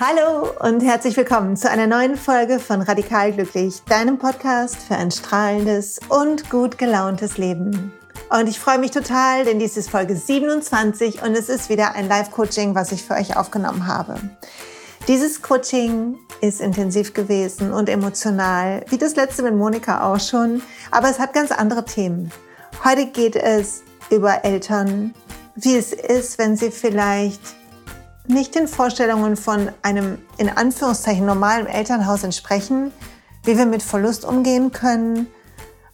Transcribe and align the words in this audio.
Hallo 0.00 0.50
und 0.58 0.80
herzlich 0.82 1.16
willkommen 1.16 1.56
zu 1.56 1.70
einer 1.70 1.86
neuen 1.86 2.16
Folge 2.16 2.58
von 2.58 2.82
Radikal 2.82 3.32
Glücklich, 3.32 3.80
deinem 3.88 4.18
Podcast 4.18 4.76
für 4.78 4.96
ein 4.96 5.12
strahlendes 5.12 6.00
und 6.08 6.50
gut 6.50 6.78
gelauntes 6.78 7.38
Leben. 7.38 7.92
Und 8.28 8.48
ich 8.48 8.58
freue 8.58 8.80
mich 8.80 8.90
total, 8.90 9.44
denn 9.44 9.60
dies 9.60 9.76
ist 9.76 9.90
Folge 9.90 10.16
27 10.16 11.22
und 11.22 11.36
es 11.36 11.48
ist 11.48 11.68
wieder 11.68 11.94
ein 11.94 12.08
Live-Coaching, 12.08 12.74
was 12.74 12.90
ich 12.90 13.04
für 13.04 13.14
euch 13.14 13.36
aufgenommen 13.36 13.86
habe. 13.86 14.16
Dieses 15.06 15.42
Coaching 15.42 16.16
ist 16.40 16.60
intensiv 16.60 17.14
gewesen 17.14 17.72
und 17.72 17.88
emotional, 17.88 18.84
wie 18.88 18.98
das 18.98 19.14
letzte 19.14 19.44
mit 19.44 19.54
Monika 19.54 20.12
auch 20.12 20.18
schon, 20.18 20.60
aber 20.90 21.08
es 21.08 21.20
hat 21.20 21.32
ganz 21.34 21.52
andere 21.52 21.84
Themen. 21.84 22.32
Heute 22.82 23.06
geht 23.06 23.36
es 23.36 23.84
über 24.10 24.44
Eltern, 24.44 25.14
wie 25.54 25.76
es 25.76 25.92
ist, 25.92 26.38
wenn 26.38 26.56
sie 26.56 26.72
vielleicht 26.72 27.54
nicht 28.26 28.54
den 28.54 28.68
Vorstellungen 28.68 29.36
von 29.36 29.70
einem 29.82 30.18
in 30.38 30.48
Anführungszeichen 30.48 31.26
normalen 31.26 31.66
Elternhaus 31.66 32.24
entsprechen, 32.24 32.92
wie 33.44 33.58
wir 33.58 33.66
mit 33.66 33.82
Verlust 33.82 34.24
umgehen 34.24 34.72
können 34.72 35.26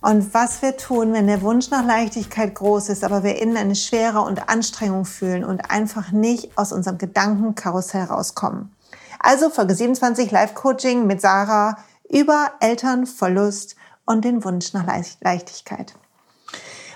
und 0.01 0.33
was 0.33 0.63
wir 0.63 0.77
tun, 0.77 1.13
wenn 1.13 1.27
der 1.27 1.43
Wunsch 1.43 1.71
nach 1.71 1.85
Leichtigkeit 1.85 2.55
groß 2.55 2.89
ist, 2.89 3.05
aber 3.05 3.25
wir 3.25 3.41
innen 3.41 3.57
eine 3.57 3.75
Schwere 3.75 4.21
und 4.21 4.49
Anstrengung 4.49 5.05
fühlen 5.05 5.45
und 5.45 5.71
einfach 5.71 6.13
nicht 6.13 6.57
aus 6.57 6.73
unserem 6.73 6.99
Gedankenkarussell 6.99 8.05
rauskommen. 8.05 8.75
Also 9.19 9.51
Folge 9.51 9.75
27 9.75 10.31
Live-Coaching 10.31 11.07
mit 11.07 11.21
Sarah 11.21 11.77
über 12.09 12.53
Eltern, 12.61 13.07
Verlust 13.07 13.77
und 14.07 14.25
den 14.25 14.43
Wunsch 14.45 14.73
nach 14.73 14.87
Leichtigkeit. 14.87 15.95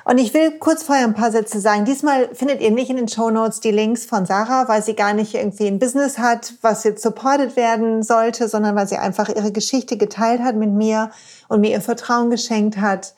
Und 0.04 0.18
ich 0.18 0.34
will 0.34 0.58
kurz 0.58 0.82
vorher 0.82 1.04
ein 1.04 1.14
paar 1.14 1.30
Sätze 1.32 1.60
sagen. 1.60 1.86
Diesmal 1.86 2.28
findet 2.34 2.60
ihr 2.60 2.70
nicht 2.70 2.90
in 2.90 2.96
den 2.96 3.08
Show 3.08 3.30
Notes 3.30 3.60
die 3.60 3.70
Links 3.70 4.04
von 4.04 4.26
Sarah, 4.26 4.68
weil 4.68 4.82
sie 4.82 4.94
gar 4.94 5.14
nicht 5.14 5.34
irgendwie 5.34 5.66
ein 5.66 5.78
Business 5.78 6.18
hat, 6.18 6.54
was 6.60 6.84
jetzt 6.84 7.02
supported 7.02 7.56
werden 7.56 8.02
sollte, 8.02 8.48
sondern 8.48 8.76
weil 8.76 8.86
sie 8.86 8.98
einfach 8.98 9.30
ihre 9.30 9.50
Geschichte 9.50 9.96
geteilt 9.96 10.42
hat 10.42 10.56
mit 10.56 10.70
mir 10.70 11.10
und 11.48 11.62
mir 11.62 11.70
ihr 11.70 11.80
Vertrauen 11.80 12.30
geschenkt 12.30 12.76
hat 12.76 13.14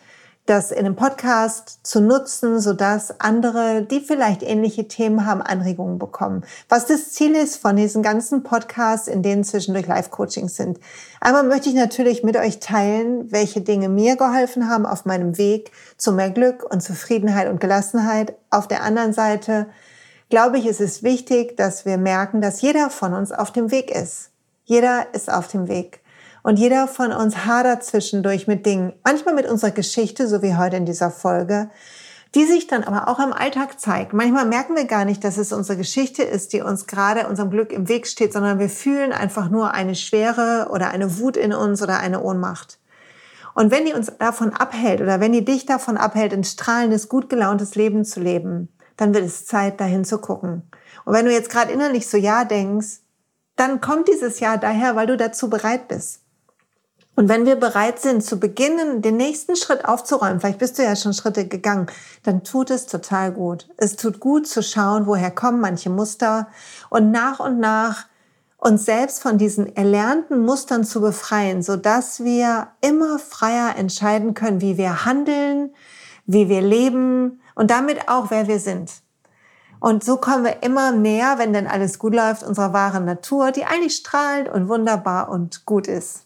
das 0.46 0.70
in 0.70 0.78
einem 0.78 0.96
Podcast 0.96 1.80
zu 1.82 2.00
nutzen, 2.00 2.60
sodass 2.60 3.20
andere, 3.20 3.82
die 3.82 4.00
vielleicht 4.00 4.42
ähnliche 4.42 4.86
Themen 4.86 5.26
haben, 5.26 5.42
Anregungen 5.42 5.98
bekommen. 5.98 6.44
Was 6.68 6.86
das 6.86 7.12
Ziel 7.12 7.34
ist 7.34 7.56
von 7.56 7.76
diesen 7.76 8.02
ganzen 8.02 8.44
Podcasts, 8.44 9.08
in 9.08 9.22
denen 9.22 9.44
zwischendurch 9.44 9.86
Live-Coachings 9.86 10.54
sind. 10.54 10.78
Einmal 11.20 11.42
möchte 11.42 11.68
ich 11.68 11.74
natürlich 11.74 12.22
mit 12.22 12.36
euch 12.36 12.60
teilen, 12.60 13.30
welche 13.32 13.60
Dinge 13.60 13.88
mir 13.88 14.16
geholfen 14.16 14.70
haben 14.70 14.86
auf 14.86 15.04
meinem 15.04 15.36
Weg 15.36 15.72
zu 15.96 16.12
mehr 16.12 16.30
Glück 16.30 16.64
und 16.64 16.80
Zufriedenheit 16.80 17.48
und 17.48 17.60
Gelassenheit. 17.60 18.36
Auf 18.50 18.68
der 18.68 18.82
anderen 18.82 19.12
Seite 19.12 19.66
glaube 20.28 20.58
ich, 20.58 20.66
ist 20.66 20.80
es 20.80 21.02
wichtig, 21.02 21.56
dass 21.56 21.84
wir 21.84 21.98
merken, 21.98 22.40
dass 22.40 22.62
jeder 22.62 22.90
von 22.90 23.14
uns 23.14 23.32
auf 23.32 23.52
dem 23.52 23.70
Weg 23.70 23.90
ist. 23.90 24.30
Jeder 24.64 25.06
ist 25.12 25.32
auf 25.32 25.48
dem 25.48 25.68
Weg. 25.68 26.00
Und 26.46 26.60
jeder 26.60 26.86
von 26.86 27.10
uns 27.10 27.44
hadert 27.44 27.82
zwischendurch 27.82 28.46
mit 28.46 28.66
Dingen, 28.66 28.92
manchmal 29.02 29.34
mit 29.34 29.48
unserer 29.48 29.72
Geschichte, 29.72 30.28
so 30.28 30.42
wie 30.42 30.54
heute 30.54 30.76
in 30.76 30.86
dieser 30.86 31.10
Folge, 31.10 31.70
die 32.36 32.44
sich 32.44 32.68
dann 32.68 32.84
aber 32.84 33.08
auch 33.08 33.18
im 33.18 33.32
Alltag 33.32 33.80
zeigt. 33.80 34.12
Manchmal 34.12 34.46
merken 34.46 34.76
wir 34.76 34.84
gar 34.84 35.04
nicht, 35.04 35.24
dass 35.24 35.38
es 35.38 35.52
unsere 35.52 35.76
Geschichte 35.76 36.22
ist, 36.22 36.52
die 36.52 36.60
uns 36.60 36.86
gerade 36.86 37.26
unserem 37.26 37.50
Glück 37.50 37.72
im 37.72 37.88
Weg 37.88 38.06
steht, 38.06 38.32
sondern 38.32 38.60
wir 38.60 38.68
fühlen 38.68 39.10
einfach 39.10 39.50
nur 39.50 39.72
eine 39.72 39.96
Schwere 39.96 40.68
oder 40.70 40.90
eine 40.90 41.18
Wut 41.18 41.36
in 41.36 41.52
uns 41.52 41.82
oder 41.82 41.98
eine 41.98 42.22
Ohnmacht. 42.22 42.78
Und 43.56 43.72
wenn 43.72 43.84
die 43.84 43.94
uns 43.94 44.12
davon 44.16 44.52
abhält 44.52 45.00
oder 45.00 45.18
wenn 45.18 45.32
die 45.32 45.44
dich 45.44 45.66
davon 45.66 45.96
abhält, 45.96 46.32
ein 46.32 46.44
strahlendes, 46.44 47.08
gut 47.08 47.28
gelauntes 47.28 47.74
Leben 47.74 48.04
zu 48.04 48.20
leben, 48.20 48.68
dann 48.96 49.12
wird 49.14 49.24
es 49.24 49.46
Zeit, 49.46 49.80
dahin 49.80 50.04
zu 50.04 50.18
gucken. 50.18 50.62
Und 51.04 51.12
wenn 51.12 51.26
du 51.26 51.32
jetzt 51.32 51.50
gerade 51.50 51.72
innerlich 51.72 52.06
so 52.06 52.16
Ja 52.16 52.44
denkst, 52.44 53.00
dann 53.56 53.80
kommt 53.80 54.06
dieses 54.06 54.38
Ja 54.38 54.56
daher, 54.58 54.94
weil 54.94 55.08
du 55.08 55.16
dazu 55.16 55.50
bereit 55.50 55.88
bist. 55.88 56.20
Und 57.16 57.30
wenn 57.30 57.46
wir 57.46 57.56
bereit 57.56 57.98
sind, 57.98 58.22
zu 58.22 58.38
beginnen, 58.38 59.00
den 59.00 59.16
nächsten 59.16 59.56
Schritt 59.56 59.86
aufzuräumen, 59.86 60.38
vielleicht 60.38 60.58
bist 60.58 60.78
du 60.78 60.82
ja 60.82 60.94
schon 60.94 61.14
Schritte 61.14 61.48
gegangen, 61.48 61.86
dann 62.22 62.44
tut 62.44 62.70
es 62.70 62.86
total 62.86 63.32
gut. 63.32 63.68
Es 63.78 63.96
tut 63.96 64.20
gut 64.20 64.46
zu 64.46 64.62
schauen, 64.62 65.06
woher 65.06 65.30
kommen 65.30 65.60
manche 65.60 65.88
Muster 65.88 66.48
und 66.90 67.10
nach 67.10 67.40
und 67.40 67.58
nach 67.58 68.04
uns 68.58 68.84
selbst 68.84 69.22
von 69.22 69.38
diesen 69.38 69.74
erlernten 69.76 70.44
Mustern 70.44 70.84
zu 70.84 71.00
befreien, 71.00 71.62
so 71.62 71.76
dass 71.76 72.22
wir 72.22 72.68
immer 72.82 73.18
freier 73.18 73.76
entscheiden 73.76 74.34
können, 74.34 74.60
wie 74.60 74.76
wir 74.76 75.06
handeln, 75.06 75.74
wie 76.26 76.50
wir 76.50 76.60
leben 76.60 77.40
und 77.54 77.70
damit 77.70 78.08
auch, 78.08 78.30
wer 78.30 78.46
wir 78.46 78.60
sind. 78.60 78.92
Und 79.80 80.04
so 80.04 80.18
kommen 80.18 80.44
wir 80.44 80.62
immer 80.62 80.92
näher, 80.92 81.36
wenn 81.38 81.52
denn 81.54 81.66
alles 81.66 81.98
gut 81.98 82.14
läuft, 82.14 82.42
unserer 82.42 82.72
wahren 82.74 83.04
Natur, 83.06 83.52
die 83.52 83.64
eigentlich 83.64 83.96
strahlend 83.96 84.48
und 84.48 84.68
wunderbar 84.68 85.30
und 85.30 85.64
gut 85.64 85.86
ist. 85.86 86.25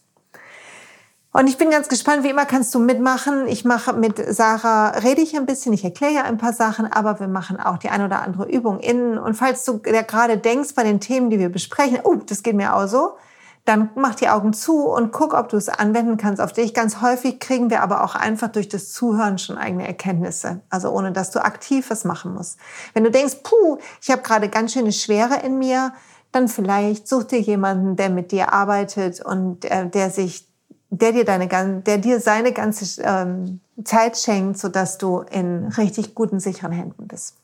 Und 1.33 1.47
ich 1.47 1.57
bin 1.57 1.69
ganz 1.69 1.87
gespannt, 1.87 2.25
wie 2.25 2.29
immer 2.29 2.45
kannst 2.45 2.75
du 2.75 2.79
mitmachen. 2.79 3.47
Ich 3.47 3.63
mache 3.63 3.93
mit 3.93 4.21
Sarah, 4.33 4.89
rede 4.89 5.21
ich 5.21 5.35
ein 5.37 5.45
bisschen, 5.45 5.71
ich 5.71 5.85
erkläre 5.85 6.13
ja 6.13 6.23
ein 6.23 6.37
paar 6.37 6.51
Sachen, 6.51 6.91
aber 6.91 7.21
wir 7.21 7.29
machen 7.29 7.57
auch 7.57 7.77
die 7.77 7.89
ein 7.89 8.03
oder 8.03 8.21
andere 8.21 8.49
Übung 8.49 8.79
innen. 8.79 9.17
Und 9.17 9.35
falls 9.35 9.63
du 9.63 9.79
gerade 9.79 10.37
denkst 10.37 10.75
bei 10.75 10.83
den 10.83 10.99
Themen, 10.99 11.29
die 11.29 11.39
wir 11.39 11.49
besprechen, 11.49 11.99
oh, 12.03 12.15
das 12.15 12.43
geht 12.43 12.55
mir 12.55 12.75
auch 12.75 12.85
so, 12.87 13.15
dann 13.63 13.91
mach 13.95 14.15
die 14.15 14.27
Augen 14.27 14.51
zu 14.51 14.87
und 14.87 15.13
guck, 15.13 15.33
ob 15.33 15.47
du 15.47 15.55
es 15.55 15.69
anwenden 15.69 16.17
kannst 16.17 16.41
auf 16.41 16.51
dich. 16.51 16.73
Ganz 16.73 16.99
häufig 17.01 17.39
kriegen 17.39 17.69
wir 17.69 17.81
aber 17.81 18.03
auch 18.03 18.15
einfach 18.15 18.49
durch 18.49 18.67
das 18.67 18.91
Zuhören 18.91 19.37
schon 19.37 19.57
eigene 19.57 19.87
Erkenntnisse, 19.87 20.61
also 20.69 20.89
ohne 20.89 21.13
dass 21.13 21.31
du 21.31 21.41
aktiv 21.43 21.89
was 21.89 22.03
machen 22.03 22.33
musst. 22.33 22.59
Wenn 22.93 23.05
du 23.05 23.11
denkst, 23.11 23.37
puh, 23.43 23.77
ich 24.01 24.11
habe 24.11 24.21
gerade 24.21 24.49
ganz 24.49 24.73
schöne 24.73 24.91
Schwere 24.91 25.35
in 25.45 25.57
mir, 25.59 25.93
dann 26.33 26.49
vielleicht 26.49 27.07
such 27.07 27.25
dir 27.25 27.39
jemanden, 27.39 27.95
der 27.95 28.09
mit 28.09 28.31
dir 28.31 28.51
arbeitet 28.51 29.23
und 29.23 29.63
äh, 29.65 29.87
der 29.87 30.09
sich 30.09 30.50
der 30.91 31.13
dir 31.13 31.25
deine, 31.25 31.47
der 31.47 31.97
dir 31.97 32.19
seine 32.19 32.51
ganze 32.51 33.01
ähm, 33.01 33.61
Zeit 33.83 34.17
schenkt, 34.17 34.59
so 34.59 34.67
dass 34.67 34.97
du 34.97 35.19
in 35.19 35.67
richtig 35.77 36.13
guten, 36.13 36.39
sicheren 36.39 36.73
Händen 36.73 37.07
bist. 37.07 37.37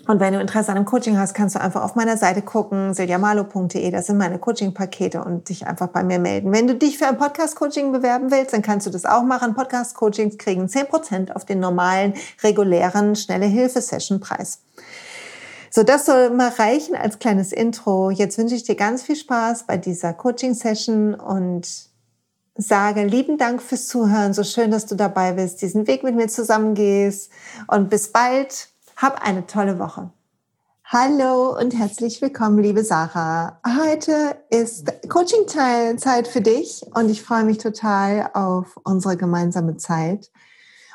und 0.07 0.19
wenn 0.19 0.33
du 0.33 0.39
Interesse 0.39 0.71
an 0.71 0.77
einem 0.77 0.85
Coaching 0.85 1.17
hast, 1.17 1.33
kannst 1.33 1.55
du 1.55 1.61
einfach 1.61 1.83
auf 1.83 1.95
meiner 1.95 2.17
Seite 2.17 2.41
gucken, 2.41 2.93
siljamalo.de, 2.93 3.91
das 3.91 4.07
sind 4.07 4.17
meine 4.17 4.39
Coaching-Pakete 4.39 5.23
und 5.23 5.49
dich 5.49 5.67
einfach 5.67 5.87
bei 5.87 6.03
mir 6.03 6.17
melden. 6.17 6.51
Wenn 6.53 6.67
du 6.67 6.75
dich 6.75 6.97
für 6.97 7.07
ein 7.07 7.17
Podcast-Coaching 7.17 7.91
bewerben 7.91 8.31
willst, 8.31 8.53
dann 8.53 8.61
kannst 8.61 8.87
du 8.87 8.91
das 8.91 9.05
auch 9.05 9.23
machen. 9.23 9.53
Podcast-Coachings 9.53 10.37
kriegen 10.37 10.67
10% 10.67 11.31
auf 11.33 11.45
den 11.45 11.59
normalen, 11.59 12.13
regulären, 12.41 13.15
schnelle 13.15 13.45
Hilfe-Session-Preis. 13.45 14.61
So, 15.69 15.83
das 15.83 16.05
soll 16.05 16.29
mal 16.29 16.49
reichen 16.49 16.95
als 16.95 17.19
kleines 17.19 17.51
Intro. 17.51 18.09
Jetzt 18.09 18.37
wünsche 18.37 18.55
ich 18.55 18.63
dir 18.63 18.75
ganz 18.75 19.03
viel 19.03 19.17
Spaß 19.17 19.63
bei 19.67 19.77
dieser 19.77 20.13
Coaching-Session 20.13 21.15
und 21.15 21.67
sage 22.55 23.03
lieben 23.03 23.37
Dank 23.37 23.61
fürs 23.61 23.87
Zuhören. 23.87 24.33
So 24.33 24.43
schön, 24.43 24.71
dass 24.71 24.85
du 24.85 24.95
dabei 24.95 25.33
bist, 25.33 25.61
diesen 25.61 25.85
Weg 25.87 26.03
mit 26.03 26.15
mir 26.15 26.27
zusammengehst 26.27 27.29
und 27.67 27.89
bis 27.89 28.11
bald. 28.11 28.69
Hab 28.97 29.23
eine 29.23 29.45
tolle 29.45 29.77
Woche. 29.77 30.09
Hallo 30.83 31.55
und 31.55 31.77
herzlich 31.77 32.19
willkommen, 32.19 32.57
liebe 32.57 32.83
Sarah. 32.83 33.61
Heute 33.63 34.37
ist 34.49 34.91
Coaching-Zeit 35.07 36.27
für 36.27 36.41
dich 36.41 36.81
und 36.95 37.07
ich 37.11 37.21
freue 37.21 37.43
mich 37.43 37.59
total 37.59 38.31
auf 38.33 38.75
unsere 38.83 39.15
gemeinsame 39.15 39.77
Zeit 39.77 40.31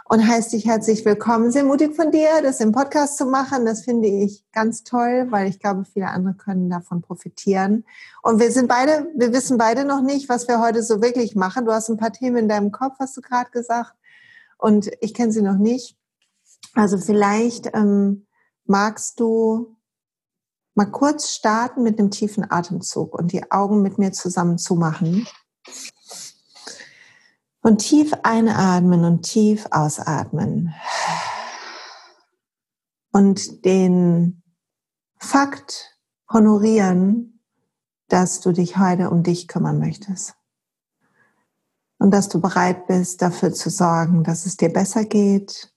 und 0.08 0.26
heiße 0.26 0.50
dich 0.50 0.66
herzlich 0.66 1.04
willkommen. 1.04 1.52
Sehr 1.52 1.62
mutig 1.62 1.94
von 1.94 2.10
dir, 2.10 2.42
das 2.42 2.58
im 2.58 2.72
Podcast 2.72 3.18
zu 3.18 3.26
machen. 3.26 3.66
Das 3.66 3.84
finde 3.84 4.08
ich 4.08 4.44
ganz 4.50 4.82
toll, 4.82 5.28
weil 5.30 5.48
ich 5.48 5.60
glaube, 5.60 5.84
viele 5.84 6.08
andere 6.08 6.34
können 6.34 6.70
davon 6.70 7.02
profitieren. 7.02 7.84
Und 8.24 8.40
wir 8.40 8.50
sind 8.50 8.66
beide, 8.66 9.06
wir 9.14 9.32
wissen 9.32 9.58
beide 9.58 9.84
noch 9.84 10.02
nicht, 10.02 10.28
was 10.28 10.48
wir 10.48 10.60
heute 10.60 10.82
so 10.82 11.00
wirklich 11.00 11.36
machen. 11.36 11.66
Du 11.66 11.72
hast 11.72 11.88
ein 11.88 11.98
paar 11.98 12.12
Themen 12.12 12.36
in 12.36 12.48
deinem 12.48 12.72
Kopf, 12.72 12.96
hast 12.98 13.16
du 13.16 13.20
gerade 13.20 13.52
gesagt. 13.52 13.94
Und 14.58 14.90
ich 15.00 15.14
kenne 15.14 15.30
sie 15.30 15.42
noch 15.42 15.56
nicht. 15.56 15.96
Also 16.74 16.98
vielleicht 16.98 17.74
ähm, 17.74 18.26
magst 18.64 19.20
du 19.20 19.76
mal 20.74 20.86
kurz 20.86 21.30
starten 21.30 21.82
mit 21.82 21.98
einem 21.98 22.10
tiefen 22.10 22.50
Atemzug 22.50 23.14
und 23.14 23.32
die 23.32 23.50
Augen 23.50 23.82
mit 23.82 23.98
mir 23.98 24.12
zusammen 24.12 24.58
zumachen. 24.58 25.26
Und 27.64 27.78
tief 27.78 28.12
einatmen 28.24 29.04
und 29.04 29.22
tief 29.22 29.66
ausatmen. 29.70 30.74
Und 33.12 33.64
den 33.64 34.42
Fakt 35.18 35.96
honorieren, 36.32 37.40
dass 38.08 38.40
du 38.40 38.52
dich 38.52 38.78
heute 38.78 39.10
um 39.10 39.22
dich 39.22 39.46
kümmern 39.46 39.78
möchtest. 39.78 40.34
Und 41.98 42.10
dass 42.10 42.28
du 42.28 42.40
bereit 42.40 42.88
bist, 42.88 43.22
dafür 43.22 43.52
zu 43.52 43.70
sorgen, 43.70 44.24
dass 44.24 44.44
es 44.44 44.56
dir 44.56 44.72
besser 44.72 45.04
geht, 45.04 45.71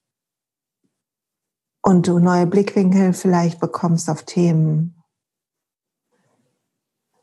und 1.87 2.07
du 2.07 2.17
neue 2.17 2.47
Blickwinkel 2.47 3.13
vielleicht 3.13 3.59
bekommst 3.59 4.09
auf 4.09 4.23
Themen. 4.23 5.03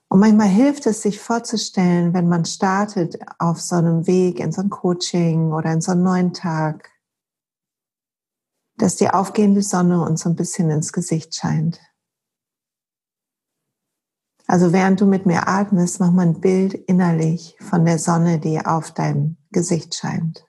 Und 0.08 0.20
manchmal 0.20 0.48
hilft 0.48 0.86
es, 0.86 1.02
sich 1.02 1.20
vorzustellen, 1.20 2.14
wenn 2.14 2.28
man 2.28 2.44
startet 2.44 3.18
auf 3.38 3.60
so 3.60 3.76
einem 3.76 4.06
Weg 4.06 4.38
in 4.38 4.52
so 4.52 4.60
ein 4.60 4.70
Coaching 4.70 5.52
oder 5.52 5.72
in 5.72 5.80
so 5.80 5.92
einen 5.92 6.02
neuen 6.02 6.32
Tag, 6.32 6.90
dass 8.76 8.96
die 8.96 9.10
aufgehende 9.10 9.62
Sonne 9.62 10.00
uns 10.00 10.22
so 10.22 10.28
ein 10.28 10.36
bisschen 10.36 10.70
ins 10.70 10.92
Gesicht 10.92 11.34
scheint. 11.34 11.80
Also 14.46 14.72
während 14.72 15.00
du 15.00 15.06
mit 15.06 15.26
mir 15.26 15.48
atmest, 15.48 15.98
mach 15.98 16.12
mal 16.12 16.26
ein 16.26 16.40
Bild 16.40 16.74
innerlich 16.74 17.56
von 17.58 17.84
der 17.84 17.98
Sonne, 17.98 18.38
die 18.38 18.64
auf 18.64 18.92
deinem 18.92 19.38
Gesicht 19.50 19.94
scheint. 19.94 20.46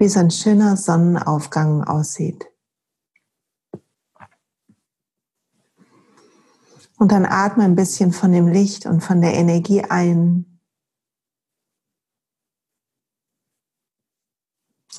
Wie 0.00 0.08
so 0.08 0.18
ein 0.18 0.30
schöner 0.30 0.78
Sonnenaufgang 0.78 1.84
aussieht. 1.84 2.46
Und 6.96 7.12
dann 7.12 7.26
atme 7.26 7.64
ein 7.64 7.74
bisschen 7.74 8.10
von 8.10 8.32
dem 8.32 8.48
Licht 8.48 8.86
und 8.86 9.02
von 9.02 9.20
der 9.20 9.34
Energie 9.34 9.82
ein. 9.82 10.58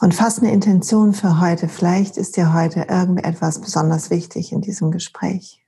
Und 0.02 0.14
fass 0.14 0.38
eine 0.38 0.52
Intention 0.52 1.16
für 1.16 1.42
heute. 1.42 1.68
Vielleicht 1.68 2.18
ist 2.18 2.38
dir 2.38 2.54
heute 2.54 2.82
irgendetwas 2.82 3.60
besonders 3.60 4.12
wichtig 4.12 4.52
in 4.52 4.62
diesem 4.62 4.92
Gespräch. 4.92 5.66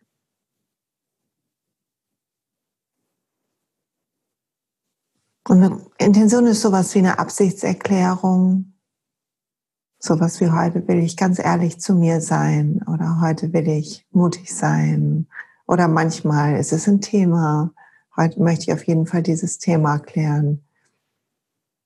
Und 5.49 5.63
eine 5.63 5.91
Intention 5.97 6.45
ist 6.45 6.61
sowas 6.61 6.93
wie 6.93 6.99
eine 6.99 7.17
Absichtserklärung. 7.17 8.72
Sowas 10.05 10.41
wie 10.41 10.51
heute 10.51 10.85
will 10.89 10.99
ich 10.99 11.15
ganz 11.15 11.39
ehrlich 11.39 11.79
zu 11.79 11.95
mir 11.95 12.19
sein 12.19 12.81
oder 12.87 13.21
heute 13.21 13.53
will 13.53 13.69
ich 13.69 14.05
mutig 14.11 14.53
sein 14.53 15.27
oder 15.65 15.87
manchmal 15.87 16.57
ist 16.57 16.73
es 16.73 16.89
ein 16.89 16.99
Thema. 16.99 17.71
Heute 18.17 18.41
möchte 18.41 18.63
ich 18.63 18.73
auf 18.73 18.83
jeden 18.83 19.05
Fall 19.05 19.23
dieses 19.23 19.59
Thema 19.59 19.99
klären. 19.99 20.61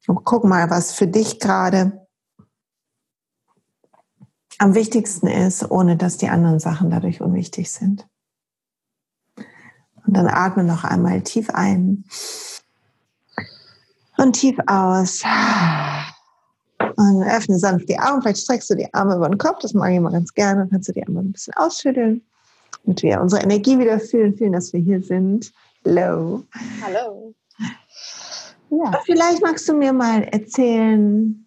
Und 0.07 0.25
guck 0.25 0.45
mal, 0.45 0.67
was 0.71 0.93
für 0.93 1.05
dich 1.05 1.39
gerade 1.39 2.07
am 4.57 4.73
wichtigsten 4.73 5.27
ist, 5.27 5.69
ohne 5.69 5.95
dass 5.95 6.17
die 6.17 6.29
anderen 6.29 6.57
Sachen 6.57 6.89
dadurch 6.89 7.21
unwichtig 7.21 7.71
sind. 7.71 8.07
Und 10.07 10.17
dann 10.17 10.27
atme 10.27 10.63
noch 10.63 10.85
einmal 10.85 11.21
tief 11.21 11.51
ein 11.51 12.03
und 14.17 14.33
tief 14.33 14.57
aus. 14.65 15.21
Und 16.97 17.23
öffne 17.23 17.57
sanft 17.59 17.87
die 17.89 17.99
Augen. 17.99 18.21
Vielleicht 18.21 18.41
streckst 18.41 18.69
du 18.69 18.75
die 18.75 18.91
Arme 18.93 19.15
über 19.15 19.29
den 19.29 19.37
Kopf. 19.37 19.59
Das 19.61 19.73
mag 19.73 19.91
ich 19.91 19.97
immer 19.97 20.11
ganz 20.11 20.33
gerne. 20.33 20.61
Dann 20.61 20.69
kannst 20.71 20.89
du 20.89 20.93
die 20.93 21.05
Arme 21.05 21.19
ein 21.19 21.31
bisschen 21.31 21.53
ausschütteln 21.55 22.21
damit 22.87 23.03
wir 23.03 23.21
unsere 23.21 23.43
Energie 23.43 23.77
wieder 23.77 23.99
fühlen, 23.99 24.35
fühlen, 24.35 24.53
dass 24.53 24.71
wir 24.71 24.79
hier 24.79 25.03
sind. 25.03 25.53
Hallo. 25.85 26.45
Hallo. 26.81 27.35
Ja. 28.69 29.01
Vielleicht 29.05 29.41
magst 29.41 29.67
du 29.67 29.73
mir 29.73 29.93
mal 29.93 30.23
erzählen, 30.23 31.45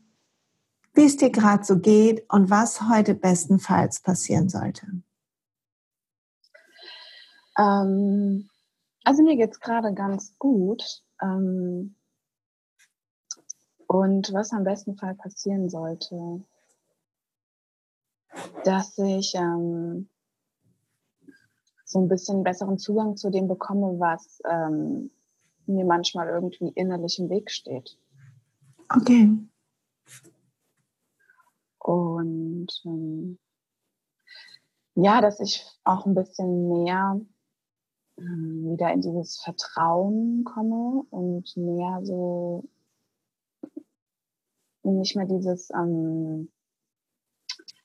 wie 0.94 1.04
es 1.04 1.16
dir 1.16 1.30
gerade 1.30 1.64
so 1.64 1.78
geht 1.78 2.24
und 2.30 2.50
was 2.50 2.88
heute 2.88 3.14
bestenfalls 3.14 4.00
passieren 4.00 4.48
sollte. 4.48 4.86
Ähm, 7.58 8.48
also 9.04 9.22
mir 9.22 9.36
geht 9.36 9.52
es 9.52 9.60
gerade 9.60 9.94
ganz 9.94 10.34
gut. 10.38 10.82
Ähm, 11.22 11.94
und 13.90 14.32
was 14.32 14.52
am 14.52 14.62
besten 14.62 14.94
Fall 14.94 15.16
passieren 15.16 15.68
sollte, 15.68 16.44
dass 18.62 18.96
ich 18.98 19.34
ähm, 19.34 20.08
so 21.84 21.98
ein 21.98 22.06
bisschen 22.06 22.44
besseren 22.44 22.78
Zugang 22.78 23.16
zu 23.16 23.30
dem 23.30 23.48
bekomme, 23.48 23.98
was 23.98 24.40
ähm, 24.48 25.10
mir 25.66 25.84
manchmal 25.84 26.28
irgendwie 26.28 26.68
innerlich 26.68 27.18
im 27.18 27.30
Weg 27.30 27.50
steht. 27.50 27.98
Okay. 28.88 29.36
Und 31.80 32.68
ähm, 32.84 33.40
ja, 34.94 35.20
dass 35.20 35.40
ich 35.40 35.66
auch 35.82 36.06
ein 36.06 36.14
bisschen 36.14 36.68
mehr 36.68 37.20
ähm, 38.18 38.70
wieder 38.70 38.92
in 38.92 39.00
dieses 39.00 39.40
Vertrauen 39.40 40.44
komme 40.44 41.02
und 41.10 41.56
mehr 41.56 41.98
so 42.04 42.68
nicht 44.82 45.16
mehr 45.16 45.26
dieses 45.26 45.70
ähm, 45.70 46.50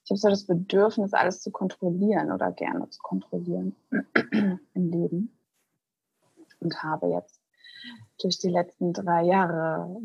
ich 0.05 0.11
habe 0.11 0.19
so 0.19 0.29
das 0.29 0.45
Bedürfnis, 0.45 1.13
alles 1.13 1.41
zu 1.41 1.49
kontrollieren 1.49 2.31
oder 2.31 2.51
gerne 2.51 2.87
zu 2.89 3.01
kontrollieren 3.01 3.75
im 4.75 4.91
Leben. 4.91 5.35
Und 6.59 6.83
habe 6.83 7.07
jetzt 7.07 7.41
durch 8.21 8.37
die 8.37 8.49
letzten 8.49 8.93
drei 8.93 9.23
Jahre 9.23 9.99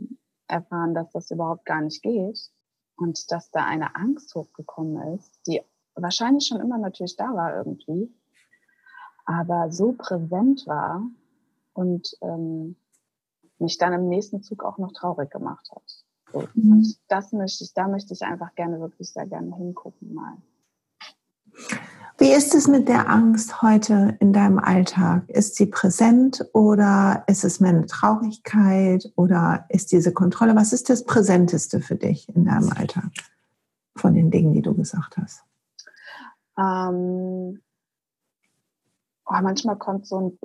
erfahren, 0.47 0.95
dass 0.95 1.11
das 1.13 1.31
überhaupt 1.31 1.67
gar 1.67 1.83
nicht 1.83 2.03
geht 2.03 2.51
und 2.97 3.31
dass 3.31 3.51
da 3.51 3.65
eine 3.67 3.95
Angst 3.95 4.35
hochgekommen 4.35 5.17
ist, 5.19 5.39
die 5.47 5.61
wahrscheinlich 5.95 6.47
schon 6.47 6.61
immer 6.61 6.79
natürlich 6.79 7.17
da 7.17 7.35
war 7.35 7.55
irgendwie, 7.57 8.11
aber 9.27 9.71
so 9.71 9.93
präsent 9.93 10.67
war 10.67 11.03
und 11.75 12.17
ähm, 12.23 12.77
mich 13.59 13.77
dann 13.77 13.93
im 13.93 14.09
nächsten 14.09 14.43
Zug 14.43 14.65
auch 14.65 14.79
noch 14.79 14.93
traurig 14.93 15.31
gemacht 15.31 15.71
hat. 15.71 16.05
So. 16.33 16.49
Mhm. 16.55 16.73
Und 16.73 16.99
das 17.09 17.33
möchte 17.33 17.65
ich, 17.65 17.75
da 17.75 17.89
möchte 17.89 18.15
ich 18.15 18.23
einfach 18.23 18.55
gerne 18.55 18.81
wirklich 18.81 19.13
sehr 19.13 19.27
gerne 19.27 19.55
hingucken 19.57 20.15
mal. 20.15 20.37
Wie 22.19 22.33
ist 22.33 22.55
es 22.55 22.69
mit 22.69 22.87
der 22.87 23.09
Angst 23.09 23.63
heute 23.63 24.17
in 24.21 24.35
deinem 24.35 24.59
Alltag? 24.59 25.27
Ist 25.29 25.57
sie 25.57 25.65
präsent 25.65 26.47
oder 26.53 27.25
ist 27.27 27.45
es 27.45 27.61
mehr 27.61 27.71
eine 27.71 27.87
Traurigkeit 27.87 29.11
oder 29.17 29.65
ist 29.71 29.91
diese 29.91 30.13
Kontrolle? 30.13 30.55
Was 30.55 30.75
ist 30.75 30.91
das 30.91 31.07
Präsenteste 31.07 31.81
für 31.81 31.97
dich 31.97 32.29
in 32.29 32.45
deinem 32.45 32.71
Alltag 32.73 33.11
von 33.97 34.13
den 34.13 34.31
Dingen, 34.31 34.53
die 34.53 34.61
du 34.61 34.75
gesagt 34.75 35.17
hast? 35.17 35.43
Ähm, 36.59 37.63
oh, 39.25 39.41
manchmal 39.43 39.79
kommt 39.79 40.07
so 40.07 40.21
ein, 40.21 40.39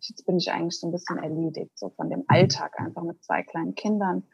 jetzt 0.00 0.26
bin 0.26 0.36
ich 0.36 0.52
eigentlich 0.52 0.78
so 0.78 0.86
ein 0.86 0.92
bisschen 0.92 1.16
erledigt, 1.16 1.78
so 1.78 1.88
von 1.96 2.10
dem 2.10 2.24
Alltag 2.28 2.78
einfach 2.78 3.02
mit 3.02 3.24
zwei 3.24 3.42
kleinen 3.42 3.74
Kindern. 3.74 4.24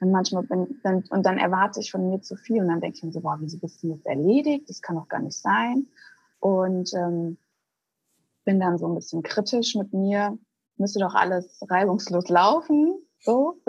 Und 0.00 0.10
manchmal 0.10 0.44
bin, 0.44 0.80
dann, 0.82 1.04
und 1.10 1.26
dann 1.26 1.38
erwarte 1.38 1.80
ich 1.80 1.90
von 1.90 2.08
mir 2.08 2.22
zu 2.22 2.34
viel 2.34 2.62
und 2.62 2.68
dann 2.68 2.80
denke 2.80 2.96
ich 2.96 3.04
mir 3.04 3.12
so, 3.12 3.20
boah, 3.20 3.36
wieso 3.38 3.58
bist 3.58 3.82
du 3.82 3.88
jetzt 3.88 4.06
erledigt? 4.06 4.68
Das 4.68 4.80
kann 4.80 4.96
doch 4.96 5.08
gar 5.08 5.20
nicht 5.20 5.36
sein. 5.36 5.88
Und 6.38 6.92
ähm, 6.94 7.36
bin 8.44 8.60
dann 8.60 8.78
so 8.78 8.88
ein 8.88 8.94
bisschen 8.94 9.22
kritisch 9.22 9.74
mit 9.74 9.92
mir. 9.92 10.38
Müsste 10.76 11.00
doch 11.00 11.14
alles 11.14 11.60
reibungslos 11.68 12.30
laufen, 12.30 12.94
so. 13.20 13.60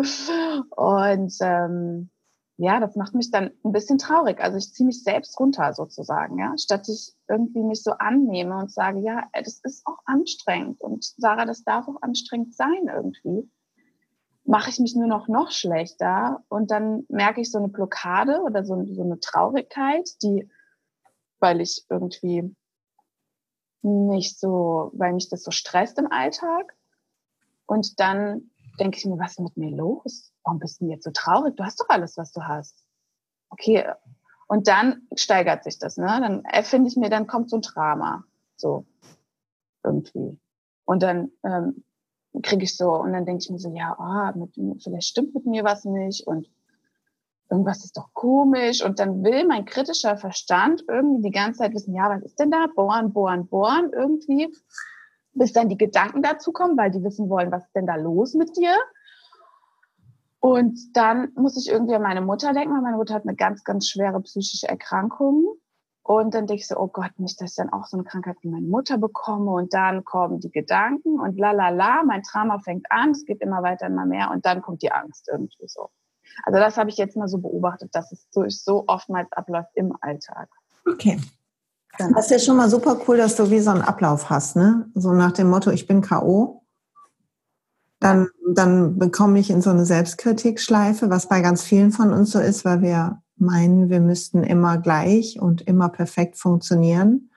Und 0.77 1.35
ähm, 1.41 2.09
ja, 2.55 2.79
das 2.79 2.95
macht 2.95 3.13
mich 3.13 3.31
dann 3.31 3.51
ein 3.65 3.73
bisschen 3.73 3.97
traurig. 3.97 4.39
Also 4.39 4.57
ich 4.57 4.73
ziehe 4.73 4.87
mich 4.87 5.03
selbst 5.03 5.37
runter 5.37 5.73
sozusagen, 5.73 6.37
ja, 6.39 6.57
statt 6.57 6.87
ich 6.87 7.13
irgendwie 7.27 7.63
mich 7.63 7.83
so 7.83 7.91
annehme 7.91 8.57
und 8.57 8.71
sage, 8.71 8.99
ja, 8.99 9.23
das 9.33 9.59
ist 9.63 9.85
auch 9.85 9.97
anstrengend 10.05 10.79
und 10.79 11.03
Sarah, 11.03 11.45
das 11.45 11.63
darf 11.63 11.87
auch 11.89 12.01
anstrengend 12.01 12.55
sein 12.55 12.87
irgendwie 12.87 13.49
mache 14.51 14.69
ich 14.69 14.79
mich 14.79 14.95
nur 14.95 15.07
noch 15.07 15.29
noch 15.29 15.51
schlechter 15.51 16.43
und 16.49 16.71
dann 16.71 17.05
merke 17.07 17.39
ich 17.39 17.49
so 17.49 17.57
eine 17.57 17.69
Blockade 17.69 18.41
oder 18.41 18.65
so, 18.65 18.83
so 18.85 19.01
eine 19.01 19.17
Traurigkeit, 19.21 20.09
die, 20.21 20.49
weil 21.39 21.61
ich 21.61 21.85
irgendwie 21.89 22.53
nicht 23.81 24.37
so, 24.37 24.91
weil 24.93 25.13
mich 25.13 25.29
das 25.29 25.43
so 25.43 25.51
stresst 25.51 25.97
im 25.99 26.11
Alltag. 26.11 26.75
Und 27.65 28.01
dann 28.01 28.51
denke 28.77 28.97
ich 28.97 29.05
mir, 29.05 29.17
was 29.17 29.31
ist 29.31 29.39
mit 29.39 29.55
mir 29.55 29.71
los? 29.71 30.33
Warum 30.43 30.59
bist 30.59 30.81
du 30.81 30.89
jetzt 30.89 31.05
so 31.05 31.11
traurig? 31.11 31.55
Du 31.55 31.63
hast 31.63 31.79
doch 31.79 31.87
alles, 31.87 32.17
was 32.17 32.33
du 32.33 32.41
hast. 32.43 32.85
Okay. 33.51 33.89
Und 34.47 34.67
dann 34.67 35.07
steigert 35.15 35.63
sich 35.63 35.79
das, 35.79 35.95
ne? 35.95 36.07
Dann 36.07 36.43
erfinde 36.43 36.89
ich 36.89 36.97
mir, 36.97 37.09
dann 37.09 37.25
kommt 37.25 37.49
so 37.49 37.55
ein 37.55 37.61
Drama. 37.61 38.25
So. 38.57 38.85
Irgendwie. 39.81 40.37
Und 40.83 41.03
dann 41.03 41.31
ähm, 41.45 41.85
kriege 42.43 42.63
ich 42.63 42.77
so, 42.77 42.93
und 42.93 43.13
dann 43.13 43.25
denke 43.25 43.43
ich 43.43 43.49
mir 43.49 43.59
so, 43.59 43.73
ja, 43.75 43.95
oh, 43.99 44.39
mit, 44.39 44.83
vielleicht 44.83 45.07
stimmt 45.07 45.33
mit 45.33 45.45
mir 45.45 45.63
was 45.63 45.85
nicht 45.85 46.25
und 46.27 46.49
irgendwas 47.51 47.83
ist 47.83 47.97
doch 47.97 48.13
komisch. 48.13 48.83
Und 48.83 48.99
dann 48.99 49.23
will 49.23 49.45
mein 49.45 49.65
kritischer 49.65 50.17
Verstand 50.17 50.83
irgendwie 50.87 51.21
die 51.21 51.31
ganze 51.31 51.59
Zeit 51.59 51.73
wissen, 51.73 51.93
ja, 51.93 52.09
was 52.09 52.23
ist 52.23 52.39
denn 52.39 52.49
da? 52.49 52.67
Bohren, 52.73 53.11
bohren, 53.11 53.47
bohren 53.47 53.91
irgendwie. 53.93 54.55
Bis 55.33 55.53
dann 55.53 55.69
die 55.69 55.77
Gedanken 55.77 56.21
dazu 56.21 56.51
kommen, 56.51 56.77
weil 56.77 56.91
die 56.91 57.03
wissen 57.03 57.29
wollen, 57.29 57.51
was 57.51 57.65
ist 57.65 57.75
denn 57.75 57.87
da 57.87 57.95
los 57.95 58.33
mit 58.33 58.55
dir? 58.57 58.75
Und 60.39 60.95
dann 60.95 61.31
muss 61.35 61.57
ich 61.57 61.71
irgendwie 61.71 61.93
an 61.93 62.01
meine 62.01 62.21
Mutter 62.21 62.53
denken, 62.53 62.73
weil 62.73 62.81
meine 62.81 62.97
Mutter 62.97 63.13
hat 63.13 63.27
eine 63.27 63.35
ganz, 63.35 63.63
ganz 63.63 63.87
schwere 63.87 64.19
psychische 64.21 64.67
Erkrankung. 64.67 65.55
Und 66.11 66.33
dann 66.33 66.45
denke 66.45 66.59
ich 66.59 66.67
so, 66.67 66.75
oh 66.77 66.87
Gott, 66.87 67.11
nicht, 67.19 67.39
dass 67.39 67.51
ich 67.51 67.55
dann 67.55 67.71
auch 67.71 67.87
so 67.87 67.95
eine 67.95 68.03
Krankheit 68.03 68.35
wie 68.41 68.49
meine 68.49 68.67
Mutter 68.67 68.97
bekomme. 68.97 69.51
Und 69.51 69.73
dann 69.73 70.03
kommen 70.03 70.41
die 70.41 70.51
Gedanken 70.51 71.21
und 71.21 71.39
la 71.39 71.51
la 71.51 71.69
la, 71.69 72.03
mein 72.03 72.21
Trauma 72.21 72.59
fängt 72.59 72.85
an, 72.89 73.11
es 73.11 73.25
geht 73.25 73.39
immer 73.39 73.63
weiter, 73.63 73.87
immer 73.87 74.05
mehr 74.05 74.29
und 74.29 74.45
dann 74.45 74.61
kommt 74.61 74.81
die 74.81 74.91
Angst 74.91 75.29
irgendwie 75.31 75.67
so. 75.67 75.89
Also 76.43 76.59
das 76.59 76.75
habe 76.75 76.89
ich 76.89 76.97
jetzt 76.97 77.15
mal 77.15 77.29
so 77.29 77.37
beobachtet, 77.37 77.95
dass 77.95 78.11
es 78.11 78.27
so, 78.29 78.43
so 78.49 78.83
oftmals 78.87 79.31
abläuft 79.31 79.69
im 79.75 79.95
Alltag. 80.01 80.49
Okay. 80.85 81.17
Das 81.97 82.25
ist 82.25 82.31
ja 82.31 82.39
schon 82.39 82.57
mal 82.57 82.69
super 82.69 82.99
cool, 83.07 83.15
dass 83.15 83.37
du 83.37 83.49
wie 83.49 83.61
so 83.61 83.71
einen 83.71 83.81
Ablauf 83.81 84.29
hast, 84.29 84.57
ne? 84.57 84.89
So 84.95 85.13
nach 85.13 85.31
dem 85.31 85.49
Motto, 85.49 85.71
ich 85.71 85.87
bin 85.87 86.01
K.O. 86.01 86.61
Dann, 88.01 88.27
dann 88.53 88.97
bekomme 88.97 89.39
ich 89.39 89.49
in 89.49 89.61
so 89.61 89.69
eine 89.69 89.85
Selbstkritikschleife, 89.85 91.09
was 91.09 91.29
bei 91.29 91.39
ganz 91.39 91.63
vielen 91.63 91.93
von 91.93 92.11
uns 92.11 92.31
so 92.31 92.39
ist, 92.39 92.65
weil 92.65 92.81
wir 92.81 93.21
meinen, 93.41 93.89
wir 93.89 93.99
müssten 93.99 94.43
immer 94.43 94.77
gleich 94.77 95.39
und 95.39 95.61
immer 95.61 95.89
perfekt 95.89 96.37
funktionieren. 96.37 97.31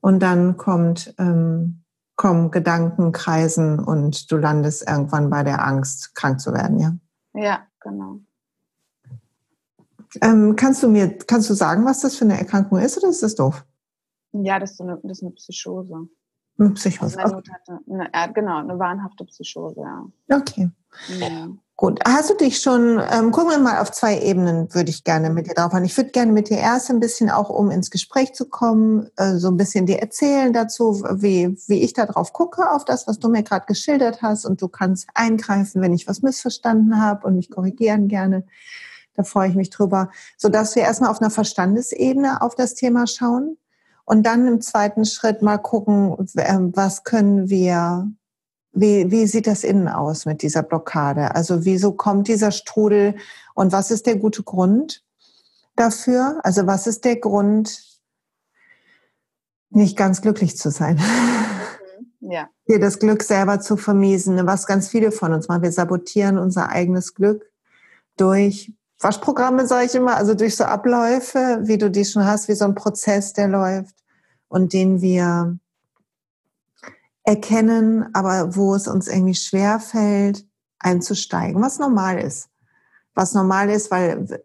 Und 0.00 0.20
dann 0.20 0.56
kommt, 0.56 1.14
ähm, 1.18 1.82
kommen 2.16 2.50
Gedanken, 2.50 3.12
Kreisen 3.12 3.78
und 3.78 4.30
du 4.30 4.36
landest 4.36 4.88
irgendwann 4.88 5.30
bei 5.30 5.42
der 5.42 5.64
Angst, 5.64 6.14
krank 6.14 6.40
zu 6.40 6.52
werden, 6.52 6.78
ja? 6.78 6.96
Ja, 7.34 7.66
genau. 7.80 8.20
Ähm, 10.22 10.56
kannst 10.56 10.82
du 10.82 10.88
mir, 10.88 11.18
kannst 11.18 11.50
du 11.50 11.54
sagen, 11.54 11.84
was 11.84 12.00
das 12.00 12.16
für 12.16 12.24
eine 12.24 12.38
Erkrankung 12.38 12.78
ist 12.78 12.96
oder 12.96 13.08
ist 13.08 13.22
das 13.22 13.34
doof? 13.34 13.64
Ja, 14.32 14.58
das 14.58 14.72
ist, 14.72 14.80
eine, 14.80 14.98
das 15.02 15.18
ist 15.18 15.22
eine 15.22 15.32
Psychose. 15.32 16.08
Eine 16.58 16.70
Psychose. 16.70 17.18
Also 17.18 17.18
meine 17.18 17.34
Mutter 17.36 17.52
hatte 17.52 17.78
eine, 17.90 18.32
genau, 18.32 18.58
eine 18.58 18.78
wahnhafte 18.78 19.24
Psychose, 19.24 19.80
ja. 19.80 20.06
Okay. 20.30 20.70
Ja. 21.18 21.48
Gut. 21.80 22.00
Hast 22.04 22.28
du 22.28 22.34
dich 22.34 22.60
schon, 22.60 23.00
ähm, 23.08 23.30
gucken 23.30 23.52
wir 23.52 23.58
mal 23.60 23.80
auf 23.80 23.92
zwei 23.92 24.20
Ebenen, 24.20 24.74
würde 24.74 24.90
ich 24.90 25.04
gerne 25.04 25.30
mit 25.30 25.46
dir 25.46 25.54
drauf 25.54 25.72
haben. 25.72 25.84
Ich 25.84 25.96
würde 25.96 26.10
gerne 26.10 26.32
mit 26.32 26.50
dir 26.50 26.58
erst 26.58 26.90
ein 26.90 26.98
bisschen 26.98 27.30
auch, 27.30 27.50
um 27.50 27.70
ins 27.70 27.92
Gespräch 27.92 28.34
zu 28.34 28.46
kommen, 28.46 29.08
äh, 29.14 29.36
so 29.36 29.46
ein 29.46 29.56
bisschen 29.56 29.86
dir 29.86 30.00
erzählen 30.00 30.52
dazu, 30.52 31.04
wie, 31.08 31.56
wie 31.68 31.80
ich 31.84 31.92
da 31.92 32.06
drauf 32.06 32.32
gucke, 32.32 32.68
auf 32.68 32.84
das, 32.84 33.06
was 33.06 33.20
du 33.20 33.28
mir 33.28 33.44
gerade 33.44 33.66
geschildert 33.66 34.22
hast. 34.22 34.44
Und 34.44 34.60
du 34.60 34.66
kannst 34.66 35.06
eingreifen, 35.14 35.80
wenn 35.80 35.94
ich 35.94 36.08
was 36.08 36.20
missverstanden 36.20 37.00
habe 37.00 37.24
und 37.28 37.36
mich 37.36 37.48
korrigieren 37.48 38.08
gerne. 38.08 38.44
Da 39.14 39.22
freue 39.22 39.48
ich 39.48 39.54
mich 39.54 39.70
drüber, 39.70 40.10
sodass 40.36 40.74
wir 40.74 40.82
erstmal 40.82 41.10
auf 41.10 41.20
einer 41.20 41.30
Verstandesebene 41.30 42.42
auf 42.42 42.56
das 42.56 42.74
Thema 42.74 43.06
schauen 43.06 43.56
und 44.04 44.26
dann 44.26 44.48
im 44.48 44.60
zweiten 44.60 45.04
Schritt 45.04 45.42
mal 45.42 45.58
gucken, 45.58 46.16
ähm, 46.38 46.72
was 46.74 47.04
können 47.04 47.48
wir, 47.48 48.10
wie, 48.72 49.10
wie 49.10 49.26
sieht 49.26 49.46
das 49.46 49.64
innen 49.64 49.88
aus 49.88 50.26
mit 50.26 50.42
dieser 50.42 50.62
Blockade? 50.62 51.34
Also 51.34 51.64
wieso 51.64 51.92
kommt 51.92 52.28
dieser 52.28 52.50
Strudel 52.50 53.16
und 53.54 53.72
was 53.72 53.90
ist 53.90 54.06
der 54.06 54.16
gute 54.16 54.42
Grund 54.42 55.04
dafür? 55.76 56.40
Also 56.42 56.66
was 56.66 56.86
ist 56.86 57.04
der 57.04 57.16
Grund, 57.16 57.82
nicht 59.70 59.96
ganz 59.96 60.22
glücklich 60.22 60.56
zu 60.56 60.70
sein? 60.70 61.00
Mhm. 62.20 62.32
Ja. 62.32 62.48
Dir 62.68 62.80
das 62.80 62.98
Glück 62.98 63.22
selber 63.22 63.60
zu 63.60 63.76
vermiesen, 63.76 64.46
was 64.46 64.66
ganz 64.66 64.88
viele 64.88 65.12
von 65.12 65.32
uns 65.32 65.48
machen. 65.48 65.62
Wir 65.62 65.72
sabotieren 65.72 66.38
unser 66.38 66.68
eigenes 66.68 67.14
Glück 67.14 67.50
durch 68.16 68.72
Waschprogramme, 69.00 69.66
sage 69.66 69.86
ich 69.86 69.94
immer, 69.94 70.16
also 70.16 70.34
durch 70.34 70.56
so 70.56 70.64
Abläufe, 70.64 71.60
wie 71.62 71.78
du 71.78 71.90
die 71.90 72.04
schon 72.04 72.24
hast, 72.24 72.48
wie 72.48 72.54
so 72.54 72.64
ein 72.64 72.74
Prozess, 72.74 73.32
der 73.32 73.48
läuft 73.48 73.94
und 74.48 74.72
den 74.72 75.00
wir 75.00 75.56
erkennen, 77.28 78.06
aber 78.14 78.56
wo 78.56 78.74
es 78.74 78.88
uns 78.88 79.06
irgendwie 79.06 79.34
schwer 79.34 79.80
fällt, 79.80 80.46
einzusteigen, 80.78 81.60
was 81.60 81.78
normal 81.78 82.18
ist. 82.18 82.48
Was 83.14 83.34
normal 83.34 83.68
ist, 83.68 83.90
weil, 83.90 84.42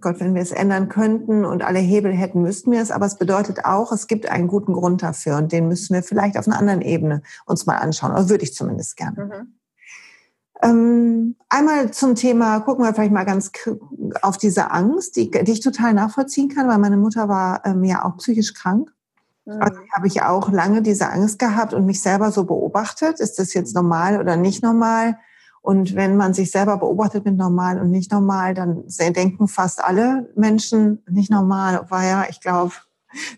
Gott, 0.00 0.20
wenn 0.20 0.36
wir 0.36 0.42
es 0.42 0.52
ändern 0.52 0.88
könnten 0.88 1.44
und 1.44 1.64
alle 1.64 1.80
Hebel 1.80 2.12
hätten, 2.12 2.42
müssten 2.42 2.70
wir 2.70 2.80
es, 2.80 2.92
aber 2.92 3.06
es 3.06 3.18
bedeutet 3.18 3.64
auch, 3.64 3.90
es 3.90 4.06
gibt 4.06 4.30
einen 4.30 4.46
guten 4.46 4.74
Grund 4.74 5.02
dafür 5.02 5.38
und 5.38 5.50
den 5.50 5.66
müssen 5.66 5.92
wir 5.92 6.04
vielleicht 6.04 6.38
auf 6.38 6.46
einer 6.46 6.58
anderen 6.58 6.82
Ebene 6.82 7.22
uns 7.46 7.66
mal 7.66 7.78
anschauen, 7.78 8.12
oder 8.12 8.28
würde 8.28 8.44
ich 8.44 8.54
zumindest 8.54 8.96
gerne. 8.96 9.24
Mhm. 9.24 9.54
Ähm, 10.62 11.36
einmal 11.48 11.90
zum 11.90 12.14
Thema, 12.14 12.60
gucken 12.60 12.84
wir 12.84 12.94
vielleicht 12.94 13.12
mal 13.12 13.24
ganz 13.24 13.50
auf 14.22 14.38
diese 14.38 14.70
Angst, 14.70 15.16
die, 15.16 15.32
die 15.32 15.50
ich 15.50 15.60
total 15.60 15.94
nachvollziehen 15.94 16.48
kann, 16.48 16.68
weil 16.68 16.78
meine 16.78 16.98
Mutter 16.98 17.28
war 17.28 17.66
ähm, 17.66 17.82
ja 17.82 18.04
auch 18.04 18.18
psychisch 18.18 18.54
krank. 18.54 18.92
Mhm. 19.44 19.60
Also 19.60 19.80
habe 19.94 20.06
ich 20.06 20.22
auch 20.22 20.50
lange 20.50 20.82
diese 20.82 21.10
Angst 21.10 21.38
gehabt 21.38 21.74
und 21.74 21.86
mich 21.86 22.02
selber 22.02 22.30
so 22.30 22.44
beobachtet. 22.44 23.20
Ist 23.20 23.38
das 23.38 23.54
jetzt 23.54 23.74
normal 23.74 24.20
oder 24.20 24.36
nicht 24.36 24.62
normal? 24.62 25.18
Und 25.62 25.94
wenn 25.94 26.16
man 26.16 26.32
sich 26.32 26.50
selber 26.50 26.78
beobachtet 26.78 27.24
mit 27.26 27.36
normal 27.36 27.78
und 27.80 27.90
nicht 27.90 28.10
normal, 28.10 28.54
dann 28.54 28.84
denken 28.86 29.46
fast 29.46 29.84
alle 29.84 30.32
Menschen 30.34 31.04
nicht 31.08 31.30
normal. 31.30 31.84
War 31.90 32.04
ja, 32.04 32.24
ich 32.30 32.40
glaube, 32.40 32.72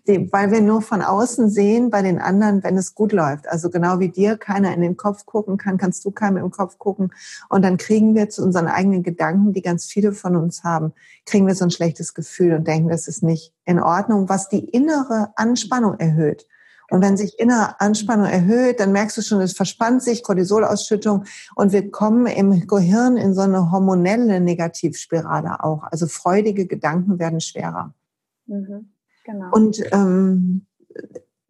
weil 0.07 0.51
wir 0.51 0.61
nur 0.61 0.83
von 0.83 1.03
außen 1.03 1.49
sehen 1.51 1.91
bei 1.91 2.03
den 2.03 2.19
anderen, 2.19 2.63
wenn 2.63 2.77
es 2.77 2.95
gut 2.95 3.13
läuft. 3.13 3.49
Also 3.49 3.71
genau 3.71 3.99
wie 3.99 4.09
dir 4.09 4.37
keiner 4.37 4.75
in 4.75 4.81
den 4.81 4.97
Kopf 4.97 5.27
gucken 5.27 5.57
kann, 5.57 5.79
kannst 5.79 6.05
du 6.05 6.11
keinem 6.11 6.39
im 6.39 6.51
Kopf 6.51 6.79
gucken. 6.79 7.13
Und 7.49 7.63
dann 7.63 7.77
kriegen 7.77 8.15
wir 8.15 8.29
zu 8.29 8.43
unseren 8.43 8.67
eigenen 8.67 9.03
Gedanken, 9.03 9.53
die 9.53 9.63
ganz 9.63 9.87
viele 9.87 10.13
von 10.13 10.37
uns 10.37 10.65
haben, 10.65 10.93
kriegen 11.27 11.47
wir 11.47 11.55
so 11.55 11.65
ein 11.65 11.71
schlechtes 11.71 12.15
Gefühl 12.15 12.55
und 12.55 12.67
denken, 12.67 12.89
das 12.89 13.09
ist 13.09 13.23
nicht 13.23 13.53
in 13.65 13.81
Ordnung, 13.81 14.29
was 14.29 14.49
die 14.49 14.65
innere 14.65 15.33
Anspannung 15.37 15.99
erhöht. 15.99 16.47
Und 16.93 17.01
wenn 17.01 17.17
sich 17.17 17.39
innere 17.39 17.81
Anspannung 17.81 18.27
erhöht, 18.27 18.79
dann 18.79 18.93
merkst 18.93 19.17
du 19.17 19.23
schon, 19.23 19.41
es 19.41 19.55
verspannt 19.55 20.03
sich, 20.03 20.23
Cortisolausschüttung 20.23 21.25
und 21.55 21.73
wir 21.73 21.91
kommen 21.91 22.27
im 22.27 22.67
Gehirn 22.67 23.17
in 23.17 23.33
so 23.33 23.41
eine 23.41 23.71
hormonelle 23.71 24.41
Negativspirale 24.41 25.65
auch. 25.65 25.85
Also 25.85 26.07
freudige 26.07 26.67
Gedanken 26.67 27.19
werden 27.19 27.41
schwerer. 27.41 27.95
Mhm. 28.47 28.91
Genau. 29.25 29.51
Und 29.53 29.83
ähm, 29.93 30.67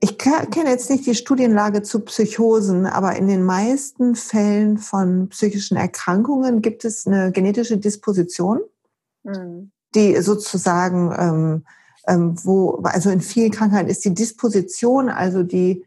ich 0.01 0.19
kenne 0.19 0.69
jetzt 0.69 0.91
nicht 0.91 1.07
die 1.07 1.15
Studienlage 1.15 1.83
zu 1.83 2.01
Psychosen, 2.01 2.87
aber 2.87 3.15
in 3.15 3.29
den 3.29 3.45
meisten 3.45 4.17
Fällen 4.17 4.79
von 4.79 5.29
psychischen 5.29 5.77
Erkrankungen 5.77 6.61
gibt 6.61 6.85
es 6.85 7.07
eine 7.07 7.31
genetische 7.31 7.79
Disposition, 7.79 8.61
mhm. 9.23 9.71
die 9.95 10.21
sozusagen, 10.21 11.15
ähm, 11.17 11.65
ähm, 12.09 12.35
wo, 12.45 12.81
also 12.83 13.11
in 13.11 13.21
vielen 13.21 13.53
Krankheiten 13.53 13.89
ist 13.89 14.05
die 14.05 14.13
Disposition, 14.13 15.09
also 15.09 15.45
die 15.45 15.85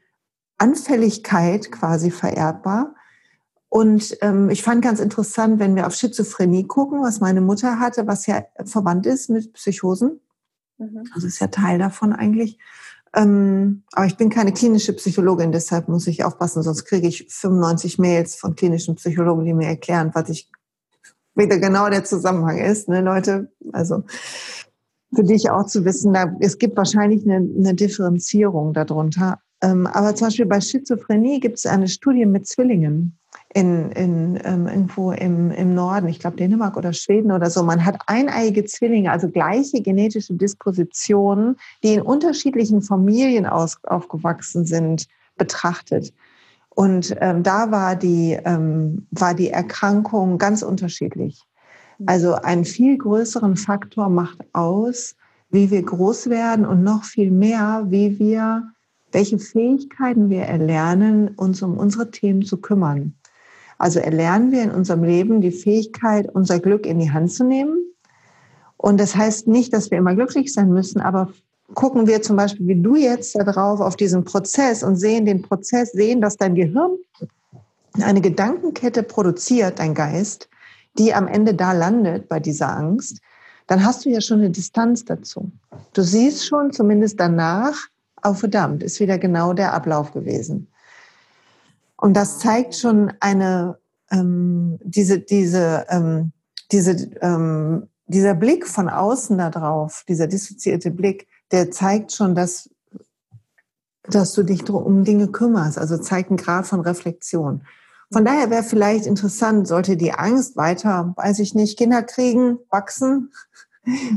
Anfälligkeit 0.58 1.70
quasi 1.70 2.10
vererbbar. 2.10 2.96
Und 3.68 4.18
ähm, 4.22 4.50
ich 4.50 4.63
fand 4.63 4.82
ganz 4.82 5.01
interessant, 5.01 5.60
wenn 5.60 5.75
wir 5.75 5.88
auf 5.88 5.94
Schizophrenie 5.94 6.68
gucken, 6.68 7.01
was 7.01 7.20
meine 7.20 7.42
Mutter 7.42 7.82
hatte, 7.82 8.08
was 8.08 8.25
ja 8.27 8.46
verwandt 8.63 9.06
ist 9.06 9.30
mit 9.30 9.51
Psychosen. 9.51 10.22
Mhm. 10.77 11.03
Also 11.13 11.27
ist 11.27 11.39
ja 11.39 11.48
Teil 11.48 11.79
davon 11.79 12.13
eigentlich. 12.13 12.58
Ähm, 13.15 13.84
aber 13.94 14.05
ich 14.05 14.17
bin 14.17 14.29
keine 14.29 14.51
klinische 14.51 14.94
Psychologin, 14.94 15.53
deshalb 15.53 15.88
muss 15.88 16.05
ich 16.08 16.25
aufpassen, 16.25 16.63
sonst 16.63 16.84
kriege 16.84 17.08
ich 17.08 17.27
95 17.29 17.98
Mails 17.98 18.36
von 18.36 18.55
klinischen 18.55 18.96
Psychologen, 18.96 19.46
die 19.46 19.53
mir 19.53 19.67
erklären, 19.67 20.12
was 20.13 20.29
ich 20.29 20.51
wieder 21.34 21.58
genau 21.58 21.89
der 21.89 22.03
Zusammenhang 22.03 22.58
ist, 22.58 22.89
ne, 22.89 23.01
Leute. 23.01 23.51
Also 23.72 24.03
für 25.13 25.24
dich 25.24 25.50
auch 25.50 25.65
zu 25.65 25.86
wissen, 25.86 26.13
da, 26.13 26.36
es 26.41 26.58
gibt 26.58 26.75
wahrscheinlich 26.75 27.24
eine, 27.24 27.36
eine 27.36 27.74
Differenzierung 27.74 28.74
darunter. 28.74 29.39
Ähm, 29.62 29.88
aber 29.88 30.15
zum 30.15 30.27
Beispiel 30.27 30.46
bei 30.46 30.60
Schizophrenie 30.60 31.39
gibt 31.39 31.58
es 31.58 31.65
eine 31.65 31.88
Studie 31.88 32.25
mit 32.25 32.48
Zwillingen 32.48 33.17
in, 33.55 33.89
in 33.91 34.39
ähm, 34.43 34.67
irgendwo 34.67 35.13
im, 35.13 35.50
im 35.50 35.74
Norden, 35.74 36.09
ich 36.09 36.19
glaube 36.19 36.35
Dänemark 36.35 36.75
oder 36.75 36.91
Schweden 36.91 37.31
oder 37.31 37.50
so. 37.50 37.63
Man 37.63 37.85
hat 37.85 37.97
eineiige 38.05 38.65
Zwillinge, 38.65 39.09
also 39.09 39.29
gleiche 39.29 39.81
genetische 39.81 40.33
Dispositionen, 40.33 41.55
die 41.81 41.93
in 41.93 42.01
unterschiedlichen 42.01 42.81
Familien 42.81 43.45
aus, 43.45 43.77
aufgewachsen 43.83 44.65
sind, 44.65 45.07
betrachtet. 45.38 46.13
Und 46.71 47.15
ähm, 47.21 47.43
da 47.43 47.71
war 47.71 47.95
die, 47.95 48.38
ähm, 48.43 49.07
war 49.12 49.33
die 49.33 49.51
Erkrankung 49.51 50.38
ganz 50.38 50.62
unterschiedlich. 50.62 51.41
Also 52.05 52.33
einen 52.33 52.65
viel 52.65 52.97
größeren 52.97 53.55
Faktor 53.55 54.09
macht 54.09 54.39
aus, 54.51 55.15
wie 55.50 55.71
wir 55.71 55.81
groß 55.81 56.29
werden 56.29 56.65
und 56.65 56.83
noch 56.83 57.05
viel 57.05 57.31
mehr, 57.31 57.85
wie 57.88 58.19
wir, 58.19 58.63
welche 59.13 59.39
Fähigkeiten 59.39 60.29
wir 60.29 60.41
erlernen, 60.41 61.29
uns 61.38 61.62
um 61.62 61.77
unsere 61.77 62.12
Themen 62.12 62.41
zu 62.41 62.57
kümmern. 62.57 63.15
Also 63.77 64.00
erlernen 64.00 64.51
wir 64.51 64.63
in 64.63 64.72
unserem 64.72 65.03
Leben 65.03 65.41
die 65.41 65.51
Fähigkeit, 65.51 66.34
unser 66.34 66.60
Glück 66.60 66.86
in 66.86 67.00
die 67.00 67.12
Hand 67.12 67.32
zu 67.32 67.44
nehmen. 67.44 67.77
Und 68.77 69.00
das 69.00 69.15
heißt 69.15 69.48
nicht, 69.48 69.74
dass 69.74 69.91
wir 69.91 69.98
immer 69.98 70.15
glücklich 70.15 70.53
sein 70.53 70.70
müssen, 70.70 71.01
aber 71.01 71.29
gucken 71.74 72.08
wir 72.08 72.22
zum 72.22 72.36
Beispiel, 72.36 72.67
wie 72.67 72.82
du 72.82 72.96
jetzt 72.96 73.36
da 73.36 73.44
drauf 73.44 73.79
auf 73.79 73.96
diesen 73.96 74.24
Prozess 74.24 74.84
und 74.84 74.96
sehen 74.96 75.25
den 75.25 75.41
Prozess, 75.41 75.91
sehen, 75.91 76.22
dass 76.22 76.38
dein 76.38 76.55
Gehirn 76.55 76.98
eine 78.01 78.22
Gedankenkette 78.22 79.03
produziert, 79.03 79.79
dein 79.79 79.94
Geist, 79.94 80.50
die 80.98 81.13
am 81.13 81.27
Ende 81.27 81.53
da 81.53 81.72
landet 81.72 82.29
bei 82.29 82.39
dieser 82.39 82.75
Angst, 82.75 83.20
dann 83.67 83.84
hast 83.84 84.05
du 84.05 84.10
ja 84.10 84.22
schon 84.22 84.39
eine 84.39 84.51
Distanz 84.51 85.05
dazu. 85.05 85.51
Du 85.94 86.01
siehst 86.01 86.46
schon 86.46 86.72
zumindest 86.72 87.20
danach, 87.20 87.75
oh 88.24 88.34
verdammt, 88.34 88.84
ist 88.84 89.00
wieder 89.00 89.17
genau 89.17 89.53
der 89.53 89.74
Ablauf 89.74 90.12
gewesen. 90.12 90.67
Und 92.05 92.13
das 92.13 92.38
zeigt 92.38 92.75
schon 92.75 93.13
eine, 93.19 93.79
ähm, 94.12 94.77
diese, 94.83 95.17
diese, 95.17 95.88
ähm, 95.89 96.33
diese, 96.71 96.91
ähm, 97.21 97.88
dieser 98.05 98.35
Blick 98.35 98.67
von 98.67 98.89
außen 98.89 99.35
da 99.39 99.50
drauf, 99.50 100.03
dieser 100.07 100.27
dissoziierte 100.27 100.91
Blick, 100.91 101.27
der 101.51 101.71
zeigt 101.71 102.12
schon, 102.12 102.35
dass, 102.35 102.69
dass 104.03 104.33
du 104.33 104.43
dich 104.43 104.69
um 104.69 105.03
Dinge 105.03 105.29
kümmerst, 105.29 105.79
also 105.79 105.97
zeigt 105.97 106.29
einen 106.29 106.38
Grad 106.38 106.67
von 106.67 106.81
Reflexion. 106.81 107.63
Von 108.13 108.24
daher 108.24 108.51
wäre 108.51 108.62
vielleicht 108.62 109.07
interessant, 109.07 109.67
sollte 109.67 109.97
die 109.97 110.13
Angst 110.13 110.57
weiter, 110.57 111.12
weiß 111.17 111.39
ich 111.39 111.55
nicht, 111.55 111.75
Kinder 111.75 112.03
kriegen, 112.03 112.59
wachsen, 112.69 113.31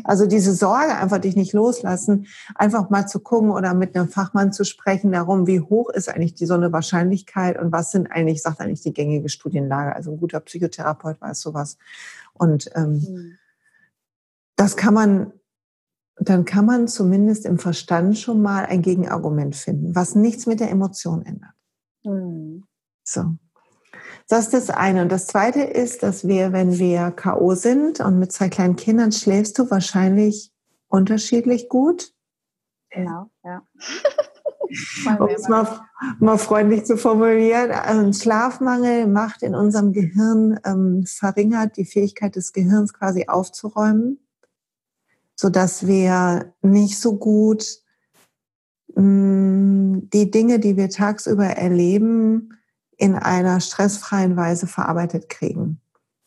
Also 0.05 0.27
diese 0.27 0.55
Sorge, 0.55 0.97
einfach 0.97 1.19
dich 1.19 1.37
nicht 1.37 1.53
loslassen, 1.53 2.27
einfach 2.55 2.91
mal 2.91 3.07
zu 3.07 3.21
gucken 3.21 3.51
oder 3.51 3.75
mit 3.75 3.97
einem 3.97 4.09
Fachmann 4.09 4.53
zu 4.53 4.65
sprechen 4.65 5.13
darum, 5.13 5.47
wie 5.47 5.61
hoch 5.61 5.91
ist 5.91 6.09
eigentlich 6.09 6.35
die 6.35 6.47
so 6.47 6.55
eine 6.55 6.73
Wahrscheinlichkeit 6.73 7.59
und 7.59 7.73
was 7.73 7.91
sind 7.91 8.07
eigentlich, 8.11 8.43
sagt 8.43 8.61
eigentlich 8.61 8.83
die 8.83 8.93
gängige 8.93 9.29
Studienlage. 9.29 9.95
Also 9.95 10.13
ein 10.13 10.19
guter 10.19 10.41
Psychotherapeut 10.41 11.21
weiß 11.21 11.41
sowas. 11.41 11.79
Und 12.33 12.71
ähm, 12.75 12.93
mhm. 12.93 13.39
das 14.57 14.77
kann 14.77 14.95
man, 14.95 15.33
dann 16.17 16.45
kann 16.45 16.67
man 16.67 16.89
zumindest 16.89 17.47
im 17.47 17.59
Verstand 17.59 18.19
schon 18.19 18.43
mal 18.43 18.67
ein 18.67 18.83
Gegenargument 18.83 19.55
finden, 19.55 19.95
was 19.95 20.15
nichts 20.15 20.47
mit 20.47 20.61
der 20.61 20.71
Emotion 20.71 21.23
ändert. 21.23 21.55
Mhm. 22.05 22.65
So. 23.05 23.37
Das 24.29 24.45
ist 24.45 24.53
das 24.53 24.71
eine. 24.71 25.03
Und 25.03 25.11
das 25.11 25.27
zweite 25.27 25.63
ist, 25.63 26.03
dass 26.03 26.29
wir, 26.29 26.53
wenn 26.53 26.79
wir 26.79 27.11
K.O. 27.11 27.55
sind 27.55 28.01
und 28.01 28.19
mit 28.19 28.31
zwei 28.31 28.51
kleinen 28.51 28.77
Kindern 28.77 29.11
schläfst 29.11 29.59
du 29.59 29.71
wahrscheinlich 29.71 30.53
unterschiedlich 30.89 31.71
gut. 31.71 32.13
Genau, 32.91 33.31
ja. 33.43 33.63
um 35.19 35.29
es 35.29 35.49
mal, 35.49 35.81
mal 36.19 36.37
freundlich 36.37 36.85
zu 36.85 36.99
formulieren, 36.99 37.71
ein 37.71 38.13
Schlafmangel 38.13 39.07
macht 39.07 39.43
in 39.43 39.55
unserem 39.55 39.93
Gehirn, 39.93 40.61
ähm, 40.65 41.05
verringert 41.07 41.77
die 41.79 41.87
Fähigkeit 41.87 42.37
des 42.37 42.53
Gehirns 42.53 42.93
quasi 42.93 43.27
aufzuräumen, 43.29 44.19
sodass 45.37 45.87
wir 45.87 46.53
nicht 46.61 46.99
so 46.99 47.17
gut 47.17 47.65
mh, 48.95 49.03
mm, 49.03 50.11
die 50.13 50.31
Dinge, 50.31 50.59
die 50.59 50.77
wir 50.77 50.91
tagsüber 50.91 51.47
erleben, 51.47 52.58
in 52.99 53.15
einer 53.15 53.61
stressfreien 53.61 54.37
Weise 54.37 54.67
verarbeitet 54.67 55.29
kriegen. 55.29 55.81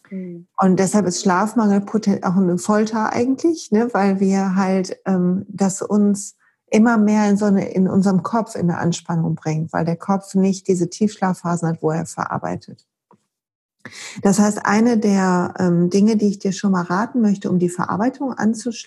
Mhm. 0.09 0.47
Und 0.57 0.79
deshalb 0.79 1.05
ist 1.05 1.21
Schlafmangel 1.21 1.85
auch 2.23 2.35
eine 2.35 2.57
Folter 2.57 3.13
eigentlich, 3.13 3.71
ne, 3.71 3.89
weil 3.93 4.19
wir 4.19 4.55
halt 4.55 4.97
ähm, 5.05 5.45
das 5.47 5.81
uns 5.81 6.35
immer 6.71 6.97
mehr 6.97 7.29
in 7.29 7.37
so 7.37 7.45
eine, 7.45 7.69
in 7.69 7.87
unserem 7.87 8.23
Kopf 8.23 8.55
in 8.55 8.69
eine 8.69 8.77
Anspannung 8.77 9.35
bringt, 9.35 9.73
weil 9.73 9.85
der 9.85 9.97
Kopf 9.97 10.33
nicht 10.35 10.67
diese 10.67 10.89
Tiefschlafphasen 10.89 11.67
hat, 11.67 11.83
wo 11.83 11.91
er 11.91 12.05
verarbeitet. 12.05 12.87
Das 14.21 14.39
heißt, 14.39 14.65
eine 14.65 14.97
der 14.97 15.53
ähm, 15.59 15.89
Dinge, 15.89 16.15
die 16.15 16.27
ich 16.27 16.39
dir 16.39 16.51
schon 16.51 16.71
mal 16.71 16.83
raten 16.83 17.19
möchte, 17.19 17.49
um 17.49 17.59
die 17.59 17.69
Verarbeitung 17.69 18.33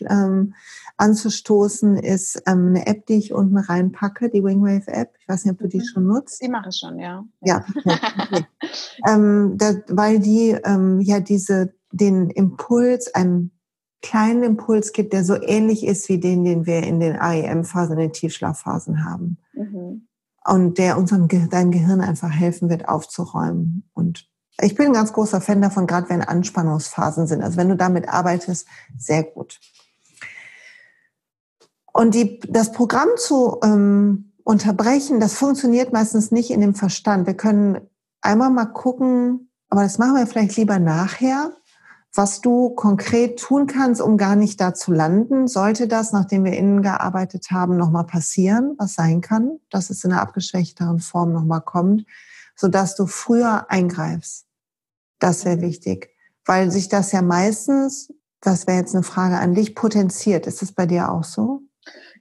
ähm, 0.08 0.54
anzustoßen, 0.96 1.96
ist 1.96 2.42
ähm, 2.46 2.68
eine 2.68 2.86
App, 2.86 3.06
die 3.06 3.14
ich 3.14 3.32
unten 3.32 3.56
reinpacke, 3.56 4.30
die 4.30 4.44
Wingwave 4.44 4.88
App. 4.88 5.14
Ich 5.20 5.28
weiß 5.28 5.44
nicht, 5.44 5.52
ob 5.52 5.58
du 5.58 5.68
die 5.68 5.78
mhm. 5.78 5.84
schon 5.92 6.06
nutzt. 6.06 6.42
Die 6.42 6.48
mache 6.48 6.68
ich 6.68 6.76
schon, 6.76 6.98
ja. 6.98 7.24
Ja, 7.42 7.64
okay. 7.76 8.44
ähm, 9.08 9.54
da, 9.56 9.74
weil 9.88 10.20
die 10.20 10.56
ähm, 10.64 11.00
ja 11.00 11.20
diese 11.20 11.74
den 11.90 12.30
Impuls, 12.30 13.14
einen 13.14 13.52
kleinen 14.02 14.42
Impuls 14.42 14.92
gibt, 14.92 15.12
der 15.12 15.24
so 15.24 15.40
ähnlich 15.40 15.84
ist 15.84 16.08
wie 16.08 16.18
den, 16.18 16.44
den 16.44 16.66
wir 16.66 16.82
in 16.82 17.00
den 17.00 17.16
AEM-Phasen, 17.16 17.94
in 17.94 18.00
den 18.00 18.12
Tiefschlafphasen 18.12 19.04
haben. 19.04 19.38
Mhm. 19.54 20.06
Und 20.44 20.78
der 20.78 20.98
unserem 20.98 21.28
deinem 21.48 21.70
Gehirn 21.70 22.02
einfach 22.02 22.30
helfen 22.30 22.68
wird, 22.68 22.88
aufzuräumen. 22.88 23.88
Und 23.94 24.28
ich 24.60 24.74
bin 24.74 24.86
ein 24.86 24.92
ganz 24.92 25.12
großer 25.12 25.40
Fan 25.40 25.62
davon, 25.62 25.86
gerade 25.86 26.10
wenn 26.10 26.20
Anspannungsphasen 26.20 27.26
sind. 27.26 27.42
Also 27.42 27.56
wenn 27.56 27.70
du 27.70 27.76
damit 27.76 28.08
arbeitest, 28.08 28.66
sehr 28.98 29.22
gut. 29.22 29.58
Und 31.94 32.14
die, 32.14 32.40
das 32.40 32.72
Programm 32.72 33.08
zu 33.16 33.58
ähm, 33.62 34.32
unterbrechen, 34.42 35.20
das 35.20 35.34
funktioniert 35.34 35.92
meistens 35.92 36.32
nicht 36.32 36.50
in 36.50 36.60
dem 36.60 36.74
Verstand. 36.74 37.28
Wir 37.28 37.34
können 37.34 37.80
einmal 38.20 38.50
mal 38.50 38.66
gucken, 38.66 39.48
aber 39.68 39.84
das 39.84 39.98
machen 39.98 40.16
wir 40.16 40.26
vielleicht 40.26 40.56
lieber 40.56 40.80
nachher, 40.80 41.52
was 42.12 42.40
du 42.40 42.70
konkret 42.70 43.38
tun 43.38 43.68
kannst, 43.68 44.00
um 44.00 44.16
gar 44.16 44.34
nicht 44.34 44.60
da 44.60 44.74
zu 44.74 44.92
landen. 44.92 45.46
Sollte 45.46 45.86
das, 45.86 46.10
nachdem 46.12 46.44
wir 46.44 46.54
innen 46.54 46.82
gearbeitet 46.82 47.52
haben, 47.52 47.76
nochmal 47.76 48.06
passieren, 48.06 48.74
was 48.76 48.94
sein 48.94 49.20
kann, 49.20 49.60
dass 49.70 49.88
es 49.88 50.02
in 50.02 50.10
einer 50.10 50.22
abgeschwächteren 50.22 50.98
Form 50.98 51.32
nochmal 51.32 51.60
kommt, 51.60 52.06
sodass 52.56 52.96
du 52.96 53.06
früher 53.06 53.70
eingreifst. 53.70 54.46
Das 55.20 55.44
wäre 55.44 55.60
wichtig, 55.60 56.10
weil 56.44 56.72
sich 56.72 56.88
das 56.88 57.12
ja 57.12 57.22
meistens, 57.22 58.12
das 58.40 58.66
wäre 58.66 58.78
jetzt 58.78 58.96
eine 58.96 59.04
Frage 59.04 59.38
an 59.38 59.54
dich, 59.54 59.76
potenziert. 59.76 60.48
Ist 60.48 60.60
das 60.60 60.72
bei 60.72 60.86
dir 60.86 61.12
auch 61.12 61.24
so? 61.24 61.62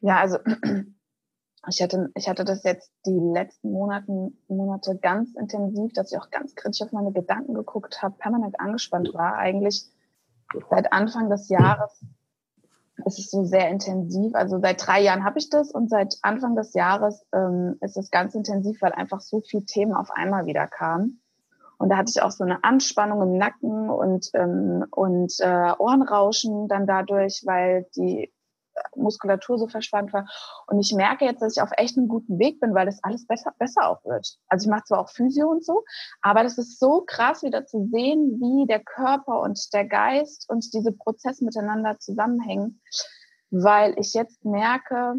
Ja, 0.03 0.19
also 0.19 0.37
ich 1.69 1.81
hatte, 1.81 2.11
ich 2.15 2.27
hatte 2.27 2.43
das 2.43 2.63
jetzt 2.63 2.91
die 3.05 3.17
letzten 3.17 3.71
Monaten, 3.71 4.37
Monate 4.49 4.97
ganz 4.97 5.33
intensiv, 5.35 5.93
dass 5.93 6.11
ich 6.11 6.19
auch 6.19 6.29
ganz 6.29 6.55
kritisch 6.55 6.81
auf 6.81 6.91
meine 6.91 7.13
Gedanken 7.13 7.53
geguckt 7.53 8.03
habe, 8.03 8.15
permanent 8.17 8.59
angespannt 8.59 9.13
war. 9.13 9.37
Eigentlich 9.37 9.85
seit 10.69 10.91
Anfang 10.91 11.29
des 11.29 11.47
Jahres 11.47 12.05
ist 13.05 13.17
es 13.17 13.31
so 13.31 13.45
sehr 13.45 13.69
intensiv. 13.69 14.35
Also 14.35 14.59
seit 14.59 14.85
drei 14.85 15.01
Jahren 15.01 15.23
habe 15.23 15.39
ich 15.39 15.49
das 15.49 15.71
und 15.71 15.89
seit 15.89 16.17
Anfang 16.21 16.57
des 16.57 16.73
Jahres 16.73 17.25
ähm, 17.33 17.77
ist 17.79 17.95
es 17.95 18.11
ganz 18.11 18.35
intensiv, 18.35 18.81
weil 18.81 18.91
einfach 18.91 19.21
so 19.21 19.39
viele 19.39 19.63
Themen 19.63 19.93
auf 19.93 20.11
einmal 20.11 20.45
wieder 20.45 20.67
kamen. 20.67 21.21
Und 21.77 21.89
da 21.89 21.95
hatte 21.95 22.11
ich 22.13 22.21
auch 22.21 22.31
so 22.31 22.43
eine 22.43 22.61
Anspannung 22.65 23.21
im 23.21 23.37
Nacken 23.37 23.89
und, 23.89 24.29
ähm, 24.33 24.85
und 24.91 25.33
äh, 25.39 25.71
Ohrenrauschen 25.77 26.67
dann 26.67 26.87
dadurch, 26.87 27.43
weil 27.45 27.87
die 27.95 28.33
Muskulatur 28.95 29.57
so 29.57 29.67
verspannt 29.67 30.13
war. 30.13 30.27
Und 30.67 30.79
ich 30.79 30.93
merke 30.93 31.25
jetzt, 31.25 31.41
dass 31.41 31.55
ich 31.55 31.61
auf 31.61 31.71
echt 31.77 31.97
einem 31.97 32.07
guten 32.07 32.39
Weg 32.39 32.59
bin, 32.59 32.73
weil 32.73 32.85
das 32.85 33.03
alles 33.03 33.25
besser, 33.27 33.53
besser 33.57 33.89
auch 33.89 34.03
wird. 34.05 34.37
Also 34.47 34.65
ich 34.65 34.69
mache 34.69 34.83
zwar 34.85 34.99
auch 34.99 35.09
Physio 35.09 35.49
und 35.49 35.65
so, 35.65 35.83
aber 36.21 36.43
das 36.43 36.57
ist 36.57 36.79
so 36.79 37.03
krass 37.05 37.43
wieder 37.43 37.65
zu 37.65 37.87
sehen, 37.91 38.39
wie 38.39 38.67
der 38.67 38.83
Körper 38.83 39.41
und 39.41 39.73
der 39.73 39.85
Geist 39.85 40.49
und 40.49 40.73
diese 40.73 40.91
Prozesse 40.91 41.43
miteinander 41.43 41.99
zusammenhängen, 41.99 42.81
weil 43.51 43.95
ich 43.97 44.13
jetzt 44.13 44.43
merke, 44.45 45.15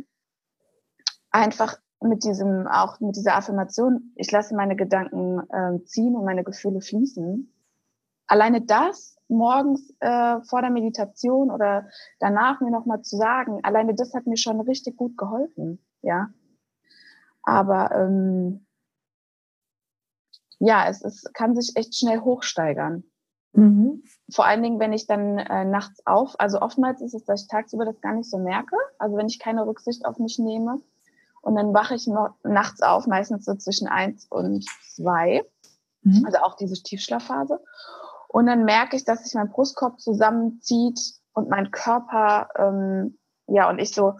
einfach 1.30 1.76
mit 2.00 2.24
diesem, 2.24 2.66
auch 2.66 3.00
mit 3.00 3.16
dieser 3.16 3.36
Affirmation, 3.36 4.12
ich 4.14 4.30
lasse 4.30 4.54
meine 4.54 4.76
Gedanken 4.76 5.40
äh, 5.50 5.84
ziehen 5.84 6.14
und 6.14 6.24
meine 6.24 6.44
Gefühle 6.44 6.80
fließen. 6.80 7.52
Alleine 8.26 8.62
das 8.62 9.13
morgens 9.28 9.94
äh, 10.00 10.40
vor 10.42 10.60
der 10.60 10.70
Meditation 10.70 11.50
oder 11.50 11.88
danach 12.20 12.60
mir 12.60 12.70
nochmal 12.70 13.02
zu 13.02 13.16
sagen, 13.16 13.60
alleine 13.62 13.94
das 13.94 14.14
hat 14.14 14.26
mir 14.26 14.36
schon 14.36 14.60
richtig 14.60 14.96
gut 14.96 15.16
geholfen, 15.16 15.84
ja. 16.02 16.28
Aber 17.42 17.90
ähm, 17.92 18.66
ja, 20.58 20.88
es, 20.88 21.02
es 21.02 21.24
kann 21.34 21.54
sich 21.54 21.76
echt 21.76 21.94
schnell 21.94 22.20
hochsteigern. 22.20 23.04
Mhm. 23.52 24.02
Vor 24.30 24.46
allen 24.46 24.62
Dingen, 24.62 24.80
wenn 24.80 24.92
ich 24.92 25.06
dann 25.06 25.38
äh, 25.38 25.64
nachts 25.64 26.04
auf, 26.06 26.34
also 26.38 26.60
oftmals 26.60 27.00
ist 27.00 27.14
es, 27.14 27.24
dass 27.24 27.42
ich 27.42 27.48
tagsüber 27.48 27.84
das 27.84 28.00
gar 28.00 28.14
nicht 28.14 28.28
so 28.28 28.38
merke, 28.38 28.76
also 28.98 29.16
wenn 29.16 29.26
ich 29.26 29.38
keine 29.38 29.66
Rücksicht 29.66 30.04
auf 30.06 30.18
mich 30.18 30.38
nehme. 30.38 30.80
Und 31.40 31.56
dann 31.56 31.74
wache 31.74 31.94
ich 31.94 32.06
noch 32.06 32.34
nachts 32.42 32.80
auf, 32.80 33.06
meistens 33.06 33.44
so 33.44 33.54
zwischen 33.54 33.86
eins 33.86 34.26
und 34.30 34.64
zwei, 34.88 35.44
mhm. 36.02 36.24
also 36.24 36.38
auch 36.38 36.56
diese 36.56 36.82
Tiefschlafphase. 36.82 37.60
Und 38.34 38.46
dann 38.46 38.64
merke 38.64 38.96
ich, 38.96 39.04
dass 39.04 39.22
sich 39.22 39.34
mein 39.34 39.48
Brustkorb 39.48 40.00
zusammenzieht 40.00 40.98
und 41.34 41.48
mein 41.50 41.70
Körper, 41.70 42.48
ähm, 42.56 43.16
ja, 43.46 43.70
und 43.70 43.78
ich 43.78 43.94
so 43.94 44.14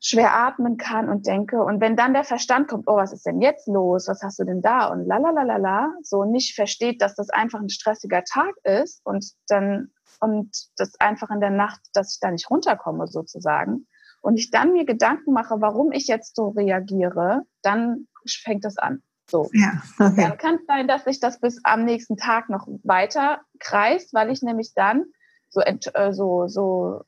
schwer 0.00 0.34
atmen 0.34 0.78
kann 0.78 1.08
und 1.08 1.28
denke. 1.28 1.62
Und 1.62 1.80
wenn 1.80 1.94
dann 1.94 2.12
der 2.12 2.24
Verstand 2.24 2.66
kommt, 2.66 2.88
oh, 2.88 2.96
was 2.96 3.12
ist 3.12 3.24
denn 3.24 3.40
jetzt 3.40 3.68
los? 3.68 4.08
Was 4.08 4.20
hast 4.24 4.40
du 4.40 4.44
denn 4.44 4.62
da? 4.62 4.88
Und 4.88 5.06
la 5.06 5.18
la 5.18 5.30
la 5.30 5.44
la 5.44 5.58
la, 5.58 5.94
so 6.02 6.24
nicht 6.24 6.56
versteht, 6.56 7.00
dass 7.00 7.14
das 7.14 7.30
einfach 7.30 7.60
ein 7.60 7.68
stressiger 7.68 8.24
Tag 8.24 8.52
ist 8.64 9.00
und 9.04 9.24
dann 9.46 9.92
und 10.18 10.50
das 10.76 10.98
einfach 10.98 11.30
in 11.30 11.38
der 11.40 11.50
Nacht, 11.50 11.80
dass 11.92 12.14
ich 12.14 12.20
da 12.20 12.32
nicht 12.32 12.50
runterkomme 12.50 13.06
sozusagen. 13.06 13.86
Und 14.22 14.38
ich 14.38 14.50
dann 14.50 14.72
mir 14.72 14.86
Gedanken 14.86 15.32
mache, 15.32 15.60
warum 15.60 15.92
ich 15.92 16.08
jetzt 16.08 16.34
so 16.34 16.48
reagiere, 16.48 17.42
dann 17.62 18.08
fängt 18.26 18.64
das 18.64 18.76
an. 18.76 19.04
So. 19.28 19.50
Ja, 19.52 19.82
okay. 19.98 20.22
Dann 20.28 20.38
kann 20.38 20.54
es 20.56 20.66
sein, 20.66 20.88
dass 20.88 21.04
sich 21.04 21.20
das 21.20 21.40
bis 21.40 21.60
am 21.64 21.84
nächsten 21.84 22.16
Tag 22.16 22.48
noch 22.48 22.66
weiter 22.84 23.40
kreist, 23.58 24.14
weil 24.14 24.30
ich 24.30 24.42
nämlich 24.42 24.72
dann 24.74 25.04
so, 25.48 25.60
äh, 25.60 26.12
so, 26.12 26.46
so 26.46 27.02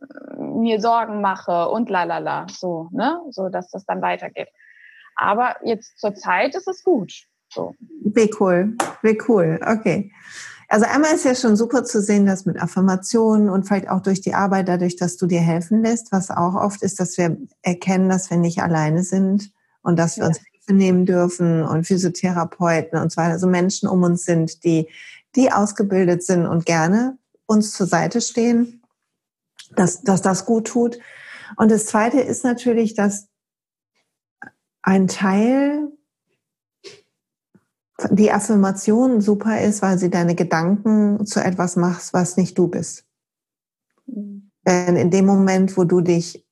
äh, 0.00 0.36
mir 0.36 0.80
Sorgen 0.80 1.20
mache 1.20 1.68
und 1.68 1.88
lalala, 1.88 2.46
so, 2.50 2.88
ne, 2.92 3.20
so 3.30 3.48
dass 3.48 3.70
das 3.70 3.86
dann 3.86 4.02
weitergeht. 4.02 4.48
Aber 5.16 5.56
jetzt 5.62 5.98
zur 5.98 6.14
Zeit 6.14 6.54
ist 6.54 6.68
es 6.68 6.82
gut. 6.82 7.12
So. 7.48 7.74
Wie 8.02 8.30
cool, 8.40 8.76
wie 9.02 9.18
cool, 9.28 9.60
okay. 9.64 10.12
Also 10.68 10.86
einmal 10.86 11.14
ist 11.14 11.24
ja 11.24 11.34
schon 11.34 11.56
super 11.56 11.84
zu 11.84 12.00
sehen, 12.00 12.26
dass 12.26 12.46
mit 12.46 12.60
Affirmationen 12.60 13.48
und 13.48 13.64
vielleicht 13.64 13.88
auch 13.88 14.00
durch 14.00 14.20
die 14.20 14.34
Arbeit, 14.34 14.68
dadurch, 14.68 14.96
dass 14.96 15.16
du 15.16 15.26
dir 15.26 15.40
helfen 15.40 15.82
lässt, 15.82 16.10
was 16.10 16.30
auch 16.30 16.54
oft 16.54 16.82
ist, 16.82 16.98
dass 17.00 17.16
wir 17.16 17.36
erkennen, 17.62 18.08
dass 18.08 18.30
wir 18.30 18.38
nicht 18.38 18.60
alleine 18.60 19.04
sind 19.04 19.52
und 19.82 19.98
dass 19.98 20.16
wir 20.16 20.24
ja. 20.24 20.28
uns 20.28 20.40
nehmen 20.68 21.06
dürfen 21.06 21.62
und 21.62 21.86
Physiotherapeuten 21.86 22.98
und 22.98 23.12
so 23.12 23.16
weiter, 23.18 23.32
also 23.32 23.46
Menschen 23.46 23.88
um 23.88 24.02
uns 24.02 24.24
sind, 24.24 24.64
die, 24.64 24.88
die 25.36 25.52
ausgebildet 25.52 26.22
sind 26.22 26.46
und 26.46 26.66
gerne 26.66 27.18
uns 27.46 27.72
zur 27.72 27.86
Seite 27.86 28.20
stehen, 28.20 28.82
dass, 29.76 30.02
dass 30.02 30.22
das 30.22 30.46
gut 30.46 30.68
tut. 30.68 30.98
Und 31.56 31.70
das 31.70 31.86
Zweite 31.86 32.20
ist 32.20 32.44
natürlich, 32.44 32.94
dass 32.94 33.28
ein 34.82 35.08
Teil 35.08 35.88
die 38.10 38.32
Affirmation 38.32 39.20
super 39.20 39.60
ist, 39.60 39.82
weil 39.82 39.98
sie 39.98 40.10
deine 40.10 40.34
Gedanken 40.34 41.26
zu 41.26 41.40
etwas 41.40 41.76
machst, 41.76 42.12
was 42.12 42.36
nicht 42.36 42.58
du 42.58 42.68
bist. 42.68 43.04
Denn 44.06 44.96
in 44.96 45.10
dem 45.10 45.26
Moment, 45.26 45.76
wo 45.76 45.84
du 45.84 46.00
dich, 46.00 46.46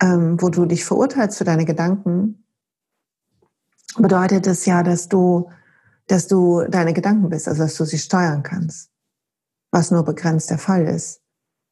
ähm, 0.00 0.40
wo 0.40 0.48
du 0.48 0.66
dich 0.66 0.84
verurteilst 0.84 1.38
für 1.38 1.44
deine 1.44 1.64
Gedanken, 1.64 2.45
bedeutet 3.96 4.46
es 4.46 4.66
ja, 4.66 4.82
dass 4.82 5.08
du, 5.08 5.50
dass 6.06 6.28
du 6.28 6.64
deine 6.68 6.92
Gedanken 6.92 7.28
bist, 7.28 7.48
also 7.48 7.62
dass 7.62 7.74
du 7.74 7.84
sie 7.84 7.98
steuern 7.98 8.42
kannst. 8.42 8.90
Was 9.70 9.90
nur 9.90 10.04
begrenzt 10.04 10.50
der 10.50 10.58
Fall 10.58 10.86
ist. 10.86 11.20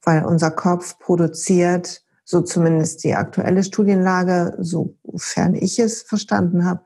Weil 0.02 0.24
unser 0.24 0.50
Kopf 0.50 0.98
produziert, 0.98 2.04
so 2.24 2.40
zumindest 2.40 3.04
die 3.04 3.14
aktuelle 3.14 3.62
Studienlage, 3.62 4.56
sofern 4.58 5.54
ich 5.54 5.78
es 5.78 6.02
verstanden 6.02 6.64
habe, 6.64 6.82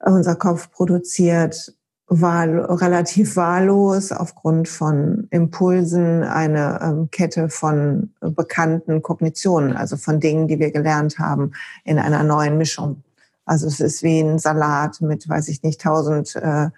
unser 0.00 0.34
Kopf 0.34 0.70
produziert 0.70 1.74
wahl, 2.10 2.58
relativ 2.58 3.36
wahllos 3.36 4.10
aufgrund 4.10 4.68
von 4.68 5.28
Impulsen 5.30 6.24
eine 6.24 6.80
ähm, 6.82 7.10
Kette 7.10 7.48
von 7.48 8.12
bekannten 8.20 9.00
Kognitionen, 9.00 9.76
also 9.76 9.96
von 9.96 10.18
Dingen, 10.18 10.48
die 10.48 10.58
wir 10.58 10.72
gelernt 10.72 11.18
haben, 11.18 11.52
in 11.84 11.98
einer 11.98 12.24
neuen 12.24 12.58
Mischung. 12.58 13.04
Also 13.50 13.66
es 13.66 13.80
ist 13.80 14.04
wie 14.04 14.20
ein 14.20 14.38
Salat 14.38 15.00
mit, 15.00 15.28
weiß 15.28 15.48
ich 15.48 15.64
nicht, 15.64 15.80
tausend, 15.80 16.36
äh, 16.36 16.66
äh, 16.66 16.70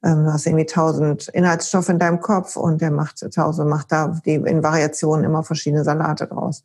du 0.00 0.32
hast 0.32 0.46
irgendwie 0.46 0.64
tausend 0.64 1.28
Inhaltsstoffe 1.28 1.90
in 1.90 1.98
deinem 1.98 2.20
Kopf 2.20 2.56
und 2.56 2.80
der 2.80 2.90
macht 2.90 3.20
tausend, 3.34 3.68
macht 3.68 3.92
da 3.92 4.18
die 4.24 4.36
in 4.36 4.62
Variationen 4.62 5.26
immer 5.26 5.42
verschiedene 5.42 5.84
Salate 5.84 6.26
draus. 6.26 6.64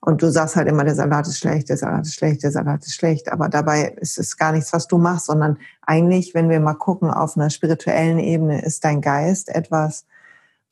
Und 0.00 0.22
du 0.22 0.30
sagst 0.30 0.56
halt 0.56 0.68
immer, 0.68 0.84
der 0.84 0.94
Salat 0.94 1.26
ist 1.26 1.36
schlecht, 1.36 1.68
der 1.68 1.76
Salat 1.76 2.06
ist 2.06 2.14
schlecht, 2.14 2.42
der 2.42 2.50
Salat 2.50 2.82
ist 2.86 2.94
schlecht. 2.94 3.30
Aber 3.30 3.50
dabei 3.50 3.88
ist 4.00 4.16
es 4.16 4.38
gar 4.38 4.52
nichts, 4.52 4.72
was 4.72 4.88
du 4.88 4.96
machst, 4.96 5.26
sondern 5.26 5.58
eigentlich, 5.82 6.32
wenn 6.32 6.48
wir 6.48 6.58
mal 6.58 6.72
gucken, 6.72 7.10
auf 7.10 7.36
einer 7.36 7.50
spirituellen 7.50 8.18
Ebene 8.18 8.64
ist 8.64 8.86
dein 8.86 9.02
Geist 9.02 9.50
etwas, 9.50 10.06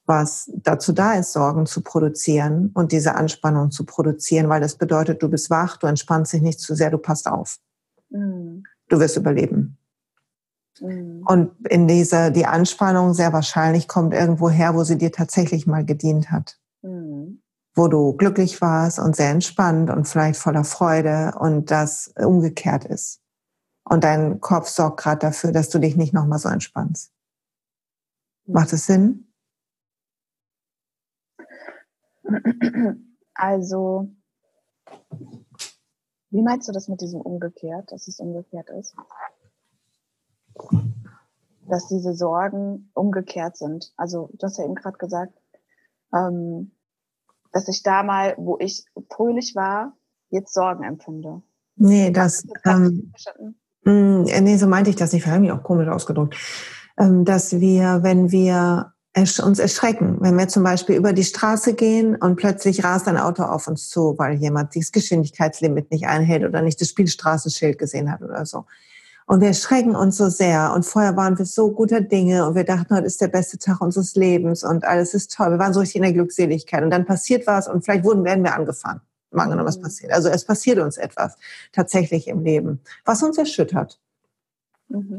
was 0.07 0.51
dazu 0.55 0.95
da 0.95 1.13
ist, 1.13 1.35
Sorgen 1.35 1.67
zu 1.67 1.83
produzieren 1.83 2.71
und 2.73 2.93
diese 2.93 3.15
Anspannung 3.15 3.73
zu 3.73 3.85
produzieren, 3.85 4.49
weil 4.49 4.63
das 4.63 4.77
bedeutet, 4.77 5.23
du 5.23 5.29
bist 5.29 5.51
wach, 5.51 5.77
du 5.77 5.87
entspannst 5.87 6.33
dich 6.33 6.41
nicht 6.41 6.61
zu 6.61 6.75
sehr, 6.75 6.89
du 6.89 6.97
passt 6.97 7.29
auf. 7.29 7.59
Mhm. 8.11 8.65
Du 8.89 9.01
wirst 9.01 9.17
überleben. 9.17 9.79
Mhm. 10.81 11.25
Und 11.27 11.67
in 11.69 11.89
dieser, 11.89 12.31
die 12.31 12.47
Anspannung 12.47 13.15
sehr 13.15 13.33
wahrscheinlich 13.33 13.89
kommt 13.89 14.15
irgendwo 14.15 14.51
her, 14.51 14.75
wo 14.75 14.85
sie 14.85 14.99
dir 14.99 15.13
tatsächlich 15.13 15.67
mal 15.67 15.85
gedient 15.85 16.31
hat. 16.31 16.59
Mhm 16.83 17.43
wo 17.77 17.89
du 17.89 18.15
glücklich 18.15 18.61
warst 18.63 18.99
und 18.99 19.15
sehr 19.15 19.31
entspannt 19.31 19.91
und 19.91 20.09
vielleicht 20.09 20.41
voller 20.41 20.65
Freude 20.65 21.35
und 21.39 21.71
das 21.71 22.13
umgekehrt 22.17 22.87
ist. 22.87 23.21
Und 23.85 24.03
dein 24.03 24.41
Kopf 24.41 24.69
sorgt 24.69 25.01
gerade 25.01 25.19
dafür, 25.19 25.53
dass 25.53 25.69
du 25.69 25.79
dich 25.79 25.95
nicht 25.95 26.15
nochmal 26.15 26.39
so 26.39 26.49
entspannst. 26.49 27.13
Macht 28.47 28.73
es 28.73 28.87
Sinn? 28.87 29.31
Also, 33.35 34.11
wie 36.37 36.43
meinst 36.43 36.69
du 36.69 36.73
das 36.73 36.89
mit 36.89 37.01
diesem 37.01 37.23
umgekehrt, 37.23 37.91
dass 37.91 38.09
es 38.09 38.21
umgekehrt 38.21 38.69
ist? 38.79 38.95
Dass 41.67 41.89
diese 41.89 42.13
Sorgen 42.13 42.91
umgekehrt 42.93 43.57
sind. 43.57 43.95
Also, 43.97 44.29
du 44.35 44.47
hast 44.47 44.59
ja 44.59 44.65
eben 44.65 44.75
gerade 44.75 44.99
gesagt, 44.99 45.33
ähm, 46.13 46.73
dass 47.53 47.69
ich 47.69 47.83
da 47.83 48.03
mal, 48.03 48.35
wo 48.37 48.59
ich 48.59 48.85
fröhlich 49.11 49.57
war, 49.57 49.97
jetzt 50.29 50.53
Sorgen 50.53 50.85
empfinde. 50.85 51.41
Nee, 51.77 52.11
das, 52.11 52.47
ähm, 52.67 53.13
mh, 53.85 53.93
mm, 53.93 54.25
nee, 54.43 54.57
so 54.59 54.67
meinte 54.67 54.91
ich 54.91 54.97
das 54.97 55.15
nicht, 55.15 55.25
ich 55.25 55.31
habe 55.31 55.41
mich 55.41 55.53
auch 55.53 55.63
komisch 55.63 55.89
ausgedrückt, 55.89 56.37
ähm, 56.99 57.25
dass 57.25 57.61
wir, 57.61 58.03
wenn 58.03 58.31
wir 58.31 58.93
uns 59.17 59.59
erschrecken, 59.59 60.19
wenn 60.21 60.37
wir 60.37 60.49
zum 60.49 60.63
Beispiel 60.63 60.97
über 60.97 61.13
die 61.13 61.25
Straße 61.25 61.75
gehen 61.75 62.17
und 62.17 62.37
plötzlich 62.37 62.85
rast 62.85 63.09
ein 63.09 63.17
Auto 63.17 63.45
auf 63.45 63.67
uns 63.67 63.89
zu, 63.89 64.15
weil 64.19 64.35
jemand 64.37 64.77
das 64.77 64.93
Geschwindigkeitslimit 64.93 65.91
nicht 65.91 66.07
einhält 66.07 66.45
oder 66.45 66.61
nicht 66.61 66.81
das 66.81 66.91
Spielstraßenschild 66.91 67.79
gesehen 67.79 68.13
hat 68.13 68.23
oder 68.23 68.45
so. 68.45 68.67
Und 69.27 69.41
wir 69.41 69.55
schrecken 69.55 69.97
uns 69.97 70.19
so 70.19 70.29
sehr. 70.29 70.73
Und 70.75 70.85
vorher 70.85 71.17
waren 71.17 71.37
wir 71.37 71.47
so 71.47 71.73
guter 71.73 72.01
Dinge 72.01 72.47
und 72.47 72.55
wir 72.55 72.65
dachten, 72.65 72.95
heute 72.95 73.07
ist 73.07 73.21
der 73.21 73.29
beste 73.29 73.59
Tag 73.59 73.81
unseres 73.81 74.15
Lebens 74.15 74.63
und 74.63 74.85
alles 74.85 75.15
ist 75.15 75.35
toll. 75.35 75.51
Wir 75.51 75.59
waren 75.59 75.73
so 75.73 75.81
richtig 75.81 75.97
in 75.97 76.03
der 76.03 76.13
Glückseligkeit. 76.13 76.85
Und 76.85 76.91
dann 76.91 77.07
passiert 77.07 77.47
was 77.47 77.69
und 77.69 77.85
vielleicht 77.85 78.05
wurden, 78.05 78.23
werden 78.25 78.45
wir 78.45 78.55
angefangen. 78.55 79.01
Mal 79.33 79.45
angenommen, 79.45 79.67
was 79.67 79.79
mhm. 79.79 79.83
passiert. 79.83 80.13
Also 80.13 80.29
es 80.29 80.45
passiert 80.45 80.79
uns 80.79 80.97
etwas 80.97 81.37
tatsächlich 81.73 82.29
im 82.29 82.45
Leben, 82.45 82.81
was 83.05 83.23
uns 83.23 83.37
erschüttert. 83.37 83.99
Mhm. 84.89 85.19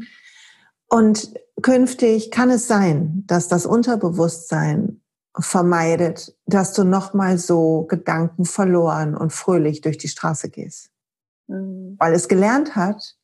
Und 0.88 1.34
künftig 1.62 2.30
kann 2.30 2.50
es 2.50 2.66
sein, 2.66 3.24
dass 3.26 3.48
das 3.48 3.66
Unterbewusstsein 3.66 5.02
vermeidet, 5.38 6.36
dass 6.46 6.72
du 6.72 6.84
nochmal 6.84 7.38
so 7.38 7.84
Gedanken 7.84 8.44
verloren 8.44 9.16
und 9.16 9.32
fröhlich 9.32 9.80
durch 9.82 9.98
die 9.98 10.08
Straße 10.08 10.50
gehst. 10.50 10.90
Mhm. 11.46 11.96
Weil 11.98 12.14
es 12.14 12.28
gelernt 12.28 12.74
hat, 12.74 13.16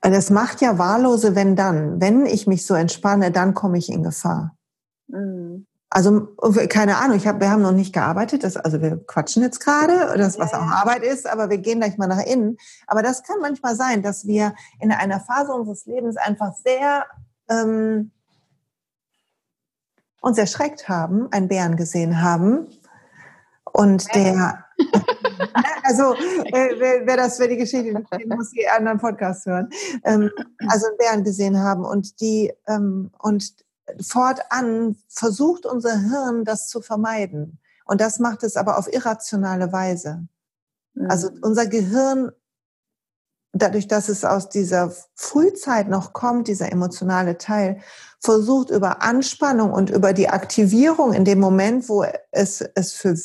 das 0.00 0.30
macht 0.30 0.60
ja 0.60 0.78
wahllose, 0.78 1.34
wenn 1.34 1.56
dann. 1.56 2.00
Wenn 2.00 2.26
ich 2.26 2.46
mich 2.46 2.66
so 2.66 2.74
entspanne, 2.74 3.30
dann 3.30 3.54
komme 3.54 3.78
ich 3.78 3.90
in 3.90 4.02
Gefahr. 4.02 4.56
Mhm. 5.08 5.66
Also 5.94 6.26
keine 6.68 6.96
Ahnung, 6.96 7.16
ich 7.16 7.28
hab, 7.28 7.38
wir 7.38 7.52
haben 7.52 7.62
noch 7.62 7.70
nicht 7.70 7.92
gearbeitet, 7.92 8.42
das, 8.42 8.56
also 8.56 8.82
wir 8.82 8.96
quatschen 9.06 9.44
jetzt 9.44 9.60
gerade, 9.60 10.18
das 10.18 10.40
was 10.40 10.52
auch 10.52 10.66
Arbeit 10.66 11.04
ist, 11.04 11.24
aber 11.24 11.50
wir 11.50 11.58
gehen 11.58 11.78
gleich 11.78 11.98
mal 11.98 12.08
nach 12.08 12.26
innen. 12.26 12.56
Aber 12.88 13.00
das 13.00 13.22
kann 13.22 13.36
manchmal 13.40 13.76
sein, 13.76 14.02
dass 14.02 14.26
wir 14.26 14.56
in 14.80 14.90
einer 14.90 15.20
Phase 15.20 15.52
unseres 15.52 15.86
Lebens 15.86 16.16
einfach 16.16 16.52
sehr 16.54 17.06
ähm, 17.48 18.10
uns 20.20 20.36
erschreckt 20.36 20.88
haben, 20.88 21.30
einen 21.30 21.46
Bären 21.46 21.76
gesehen 21.76 22.20
haben 22.20 22.66
und 23.72 24.12
der 24.16 24.64
also 25.84 26.14
äh, 26.14 27.04
wer, 27.04 27.16
das, 27.16 27.38
wer 27.38 27.46
die 27.46 27.56
Geschichte 27.56 27.96
nicht 27.96 28.10
kennt, 28.10 28.34
muss 28.34 28.50
die 28.50 28.66
anderen 28.66 28.98
Podcasts 28.98 29.46
hören. 29.46 29.68
Ähm, 30.02 30.28
also 30.66 30.88
einen 30.88 30.96
Bären 30.96 31.22
gesehen 31.22 31.60
haben 31.60 31.84
und 31.84 32.20
die 32.20 32.52
ähm, 32.66 33.12
und 33.20 33.63
fortan 34.00 34.96
versucht 35.08 35.66
unser 35.66 35.98
Hirn 35.98 36.44
das 36.44 36.68
zu 36.68 36.80
vermeiden. 36.80 37.58
Und 37.84 38.00
das 38.00 38.18
macht 38.18 38.42
es 38.42 38.56
aber 38.56 38.78
auf 38.78 38.92
irrationale 38.92 39.72
Weise. 39.72 40.26
Also 41.08 41.30
mhm. 41.30 41.38
unser 41.42 41.66
Gehirn, 41.66 42.32
dadurch, 43.52 43.88
dass 43.88 44.08
es 44.08 44.24
aus 44.24 44.48
dieser 44.48 44.92
Frühzeit 45.14 45.88
noch 45.88 46.12
kommt, 46.12 46.48
dieser 46.48 46.72
emotionale 46.72 47.36
Teil, 47.38 47.80
versucht 48.20 48.70
über 48.70 49.02
Anspannung 49.02 49.72
und 49.72 49.90
über 49.90 50.12
die 50.12 50.30
Aktivierung 50.30 51.12
in 51.12 51.24
dem 51.24 51.40
Moment, 51.40 51.88
wo 51.88 52.04
es, 52.30 52.62
es 52.74 52.92
für 52.92 53.16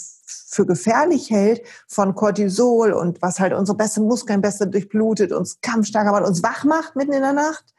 für 0.51 0.65
gefährlich 0.65 1.29
hält 1.29 1.61
von 1.87 2.15
Cortisol 2.15 2.93
und 2.93 3.21
was 3.21 3.39
halt 3.39 3.53
unsere 3.53 3.77
besten 3.77 4.03
Muskeln 4.03 4.41
besser 4.41 4.65
durchblutet, 4.65 5.31
uns 5.31 5.61
kampfstarker 5.61 6.11
macht, 6.11 6.25
uns 6.25 6.43
wach 6.43 6.63
macht 6.65 6.95
mitten 6.95 7.13
in 7.13 7.21
der 7.21 7.33
Nacht, 7.33 7.73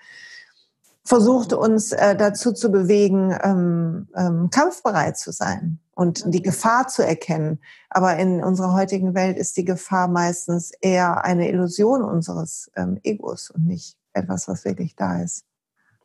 versucht 1.11 1.53
uns 1.53 1.90
äh, 1.90 2.14
dazu 2.14 2.53
zu 2.53 2.70
bewegen, 2.70 3.37
ähm, 3.42 4.07
ähm, 4.14 4.49
kampfbereit 4.51 5.18
zu 5.18 5.33
sein 5.33 5.81
und 5.96 6.23
die 6.33 6.40
Gefahr 6.40 6.87
zu 6.87 7.05
erkennen. 7.05 7.59
Aber 7.88 8.16
in 8.16 8.44
unserer 8.44 8.75
heutigen 8.75 9.12
Welt 9.12 9.37
ist 9.37 9.57
die 9.57 9.64
Gefahr 9.64 10.07
meistens 10.07 10.70
eher 10.81 11.25
eine 11.25 11.49
Illusion 11.49 12.05
unseres 12.05 12.70
ähm, 12.77 13.01
Egos 13.03 13.51
und 13.51 13.66
nicht 13.66 13.96
etwas, 14.12 14.46
was 14.46 14.64
wirklich 14.64 14.94
da 14.94 15.20
ist. 15.20 15.44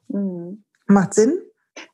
Mhm. 0.07 0.63
Macht 0.87 1.13
Sinn? 1.13 1.37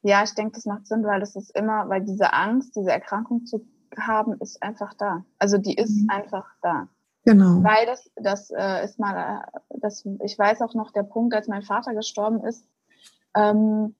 Ja, 0.03 0.23
ich 0.23 0.33
denke, 0.33 0.53
das 0.53 0.63
macht 0.63 0.87
Sinn, 0.87 1.03
weil 1.03 1.19
das 1.19 1.35
ist 1.35 1.53
immer, 1.53 1.89
weil 1.89 2.05
diese 2.05 2.31
Angst, 2.31 2.77
diese 2.77 2.91
Erkrankung 2.91 3.45
zu 3.45 3.65
haben, 3.97 4.39
ist 4.39 4.63
einfach 4.63 4.93
da. 4.93 5.25
Also 5.37 5.57
die 5.57 5.75
ist 5.75 6.03
mhm. 6.03 6.09
einfach 6.11 6.45
da. 6.61 6.87
Genau. 7.25 7.61
Weil 7.61 7.85
das, 7.87 8.09
das 8.15 8.51
äh, 8.51 8.85
ist 8.85 8.99
mal, 8.99 9.43
äh, 9.43 9.79
das, 9.81 10.05
ich 10.23 10.39
weiß 10.39 10.61
auch 10.61 10.75
noch 10.75 10.93
der 10.93 11.03
Punkt, 11.03 11.35
als 11.35 11.49
mein 11.49 11.61
Vater 11.61 11.93
gestorben 11.93 12.41
ist 12.45 12.65
ähm, 13.35 13.95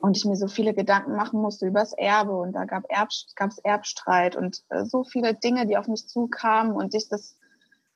und 0.00 0.16
ich 0.16 0.24
mir 0.24 0.36
so 0.36 0.48
viele 0.48 0.74
Gedanken 0.74 1.14
machen 1.14 1.40
musste 1.40 1.66
übers 1.66 1.92
Erbe. 1.92 2.36
Und 2.36 2.52
da 2.52 2.64
gab 2.64 2.84
Erb, 2.88 3.10
gab's 3.36 3.58
Erbstreit 3.58 4.34
und 4.34 4.62
äh, 4.70 4.84
so 4.84 5.04
viele 5.04 5.34
Dinge, 5.34 5.66
die 5.66 5.76
auf 5.76 5.88
mich 5.88 6.08
zukamen 6.08 6.72
und 6.72 6.94
ich 6.94 7.08
das 7.08 7.36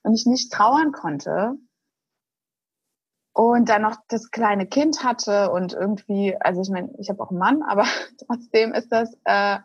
und 0.03 0.15
ich 0.15 0.27
nicht 0.27 0.53
trauern 0.53 0.93
konnte. 0.93 1.55
Und 3.33 3.69
dann 3.69 3.83
noch 3.83 3.97
das 4.09 4.31
kleine 4.31 4.67
Kind 4.67 5.03
hatte 5.03 5.51
und 5.51 5.73
irgendwie, 5.73 6.37
also 6.39 6.61
ich 6.61 6.69
meine, 6.69 6.95
ich 6.99 7.09
habe 7.09 7.23
auch 7.23 7.31
einen 7.31 7.39
Mann, 7.39 7.63
aber 7.67 7.87
trotzdem 8.27 8.73
ist 8.73 8.93
das 8.93 9.17
äh, 9.25 9.59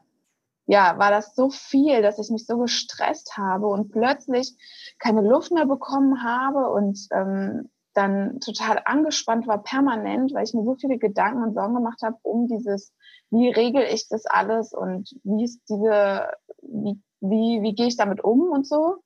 ja, 0.70 1.00
war 1.00 1.10
das 1.10 1.34
so 1.34 1.50
viel, 1.50 2.04
dass 2.04 2.20
ich 2.20 2.30
mich 2.30 2.46
so 2.46 2.60
gestresst 2.60 3.38
habe 3.38 3.66
und 3.66 3.92
plötzlich 3.92 4.56
keine 5.00 5.22
Luft 5.22 5.52
mehr 5.52 5.66
bekommen 5.66 6.24
habe. 6.24 6.70
Und 6.70 7.08
ähm, 7.10 7.72
dann 8.00 8.40
total 8.40 8.82
angespannt 8.86 9.46
war 9.48 9.62
permanent, 9.62 10.34
weil 10.34 10.44
ich 10.44 10.54
mir 10.54 10.64
so 10.64 10.76
viele 10.76 10.98
Gedanken 10.98 11.44
und 11.44 11.54
Sorgen 11.54 11.76
gemacht 11.76 12.02
habe 12.02 12.18
um 12.24 12.48
dieses, 12.48 12.94
wie 13.30 13.50
regel 13.50 13.84
ich 13.84 14.08
das 14.08 14.26
alles 14.26 14.74
und 14.74 15.10
wie 15.24 15.44
ist 15.44 15.62
diese, 15.70 16.32
wie, 16.62 17.02
wie, 17.20 17.62
wie 17.62 17.76
gehe 17.76 17.88
ich 17.88 17.98
damit 17.98 18.24
um 18.24 18.50
und 18.50 18.66
so, 18.66 19.04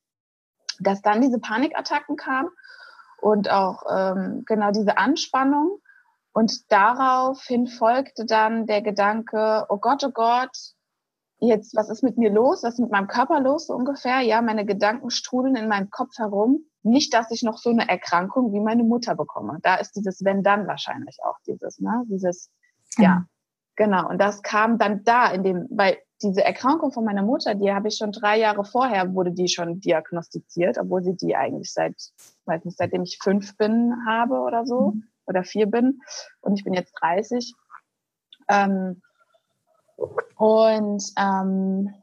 dass 0.79 1.01
dann 1.01 1.21
diese 1.21 1.39
Panikattacken 1.39 2.15
kamen 2.15 2.49
und 3.21 3.49
auch 3.49 3.83
ähm, 3.89 4.43
genau 4.45 4.71
diese 4.71 4.97
Anspannung. 4.97 5.79
Und 6.33 6.71
daraufhin 6.71 7.67
folgte 7.67 8.25
dann 8.25 8.65
der 8.65 8.81
Gedanke, 8.81 9.65
oh 9.69 9.77
Gott, 9.77 10.03
oh 10.03 10.11
Gott, 10.11 10.55
jetzt, 11.39 11.75
was 11.75 11.89
ist 11.89 12.03
mit 12.03 12.17
mir 12.17 12.31
los? 12.31 12.63
Was 12.63 12.75
ist 12.75 12.79
mit 12.79 12.91
meinem 12.91 13.07
Körper 13.07 13.39
los, 13.39 13.67
so 13.67 13.73
ungefähr? 13.73 14.21
Ja, 14.21 14.41
meine 14.41 14.65
Gedanken 14.65 15.09
strudeln 15.09 15.55
in 15.55 15.67
meinem 15.67 15.89
Kopf 15.89 16.17
herum. 16.17 16.65
Nicht, 16.83 17.13
dass 17.13 17.31
ich 17.31 17.43
noch 17.43 17.57
so 17.57 17.69
eine 17.69 17.87
Erkrankung 17.87 18.53
wie 18.53 18.59
meine 18.59 18.83
Mutter 18.83 19.15
bekomme. 19.15 19.57
Da 19.61 19.75
ist 19.75 19.95
dieses 19.95 20.23
Wenn 20.23 20.43
dann 20.43 20.67
wahrscheinlich 20.67 21.17
auch 21.23 21.37
dieses, 21.47 21.79
ne? 21.79 22.03
Dieses, 22.07 22.51
ja, 22.97 23.03
ja 23.03 23.25
genau. 23.75 24.09
Und 24.09 24.19
das 24.19 24.41
kam 24.41 24.77
dann 24.77 25.03
da 25.03 25.31
in 25.31 25.43
dem, 25.43 25.67
weil 25.71 25.97
diese 26.21 26.43
Erkrankung 26.43 26.91
von 26.91 27.03
meiner 27.03 27.23
Mutter, 27.23 27.55
die 27.55 27.71
habe 27.73 27.89
ich 27.89 27.97
schon 27.97 28.11
drei 28.11 28.39
Jahre 28.39 28.63
vorher, 28.63 29.13
wurde 29.13 29.31
die 29.31 29.49
schon 29.49 29.79
diagnostiziert, 29.79 30.77
obwohl 30.77 31.03
sie 31.03 31.15
die 31.15 31.35
eigentlich 31.35 31.73
seit, 31.73 31.95
weiß 32.45 32.63
nicht, 32.65 32.77
seitdem 32.77 33.03
ich 33.03 33.19
fünf 33.21 33.57
bin, 33.57 33.93
habe 34.07 34.39
oder 34.39 34.65
so, 34.65 34.91
mhm. 34.91 35.03
oder 35.25 35.43
vier 35.43 35.67
bin. 35.67 35.99
Und 36.41 36.57
ich 36.57 36.63
bin 36.63 36.73
jetzt 36.73 36.93
30. 37.01 37.53
Ähm, 38.49 39.01
und 40.37 41.03
ähm, 41.17 41.93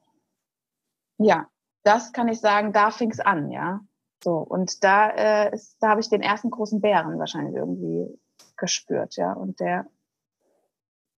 ja, 1.18 1.46
das 1.82 2.12
kann 2.12 2.28
ich 2.28 2.40
sagen, 2.40 2.72
da 2.72 2.90
fing 2.90 3.10
es 3.10 3.20
an, 3.20 3.50
ja. 3.50 3.80
So, 4.22 4.36
und 4.38 4.84
da, 4.84 5.10
äh, 5.10 5.54
ist, 5.54 5.76
da 5.80 5.90
habe 5.90 6.00
ich 6.00 6.08
den 6.08 6.22
ersten 6.22 6.50
großen 6.50 6.80
Bären 6.80 7.18
wahrscheinlich 7.18 7.54
irgendwie 7.54 8.06
gespürt, 8.56 9.16
ja. 9.16 9.32
Und 9.32 9.60
der 9.60 9.86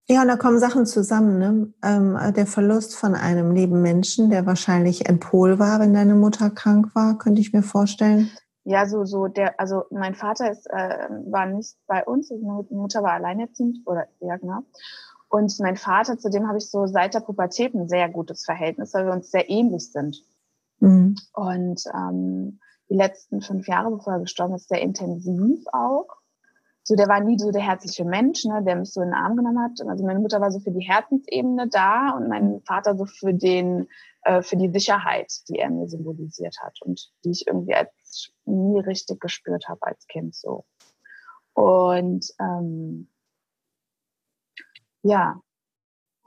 ja, 0.09 0.23
und 0.23 0.29
da 0.29 0.37
kommen 0.37 0.59
Sachen 0.59 0.85
zusammen. 0.85 1.39
Ne? 1.39 1.73
Ähm, 1.83 2.19
der 2.35 2.47
Verlust 2.47 2.97
von 2.97 3.15
einem 3.15 3.53
lieben 3.53 3.83
Menschen, 3.83 4.31
der 4.31 4.47
wahrscheinlich 4.47 5.09
ein 5.09 5.21
Pol 5.21 5.59
war, 5.59 5.81
wenn 5.81 5.95
deine 5.95 6.15
Mutter 6.15 6.51
krank 6.51 6.95
war, 6.95 7.19
könnte 7.19 7.41
ich 7.41 7.53
mir 7.53 7.63
vorstellen. 7.63 8.31
Ja, 8.65 8.87
so, 8.87 9.05
so 9.05 9.29
der, 9.29 9.59
also 9.59 9.85
mein 9.91 10.15
Vater 10.15 10.51
ist, 10.51 10.67
äh, 10.71 11.09
war 11.31 11.47
nicht 11.47 11.77
bei 11.87 12.05
uns, 12.05 12.31
meine 12.31 12.67
Mutter 12.71 13.03
war 13.03 13.13
alleinerziehend, 13.13 13.79
oder 13.87 14.07
ja, 14.21 14.37
genau. 14.37 14.63
Und 15.29 15.59
mein 15.61 15.77
Vater, 15.77 16.19
zu 16.19 16.29
dem 16.29 16.47
habe 16.47 16.59
ich 16.59 16.71
so 16.71 16.87
seit 16.87 17.15
der 17.15 17.21
Pubertät 17.21 17.75
ein 17.75 17.89
sehr 17.89 18.09
gutes 18.09 18.45
Verhältnis, 18.45 18.93
weil 18.93 19.07
wir 19.07 19.13
uns 19.13 19.31
sehr 19.31 19.49
ähnlich 19.49 19.91
sind. 19.91 20.23
Mhm. 20.81 21.17
Und 21.33 21.85
ähm, 21.95 22.61
die 22.93 22.99
letzten 22.99 23.41
fünf 23.41 23.67
Jahre, 23.67 23.91
bevor 23.91 24.15
er 24.15 24.21
gestorben 24.21 24.55
ist, 24.55 24.69
sehr 24.69 24.83
intensiv 24.83 25.65
auch 25.73 26.23
so, 26.85 26.97
der 26.97 27.07
war 27.07 27.21
nie 27.21 27.39
so 27.39 27.53
der 27.53 27.63
herzliche 27.63 28.05
Mensch, 28.05 28.45
ne, 28.45 28.63
der 28.65 28.77
mich 28.77 28.93
so 28.93 29.03
in 29.03 29.09
den 29.09 29.15
Arm 29.15 29.37
genommen 29.37 29.61
hat. 29.61 29.81
Also 29.87 30.05
meine 30.05 30.19
Mutter 30.19 30.41
war 30.41 30.51
so 30.51 30.59
für 30.59 30.73
die 30.73 30.85
Herzensebene 30.85 31.69
da 31.69 32.11
und 32.11 32.29
mein 32.29 32.61
Vater 32.67 32.97
so 32.97 33.07
für 33.07 33.33
den, 33.33 33.89
äh, 34.23 34.43
für 34.43 34.57
die 34.57 34.71
Sicherheit, 34.71 35.33
die 35.49 35.59
er 35.59 35.71
mir 35.71 35.89
symbolisiert 35.89 36.57
hat 36.61 36.77
und 36.83 37.13
die 37.25 37.31
ich 37.31 37.47
irgendwie 37.47 37.75
als 37.75 38.33
nie 38.47 38.81
richtig 38.81 39.21
gespürt 39.21 39.69
habe 39.69 39.81
als 39.83 40.07
Kind 40.09 40.35
so. 40.35 40.65
Und 41.53 42.27
ähm, 42.41 43.09
ja, 45.03 45.41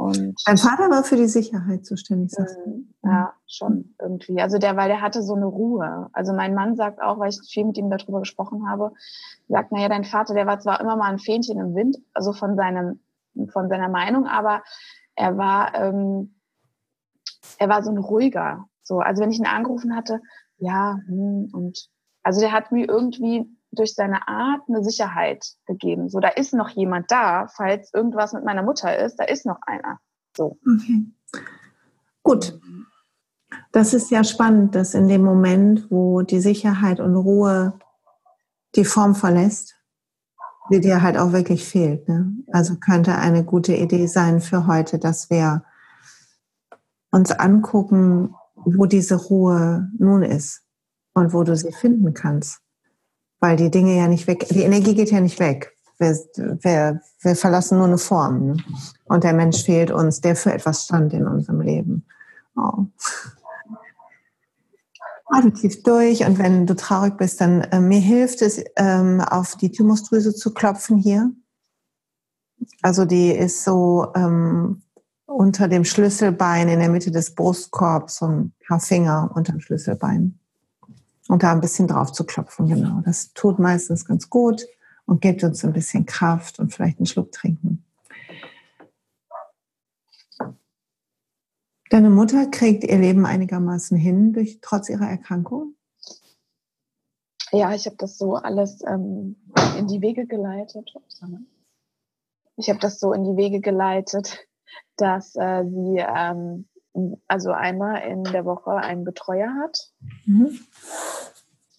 und 0.06 0.36
Dein 0.46 0.58
Vater 0.58 0.90
war 0.90 1.04
für 1.04 1.16
die 1.16 1.28
Sicherheit 1.28 1.86
zuständig, 1.86 2.32
sagst 2.32 2.58
du? 2.58 2.70
Mhm. 2.70 2.88
Ja, 3.04 3.34
schon 3.48 3.96
irgendwie. 4.00 4.42
Also 4.42 4.58
der, 4.58 4.76
weil 4.76 4.88
der 4.88 5.02
hatte 5.02 5.22
so 5.22 5.36
eine 5.36 5.46
Ruhe. 5.46 6.10
Also 6.14 6.34
mein 6.34 6.54
Mann 6.54 6.76
sagt 6.76 7.02
auch, 7.02 7.20
weil 7.20 7.30
ich 7.30 7.40
viel 7.50 7.66
mit 7.66 7.78
ihm 7.78 7.90
darüber 7.90 8.20
gesprochen 8.20 8.70
habe, 8.70 8.94
sagt, 9.48 9.72
naja, 9.72 9.90
dein 9.90 10.04
Vater, 10.04 10.34
der 10.34 10.48
war 10.48 10.60
zwar 10.60 10.82
immer 10.82 10.96
mal 10.96 11.12
ein 11.12 11.20
Fähnchen 11.20 11.60
im 11.60 11.76
Wind, 11.76 11.98
also 12.14 12.34
von 12.34 12.56
seinem, 12.56 13.00
von 13.52 13.70
seiner 13.70 13.90
Meinung, 13.90 14.26
aber 14.28 14.64
er 15.16 15.38
war, 15.38 15.76
ähm, 15.76 16.36
er 17.58 17.70
war 17.70 17.84
so 17.84 17.92
ein 17.92 17.98
ruhiger. 17.98 18.66
So, 18.82 19.00
also 19.00 19.22
wenn 19.22 19.32
ich 19.32 19.40
ihn 19.40 19.46
angerufen 19.46 19.96
hatte, 19.96 20.22
ja, 20.58 21.00
hm, 21.08 21.50
und 21.52 21.90
also 22.24 22.40
der 22.40 22.52
hat 22.52 22.72
mir 22.72 22.88
irgendwie 22.88 23.46
durch 23.76 23.96
seine 23.96 24.28
Art 24.28 24.62
eine 24.68 24.84
Sicherheit 24.84 25.46
gegeben. 25.66 26.10
So, 26.10 26.20
da 26.20 26.30
ist 26.30 26.54
noch 26.54 26.70
jemand 26.70 27.12
da, 27.12 27.48
falls 27.56 27.94
irgendwas 27.94 28.34
mit 28.34 28.44
meiner 28.44 28.64
Mutter 28.64 28.98
ist, 28.98 29.18
da 29.18 29.26
ist 29.26 29.46
noch 29.46 29.60
einer. 29.66 30.00
So. 30.36 30.58
Okay. 30.62 31.06
Gut. 32.24 32.60
Das 33.72 33.94
ist 33.94 34.10
ja 34.10 34.24
spannend, 34.24 34.76
dass 34.76 34.94
in 34.94 35.08
dem 35.08 35.24
Moment, 35.24 35.92
wo 35.92 36.22
die 36.22 36.40
Sicherheit 36.40 37.00
und 37.00 37.16
Ruhe 37.16 37.78
die 38.76 38.86
Form 38.86 39.16
verlässt, 39.16 39.76
die 40.72 40.80
dir 40.80 41.02
halt 41.02 41.18
auch 41.18 41.32
wirklich 41.32 41.66
fehlt. 41.66 42.08
Ne? 42.10 42.34
Also 42.52 42.76
könnte 42.78 43.16
eine 43.16 43.44
gute 43.44 43.76
Idee 43.76 44.08
sein 44.08 44.42
für 44.42 44.68
heute, 44.68 44.98
dass 44.98 45.30
wir 45.30 45.64
uns 47.12 47.32
angucken, 47.32 48.36
wo 48.56 48.86
diese 48.86 49.16
Ruhe 49.16 49.90
nun 49.98 50.24
ist 50.24 50.64
und 51.14 51.34
wo 51.34 51.44
du 51.44 51.56
sie 51.56 51.72
finden 51.72 52.14
kannst 52.14 52.65
weil 53.40 53.58
die 53.58 53.72
Dinge 53.72 53.98
ja 53.98 54.08
nicht 54.08 54.28
weg, 54.28 54.48
die 54.50 54.64
Energie 54.64 54.96
geht 54.96 55.12
ja 55.12 55.20
nicht 55.20 55.40
weg. 55.40 55.76
Wir, 55.98 56.18
wir, 56.62 57.02
wir 57.22 57.36
verlassen 57.36 57.78
nur 57.78 57.88
eine 57.88 57.98
Form. 57.98 58.48
Ne? 58.48 58.58
Und 59.06 59.24
der 59.24 59.34
Mensch 59.34 59.64
fehlt 59.64 59.92
uns, 59.92 60.20
der 60.22 60.36
für 60.36 60.54
etwas 60.54 60.84
stand 60.86 61.14
in 61.14 61.26
unserem 61.26 61.62
Leben. 61.62 62.06
Oh. 62.58 62.86
Atme 65.28 65.54
tief 65.54 65.84
durch 65.84 66.26
und 66.26 66.38
wenn 66.38 66.66
du 66.66 66.76
traurig 66.76 67.18
bist, 67.18 67.42
dann 67.42 67.62
äh, 67.62 67.80
mir 67.80 68.00
hilft 68.00 68.42
es, 68.42 68.64
ähm, 68.76 69.22
auf 69.22 69.56
die 69.56 69.72
Thymusdrüse 69.72 70.36
zu 70.36 70.54
klopfen 70.54 70.98
hier. 70.98 71.32
Also 72.82 73.06
die 73.06 73.32
ist 73.32 73.64
so 73.64 74.12
ähm, 74.16 74.84
unter 75.26 75.68
dem 75.68 75.84
Schlüsselbein 75.84 76.70
in 76.70 76.80
der 76.80 76.90
Mitte 76.90 77.12
des 77.12 77.34
Brustkorbs, 77.34 78.18
so 78.18 78.28
ein 78.28 78.54
paar 78.68 78.80
Finger 78.80 79.32
unter 79.34 79.52
dem 79.52 79.62
Schlüsselbein. 79.62 80.40
Und 81.28 81.44
da 81.44 81.52
ein 81.52 81.62
bisschen 81.62 81.88
drauf 81.88 82.12
zu 82.12 82.24
klopfen, 82.24 82.68
genau. 82.68 83.02
Das 83.04 83.34
tut 83.34 83.58
meistens 83.58 84.06
ganz 84.06 84.30
gut 84.30 84.66
und 85.06 85.22
gibt 85.22 85.44
uns 85.44 85.64
ein 85.66 85.74
bisschen 85.74 86.06
Kraft 86.06 86.60
und 86.60 86.74
vielleicht 86.74 87.00
einen 87.00 87.08
Schluck 87.08 87.32
trinken. 87.32 87.84
Deine 91.90 92.10
Mutter 92.10 92.48
kriegt 92.48 92.84
ihr 92.84 92.98
Leben 92.98 93.26
einigermaßen 93.26 93.98
hin 93.98 94.34
durch 94.34 94.60
trotz 94.62 94.90
ihrer 94.90 95.08
Erkrankung? 95.08 95.76
Ja, 97.52 97.74
ich 97.74 97.86
habe 97.86 97.96
das 97.96 98.18
so 98.18 98.36
alles 98.36 98.82
ähm, 98.86 99.36
in 99.78 99.88
die 99.88 100.02
Wege 100.02 100.26
geleitet. 100.26 100.94
Ich 102.58 102.70
habe 102.70 102.80
das 102.80 103.00
so 103.00 103.14
in 103.14 103.24
die 103.24 103.38
Wege 103.38 103.62
geleitet, 103.62 104.46
dass 104.98 105.36
äh, 105.36 105.64
sie 105.64 106.00
ähm, 106.00 106.68
also 107.28 107.52
einmal 107.52 108.02
in 108.04 108.24
der 108.24 108.46
Woche 108.46 108.72
einen 108.72 109.04
Betreuer 109.04 109.54
hat. 109.62 109.92
Mhm. 110.26 110.60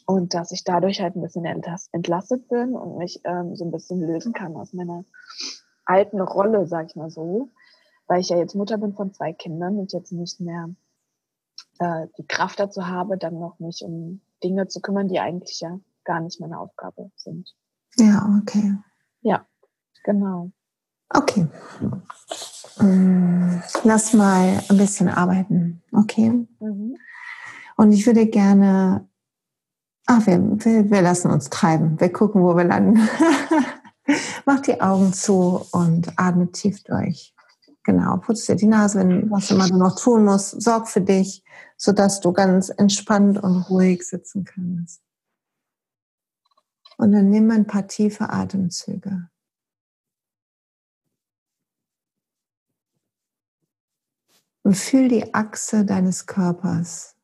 Und 0.07 0.35
dass 0.35 0.53
ich 0.53 0.63
dadurch 0.63 1.01
halt 1.01 1.17
ein 1.17 1.23
bisschen 1.23 1.45
entlastet 1.45 2.49
bin 2.49 2.75
und 2.75 2.99
mich 2.99 3.21
ähm, 3.25 3.57
so 3.57 3.65
ein 3.65 3.73
bisschen 3.73 4.01
lösen 4.01 4.33
kann 4.33 4.55
aus 4.55 4.73
meiner 4.73 5.05
alten 5.85 6.21
Rolle, 6.21 6.67
sag 6.67 6.87
ich 6.87 6.97
mal 6.97 7.11
so. 7.11 7.51
Weil 8.07 8.21
ich 8.21 8.29
ja 8.29 8.37
jetzt 8.37 8.55
Mutter 8.55 8.79
bin 8.79 8.95
von 8.95 9.13
zwei 9.13 9.33
Kindern 9.33 9.79
und 9.79 9.93
jetzt 9.93 10.13
nicht 10.13 10.41
mehr 10.41 10.71
äh, 11.81 12.07
die 12.19 12.27
Kraft 12.27 12.61
dazu 12.61 12.87
habe, 12.87 13.19
dann 13.19 13.39
noch 13.39 13.59
mich 13.59 13.83
um 13.83 14.21
Dinge 14.45 14.69
zu 14.69 14.81
kümmern, 14.81 15.09
die 15.09 15.19
eigentlich 15.19 15.61
ja 15.61 15.81
gar 16.05 16.21
nicht 16.21 16.41
meine 16.41 16.61
Aufgabe 16.61 17.11
sind. 17.17 17.55
Ja, 17.97 18.39
okay. 18.41 18.77
Ja, 19.23 19.47
genau. 20.05 20.53
Okay. 21.11 21.47
Mm, 22.79 23.61
lass 23.85 24.13
mal 24.13 24.63
ein 24.69 24.77
bisschen 24.77 25.09
arbeiten, 25.09 25.83
okay? 25.93 26.47
Mhm. 26.61 26.97
Und 27.77 27.93
ich 27.93 28.07
würde 28.07 28.27
gerne, 28.27 29.09
ach, 30.07 30.27
wir, 30.27 30.39
wir, 30.39 30.91
wir 30.91 31.03
lassen 31.03 31.31
uns 31.31 31.51
treiben. 31.51 32.01
Wir 32.01 32.13
gucken, 32.13 32.43
wo 32.43 32.57
wir 32.57 32.65
landen. 32.65 33.09
Mach 34.47 34.61
die 34.61 34.81
Augen 34.81 35.13
zu 35.13 35.67
und 35.73 36.13
atme 36.17 36.51
tief 36.53 36.83
durch. 36.85 37.35
Genau, 37.85 38.17
putz 38.17 38.47
dir 38.47 38.57
die 38.57 38.67
Nase, 38.67 38.99
wenn 39.01 39.31
was 39.31 39.51
immer 39.51 39.69
du 39.69 39.77
noch 39.77 39.99
tun 39.99 40.25
musst. 40.25 40.61
Sorg 40.61 40.89
für 40.89 41.01
dich, 41.01 41.45
sodass 41.77 42.21
du 42.21 42.33
ganz 42.33 42.69
entspannt 42.69 43.43
und 43.43 43.63
ruhig 43.71 44.03
sitzen 44.03 44.45
kannst. 44.45 45.03
Und 46.99 47.13
dann 47.13 47.31
nimm 47.31 47.51
ein 47.51 47.67
paar 47.67 47.87
tiefe 47.87 48.31
Atemzüge. 48.31 49.29
Und 54.67 54.77
fühl 54.77 55.07
die 55.07 55.33
Achse 55.33 55.85
deines 55.85 56.27
Körpers, 56.27 57.15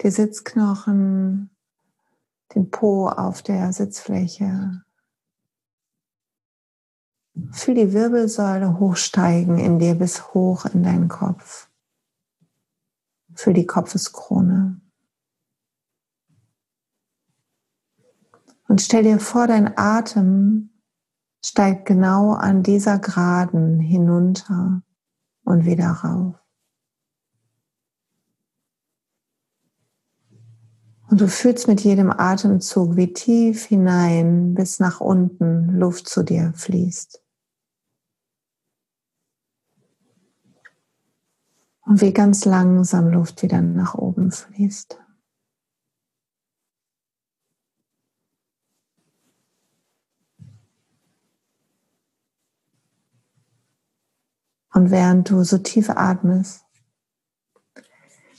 die 0.00 0.10
Sitzknochen, 0.10 1.50
den 2.54 2.70
Po 2.70 3.08
auf 3.08 3.42
der 3.42 3.70
Sitzfläche. 3.70 4.82
Fühl 7.50 7.74
die 7.74 7.92
Wirbelsäule 7.92 8.78
hochsteigen 8.78 9.58
in 9.58 9.78
dir 9.78 9.94
bis 9.94 10.32
hoch 10.32 10.64
in 10.64 10.84
deinen 10.84 11.08
Kopf. 11.08 11.68
Fühl 13.34 13.52
die 13.52 13.66
Kopfeskrone. 13.66 14.80
Und 18.68 18.80
stell 18.80 19.02
dir 19.02 19.20
vor, 19.20 19.46
dein 19.46 19.76
Atem 19.76 20.70
steigt 21.44 21.84
genau 21.84 22.32
an 22.32 22.62
dieser 22.62 22.98
Geraden 22.98 23.80
hinunter 23.80 24.82
und 25.44 25.64
wieder 25.64 25.90
rauf. 25.90 26.34
Und 31.10 31.20
du 31.20 31.28
fühlst 31.28 31.68
mit 31.68 31.82
jedem 31.82 32.10
Atemzug, 32.10 32.96
wie 32.96 33.12
tief 33.12 33.66
hinein 33.66 34.54
bis 34.54 34.80
nach 34.80 35.00
unten 35.00 35.78
Luft 35.78 36.08
zu 36.08 36.22
dir 36.22 36.52
fließt. 36.56 37.22
Und 41.82 42.00
wie 42.00 42.12
ganz 42.12 42.46
langsam 42.46 43.08
Luft 43.08 43.42
wieder 43.42 43.60
nach 43.60 43.94
oben 43.94 44.32
fließt. 44.32 45.03
Und 54.74 54.90
während 54.90 55.30
du 55.30 55.42
so 55.44 55.56
tief 55.58 55.88
atmest 55.88 56.64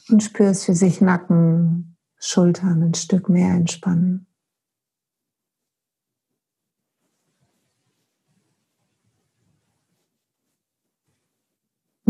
und 0.09 0.21
spürst, 0.21 0.67
wie 0.67 0.73
sich 0.73 1.01
Nacken, 1.01 1.97
Schultern 2.19 2.83
ein 2.83 2.93
Stück 2.93 3.29
mehr 3.29 3.53
entspannen. 3.53 4.27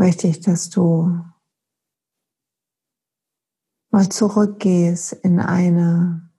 möchte 0.06 0.28
ich, 0.28 0.40
dass 0.42 0.70
du 0.70 1.26
mal 3.90 4.08
zurückgehst 4.10 5.14
in 5.14 5.40
eine 5.40 6.30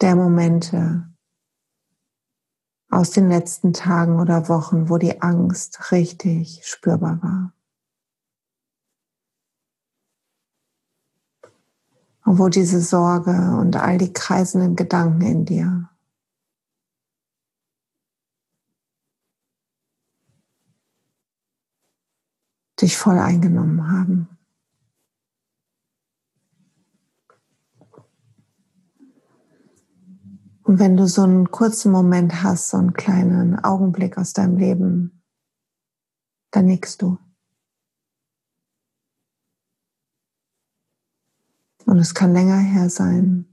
der 0.00 0.16
Momente 0.16 1.09
aus 2.90 3.10
den 3.10 3.28
letzten 3.28 3.72
Tagen 3.72 4.18
oder 4.18 4.48
Wochen, 4.48 4.88
wo 4.88 4.98
die 4.98 5.22
Angst 5.22 5.92
richtig 5.92 6.62
spürbar 6.64 7.22
war. 7.22 7.52
Und 12.24 12.38
wo 12.38 12.48
diese 12.48 12.80
Sorge 12.80 13.56
und 13.58 13.76
all 13.76 13.98
die 13.98 14.12
kreisenden 14.12 14.76
Gedanken 14.76 15.22
in 15.22 15.44
dir 15.44 15.90
dich 22.80 22.96
voll 22.96 23.18
eingenommen 23.18 23.90
haben. 23.90 24.29
Und 30.70 30.78
wenn 30.78 30.96
du 30.96 31.08
so 31.08 31.22
einen 31.22 31.50
kurzen 31.50 31.90
Moment 31.90 32.44
hast, 32.44 32.68
so 32.68 32.76
einen 32.76 32.92
kleinen 32.92 33.58
Augenblick 33.58 34.16
aus 34.16 34.34
deinem 34.34 34.56
Leben, 34.56 35.20
dann 36.52 36.66
nickst 36.66 37.02
du. 37.02 37.18
Und 41.86 41.98
es 41.98 42.14
kann 42.14 42.32
länger 42.32 42.58
her 42.58 42.88
sein 42.88 43.46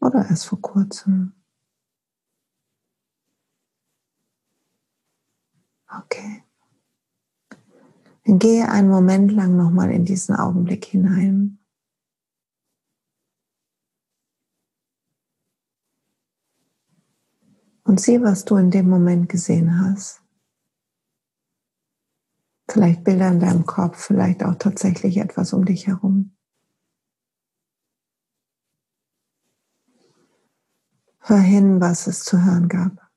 oder 0.00 0.28
erst 0.28 0.46
vor 0.46 0.60
kurzem. 0.60 1.34
Okay. 5.86 6.42
Dann 8.24 8.40
gehe 8.40 8.68
einen 8.68 8.90
Moment 8.90 9.30
lang 9.30 9.56
nochmal 9.56 9.92
in 9.92 10.04
diesen 10.04 10.34
Augenblick 10.34 10.84
hinein. 10.84 11.59
Und 17.90 18.00
sieh, 18.00 18.22
was 18.22 18.44
du 18.44 18.54
in 18.54 18.70
dem 18.70 18.88
Moment 18.88 19.28
gesehen 19.28 19.80
hast. 19.80 20.22
Vielleicht 22.70 23.02
Bilder 23.02 23.26
in 23.26 23.40
deinem 23.40 23.66
Kopf, 23.66 24.00
vielleicht 24.00 24.44
auch 24.44 24.54
tatsächlich 24.54 25.16
etwas 25.16 25.52
um 25.52 25.64
dich 25.64 25.88
herum. 25.88 26.36
Hör 31.18 31.40
hin, 31.40 31.80
was 31.80 32.06
es 32.06 32.22
zu 32.22 32.44
hören 32.44 32.68
gab. 32.68 33.10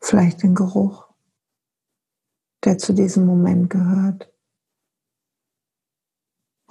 Vielleicht 0.00 0.42
den 0.42 0.56
Geruch, 0.56 1.08
der 2.64 2.78
zu 2.78 2.94
diesem 2.94 3.26
Moment 3.26 3.70
gehört. 3.70 4.33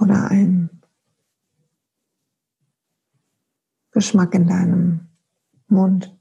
Oder 0.03 0.29
ein 0.31 0.81
Geschmack 3.91 4.33
in 4.33 4.47
deinem 4.47 5.07
Mund. 5.67 6.13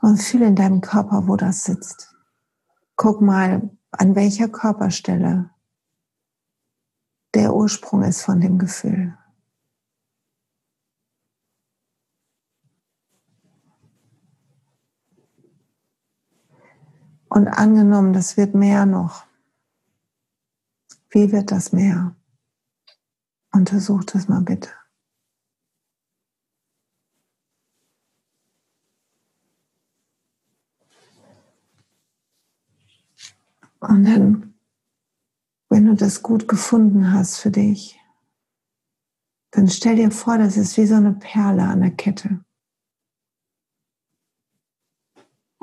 Und 0.00 0.20
fühl 0.20 0.42
in 0.42 0.56
deinem 0.56 0.80
Körper, 0.80 1.28
wo 1.28 1.36
das 1.36 1.62
sitzt. 1.62 2.12
Guck 2.96 3.20
mal, 3.20 3.70
an 3.92 4.16
welcher 4.16 4.48
Körperstelle 4.48 5.50
der 7.34 7.54
Ursprung 7.54 8.02
ist 8.02 8.22
von 8.22 8.40
dem 8.40 8.58
Gefühl. 8.58 9.16
Und 17.28 17.48
angenommen, 17.48 18.12
das 18.12 18.36
wird 18.36 18.54
mehr 18.54 18.86
noch. 18.86 19.24
Wie 21.10 21.32
wird 21.32 21.50
das 21.50 21.72
mehr? 21.72 22.14
Untersuch 23.52 24.04
das 24.04 24.28
mal 24.28 24.42
bitte. 24.42 24.70
Und 33.80 34.04
dann 34.04 34.56
wenn 35.68 35.84
du 35.86 35.94
das 35.94 36.22
gut 36.22 36.48
gefunden 36.48 37.12
hast 37.12 37.38
für 37.38 37.50
dich, 37.50 38.00
dann 39.50 39.68
stell 39.68 39.96
dir 39.96 40.10
vor, 40.10 40.38
das 40.38 40.56
ist 40.56 40.78
wie 40.78 40.86
so 40.86 40.94
eine 40.94 41.12
Perle 41.12 41.64
an 41.64 41.82
der 41.82 41.90
Kette. 41.90 42.45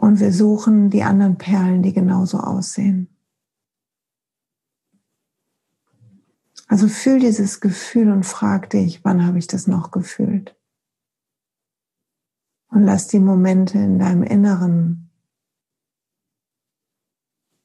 Und 0.03 0.19
wir 0.19 0.33
suchen 0.33 0.89
die 0.89 1.03
anderen 1.03 1.37
Perlen, 1.37 1.81
die 1.81 1.93
genauso 1.93 2.37
aussehen. 2.37 3.07
Also 6.67 6.89
fühl 6.89 7.19
dieses 7.19 7.61
Gefühl 7.61 8.11
und 8.11 8.25
frag 8.25 8.69
dich, 8.69 9.05
wann 9.05 9.25
habe 9.25 9.39
ich 9.39 9.47
das 9.47 9.65
noch 9.65 9.91
gefühlt? 9.91 10.59
Und 12.67 12.83
lass 12.83 13.07
die 13.07 13.21
Momente 13.21 13.77
in 13.77 13.97
deinem 13.97 14.23
Inneren, 14.23 15.09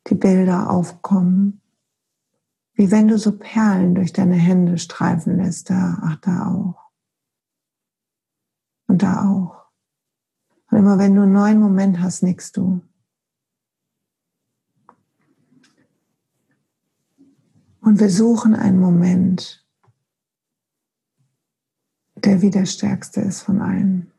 die 0.06 0.14
Bilder 0.14 0.70
aufkommen, 0.70 1.60
wie 2.74 2.92
wenn 2.92 3.08
du 3.08 3.18
so 3.18 3.36
Perlen 3.36 3.96
durch 3.96 4.12
deine 4.12 4.36
Hände 4.36 4.78
streifen 4.78 5.38
lässt, 5.38 5.70
da, 5.70 5.98
ach, 6.02 6.20
da 6.20 6.46
auch. 6.46 6.92
Und 8.86 9.02
da 9.02 9.28
auch. 9.28 9.57
Und 10.70 10.78
immer 10.78 10.98
wenn 10.98 11.14
du 11.14 11.22
einen 11.22 11.32
neuen 11.32 11.60
Moment 11.60 12.00
hast, 12.00 12.22
nickst 12.22 12.56
du. 12.56 12.82
Und 17.80 18.00
wir 18.00 18.10
suchen 18.10 18.54
einen 18.54 18.78
Moment, 18.78 19.66
der 22.16 22.42
wie 22.42 22.50
der 22.50 22.66
stärkste 22.66 23.20
ist 23.20 23.40
von 23.40 23.62
allen. 23.62 24.12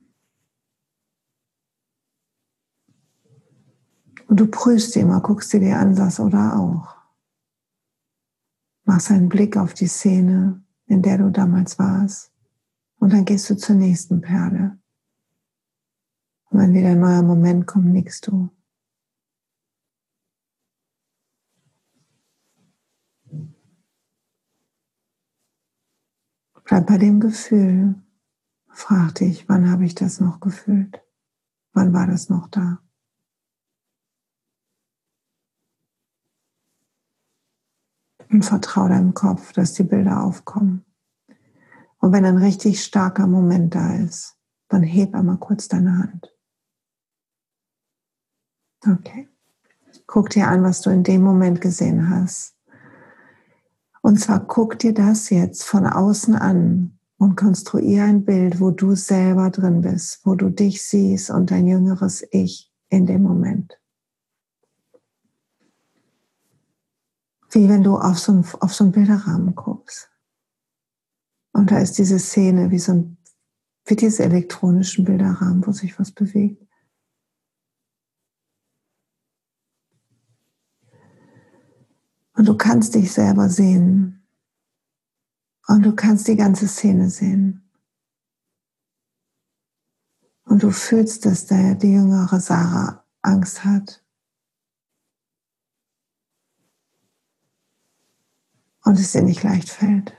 Und 4.27 4.39
du 4.39 4.47
prüfst 4.47 4.93
sie 4.93 5.01
immer, 5.01 5.21
guckst 5.21 5.49
sie 5.49 5.59
dir 5.59 5.77
an, 5.77 5.95
sagst 5.95 6.19
oder 6.19 6.57
auch. 6.57 6.95
Machst 8.85 9.11
einen 9.11 9.29
Blick 9.29 9.57
auf 9.57 9.73
die 9.73 9.87
Szene, 9.87 10.63
in 10.85 11.01
der 11.01 11.17
du 11.17 11.29
damals 11.29 11.77
warst. 11.77 12.31
Und 12.99 13.13
dann 13.13 13.25
gehst 13.25 13.49
du 13.49 13.57
zur 13.57 13.75
nächsten 13.75 14.21
Perle. 14.21 14.79
Und 16.49 16.59
wenn 16.59 16.73
wieder 16.73 16.89
ein 16.89 16.99
neuer 16.99 17.21
Moment 17.21 17.67
kommt, 17.67 17.87
nickst 17.87 18.27
du. 18.27 18.49
Bleib 26.69 26.85
bei 26.85 26.97
dem 26.99 27.19
Gefühl. 27.19 27.95
Frag 28.67 29.15
dich, 29.15 29.49
wann 29.49 29.71
habe 29.71 29.85
ich 29.85 29.95
das 29.95 30.19
noch 30.19 30.39
gefühlt? 30.39 31.01
Wann 31.73 31.93
war 31.93 32.05
das 32.05 32.29
noch 32.29 32.47
da? 32.47 32.79
Und 38.29 38.45
vertraue 38.45 38.89
deinem 38.89 39.15
Kopf, 39.15 39.53
dass 39.53 39.73
die 39.73 39.83
Bilder 39.83 40.23
aufkommen. 40.23 40.85
Und 41.97 42.13
wenn 42.13 42.25
ein 42.25 42.37
richtig 42.37 42.83
starker 42.83 43.25
Moment 43.25 43.73
da 43.73 43.95
ist, 43.95 44.37
dann 44.67 44.83
heb 44.83 45.15
einmal 45.15 45.37
kurz 45.37 45.67
deine 45.67 45.97
Hand. 45.97 46.38
Okay. 48.87 49.27
Guck 50.07 50.29
dir 50.29 50.47
an, 50.47 50.63
was 50.63 50.81
du 50.81 50.89
in 50.89 51.03
dem 51.03 51.21
Moment 51.21 51.61
gesehen 51.61 52.09
hast. 52.09 52.55
Und 54.01 54.19
zwar 54.19 54.39
guck 54.39 54.79
dir 54.79 54.93
das 54.93 55.29
jetzt 55.29 55.63
von 55.63 55.85
außen 55.85 56.35
an 56.35 56.99
und 57.17 57.35
konstruiere 57.35 58.05
ein 58.05 58.23
Bild, 58.23 58.59
wo 58.59 58.71
du 58.71 58.95
selber 58.95 59.49
drin 59.49 59.81
bist, 59.81 60.21
wo 60.25 60.35
du 60.35 60.49
dich 60.49 60.83
siehst 60.83 61.29
und 61.29 61.51
dein 61.51 61.67
jüngeres 61.67 62.25
Ich 62.31 62.71
in 62.89 63.05
dem 63.05 63.23
Moment. 63.23 63.79
wie 67.51 67.67
wenn 67.67 67.83
du 67.83 67.97
auf 67.97 68.19
so, 68.19 68.31
ein, 68.31 68.45
auf 68.59 68.73
so 68.73 68.83
einen 68.83 68.93
Bilderrahmen 68.93 69.55
guckst. 69.55 70.09
Und 71.51 71.71
da 71.71 71.79
ist 71.79 71.97
diese 71.97 72.19
Szene 72.19 72.71
wie 72.71 72.79
so 72.79 72.93
ein, 72.93 73.17
wie 73.85 73.95
diese 73.95 74.23
elektronischen 74.23 75.05
Bilderrahmen, 75.05 75.65
wo 75.65 75.71
sich 75.71 75.99
was 75.99 76.11
bewegt. 76.11 76.68
Und 82.39 82.45
du 82.45 82.55
kannst 82.55 82.95
dich 82.95 83.11
selber 83.11 83.49
sehen. 83.49 84.25
Und 85.67 85.83
du 85.83 85.93
kannst 85.93 86.25
die 86.25 86.37
ganze 86.37 86.69
Szene 86.69 87.09
sehen. 87.09 87.69
Und 90.45 90.63
du 90.63 90.71
fühlst, 90.71 91.25
dass 91.25 91.47
der, 91.47 91.75
die 91.75 91.91
jüngere 91.91 92.39
Sarah 92.39 93.03
Angst 93.21 93.65
hat. 93.65 94.05
Und 98.85 98.97
es 98.97 99.11
dir 99.11 99.23
nicht 99.23 99.43
leicht 99.43 99.67
fällt. 99.67 100.15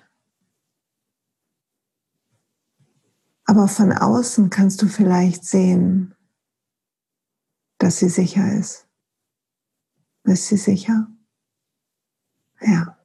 Aber 3.46 3.66
von 3.66 3.94
außen 3.94 4.50
kannst 4.50 4.82
du 4.82 4.88
vielleicht 4.88 5.46
sehen, 5.46 6.14
dass 7.78 7.98
sie 8.00 8.10
sicher 8.10 8.52
ist. 8.52 8.86
Ist 10.24 10.48
sie 10.48 10.58
sicher? 10.58 11.10
Ja. 12.60 12.98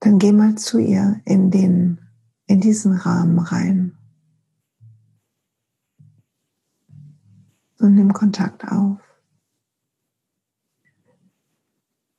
Dann 0.00 0.18
geh 0.18 0.32
mal 0.32 0.56
zu 0.56 0.78
ihr 0.78 1.20
in 1.24 1.50
den, 1.50 2.00
in 2.46 2.60
diesen 2.60 2.94
Rahmen 2.94 3.38
rein. 3.38 3.96
Und 7.78 7.94
nimm 7.94 8.12
Kontakt 8.12 8.64
auf. 8.64 8.98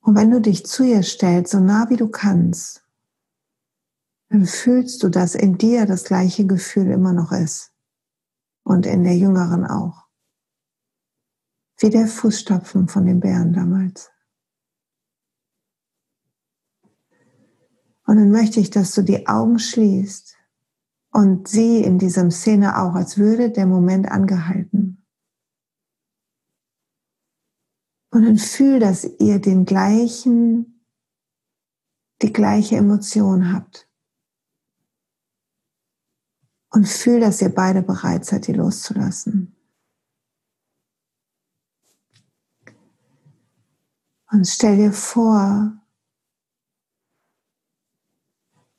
Und 0.02 0.16
wenn 0.16 0.32
du 0.32 0.42
dich 0.42 0.66
zu 0.66 0.84
ihr 0.84 1.04
stellst, 1.04 1.52
so 1.52 1.60
nah 1.60 1.90
wie 1.90 1.96
du 1.96 2.10
kannst, 2.10 2.84
dann 4.30 4.46
fühlst 4.46 5.04
du, 5.04 5.10
dass 5.10 5.36
in 5.36 5.58
dir 5.58 5.86
das 5.86 6.06
gleiche 6.06 6.46
Gefühl 6.46 6.90
immer 6.90 7.14
noch 7.14 7.32
ist. 7.32 7.74
Und 8.64 8.86
in 8.86 9.04
der 9.04 9.18
Jüngeren 9.18 9.66
auch. 9.66 10.08
Wie 11.78 11.90
der 11.90 12.08
Fußstapfen 12.08 12.88
von 12.88 13.06
den 13.06 13.20
Bären 13.20 13.54
damals. 13.54 14.12
Und 18.12 18.18
dann 18.18 18.30
möchte 18.30 18.60
ich, 18.60 18.70
dass 18.70 18.94
du 18.94 19.04
die 19.04 19.26
Augen 19.30 19.58
schließt 19.58 20.36
und 21.14 21.48
sie 21.48 21.82
in 21.82 21.98
diesem 21.98 22.30
Szene 22.30 22.78
auch, 22.78 22.94
als 22.94 23.18
würde 23.18 23.50
der 23.50 23.66
Moment 23.66 24.12
angehalten. 24.12 25.08
Und 28.10 28.26
dann 28.26 28.38
fühl, 28.38 28.82
dass 28.82 29.06
ihr 29.06 29.40
den 29.40 29.64
gleichen, 29.64 30.86
die 32.22 32.34
gleiche 32.34 32.76
Emotion 32.76 33.54
habt. 33.54 33.90
Und 36.70 36.90
fühl, 36.90 37.22
dass 37.22 37.42
ihr 37.42 37.56
beide 37.56 37.82
bereit 37.82 38.26
seid, 38.26 38.46
die 38.46 38.52
loszulassen. 38.52 39.56
Und 44.30 44.46
stell 44.46 44.76
dir 44.76 44.92
vor, 44.92 45.81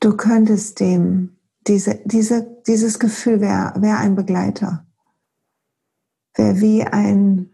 du 0.02 0.16
könntest 0.16 0.80
dem, 0.80 1.36
diese, 1.66 2.00
diese, 2.04 2.60
dieses 2.66 2.98
Gefühl 2.98 3.40
wäre 3.40 3.72
wär 3.80 3.98
ein 3.98 4.16
Begleiter, 4.16 4.84
wäre 6.34 6.60
wie 6.60 6.82
ein 6.82 7.50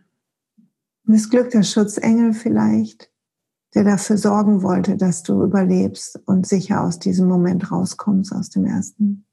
missglückter 1.05 1.63
Schutzengel 1.63 2.33
vielleicht, 2.33 3.13
der 3.75 3.85
dafür 3.85 4.17
sorgen 4.17 4.63
wollte, 4.63 4.97
dass 4.97 5.23
du 5.23 5.43
überlebst 5.43 6.21
und 6.27 6.47
sicher 6.47 6.83
aus 6.83 6.99
diesem 6.99 7.29
Moment 7.29 7.71
rauskommst, 7.71 8.33
aus 8.33 8.49
dem 8.49 8.65
ersten. 8.65 9.27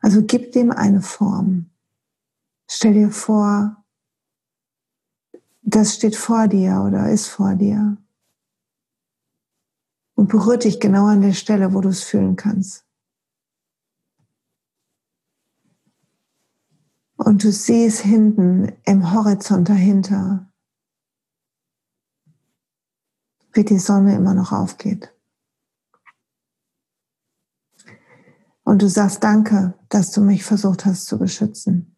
Also 0.00 0.22
gib 0.24 0.52
dem 0.52 0.72
eine 0.72 1.00
Form. 1.00 1.70
Stell 2.68 2.94
dir 2.94 3.10
vor, 3.10 3.84
das 5.62 5.94
steht 5.94 6.16
vor 6.16 6.48
dir 6.48 6.82
oder 6.84 7.10
ist 7.10 7.28
vor 7.28 7.54
dir 7.54 7.96
und 10.16 10.28
berührt 10.28 10.64
dich 10.64 10.80
genau 10.80 11.06
an 11.06 11.20
der 11.20 11.34
Stelle, 11.34 11.72
wo 11.72 11.80
du 11.80 11.90
es 11.90 12.02
fühlen 12.02 12.34
kannst. 12.36 12.84
Und 17.16 17.44
du 17.44 17.52
siehst 17.52 18.00
hinten 18.00 18.72
im 18.84 19.12
Horizont 19.12 19.68
dahinter, 19.68 20.50
wie 23.52 23.64
die 23.64 23.78
Sonne 23.78 24.16
immer 24.16 24.34
noch 24.34 24.52
aufgeht. 24.52 25.12
Und 28.64 28.82
du 28.82 28.88
sagst 28.88 29.22
danke, 29.22 29.74
dass 29.88 30.10
du 30.10 30.20
mich 30.20 30.44
versucht 30.44 30.84
hast 30.84 31.06
zu 31.06 31.18
beschützen. 31.18 31.95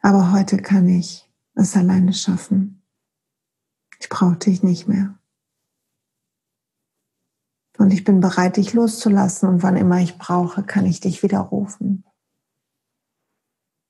Aber 0.00 0.32
heute 0.32 0.58
kann 0.58 0.88
ich 0.88 1.30
es 1.54 1.76
alleine 1.76 2.12
schaffen. 2.12 2.82
Ich 3.98 4.08
brauche 4.08 4.36
dich 4.36 4.62
nicht 4.62 4.88
mehr. 4.88 5.18
Und 7.76 7.92
ich 7.92 8.04
bin 8.04 8.20
bereit, 8.20 8.56
dich 8.56 8.72
loszulassen. 8.72 9.48
Und 9.48 9.62
wann 9.62 9.76
immer 9.76 10.00
ich 10.00 10.18
brauche, 10.18 10.62
kann 10.62 10.86
ich 10.86 11.00
dich 11.00 11.22
widerrufen. 11.22 12.04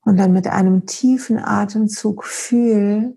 Und 0.02 0.16
dann 0.16 0.32
mit 0.32 0.46
einem 0.46 0.86
tiefen 0.86 1.38
Atemzug 1.38 2.24
fühl, 2.24 3.16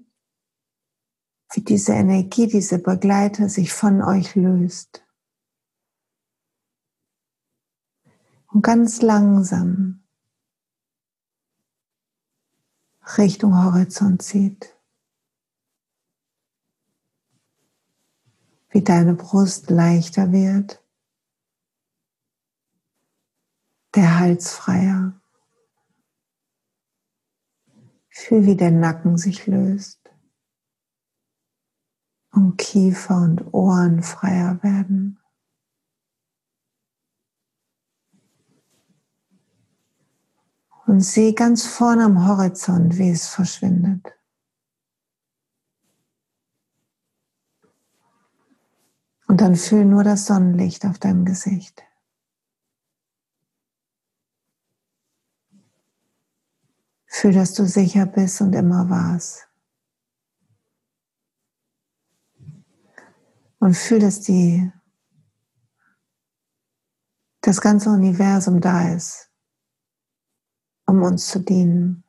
wie 1.53 1.61
diese 1.61 1.93
Energie, 1.93 2.47
diese 2.47 2.79
Begleiter 2.79 3.49
sich 3.49 3.73
von 3.73 4.01
euch 4.01 4.35
löst. 4.35 5.05
Und 8.47 8.61
ganz 8.61 9.01
langsam 9.01 10.02
Richtung 13.17 13.63
Horizont 13.63 14.21
zieht. 14.21 14.75
Wie 18.69 18.83
deine 18.83 19.13
Brust 19.13 19.69
leichter 19.69 20.31
wird, 20.31 20.83
der 23.93 24.19
Hals 24.19 24.53
freier. 24.53 25.19
Fühl, 28.09 28.45
wie 28.45 28.55
der 28.55 28.71
Nacken 28.71 29.17
sich 29.17 29.47
löst 29.47 29.99
und 32.31 32.57
Kiefer 32.57 33.17
und 33.17 33.53
Ohren 33.53 34.01
freier 34.01 34.61
werden. 34.63 35.19
Und 40.85 41.01
sieh 41.01 41.33
ganz 41.33 41.65
vorne 41.65 42.05
am 42.05 42.27
Horizont, 42.27 42.97
wie 42.97 43.09
es 43.09 43.27
verschwindet. 43.27 44.05
Und 49.27 49.41
dann 49.41 49.55
fühl 49.55 49.85
nur 49.85 50.03
das 50.03 50.25
Sonnenlicht 50.25 50.85
auf 50.85 50.99
deinem 50.99 51.25
Gesicht. 51.25 51.83
Fühl, 57.07 57.33
dass 57.33 57.53
du 57.53 57.65
sicher 57.65 58.05
bist 58.05 58.41
und 58.41 58.53
immer 58.53 58.89
warst. 58.89 59.47
Und 63.59 63.75
fühl, 63.75 63.99
dass 63.99 64.19
die, 64.19 64.71
das 67.41 67.61
ganze 67.61 67.89
Universum 67.89 68.59
da 68.59 68.93
ist 68.93 69.32
um 70.85 71.01
uns 71.01 71.27
zu 71.27 71.39
dienen. 71.39 72.03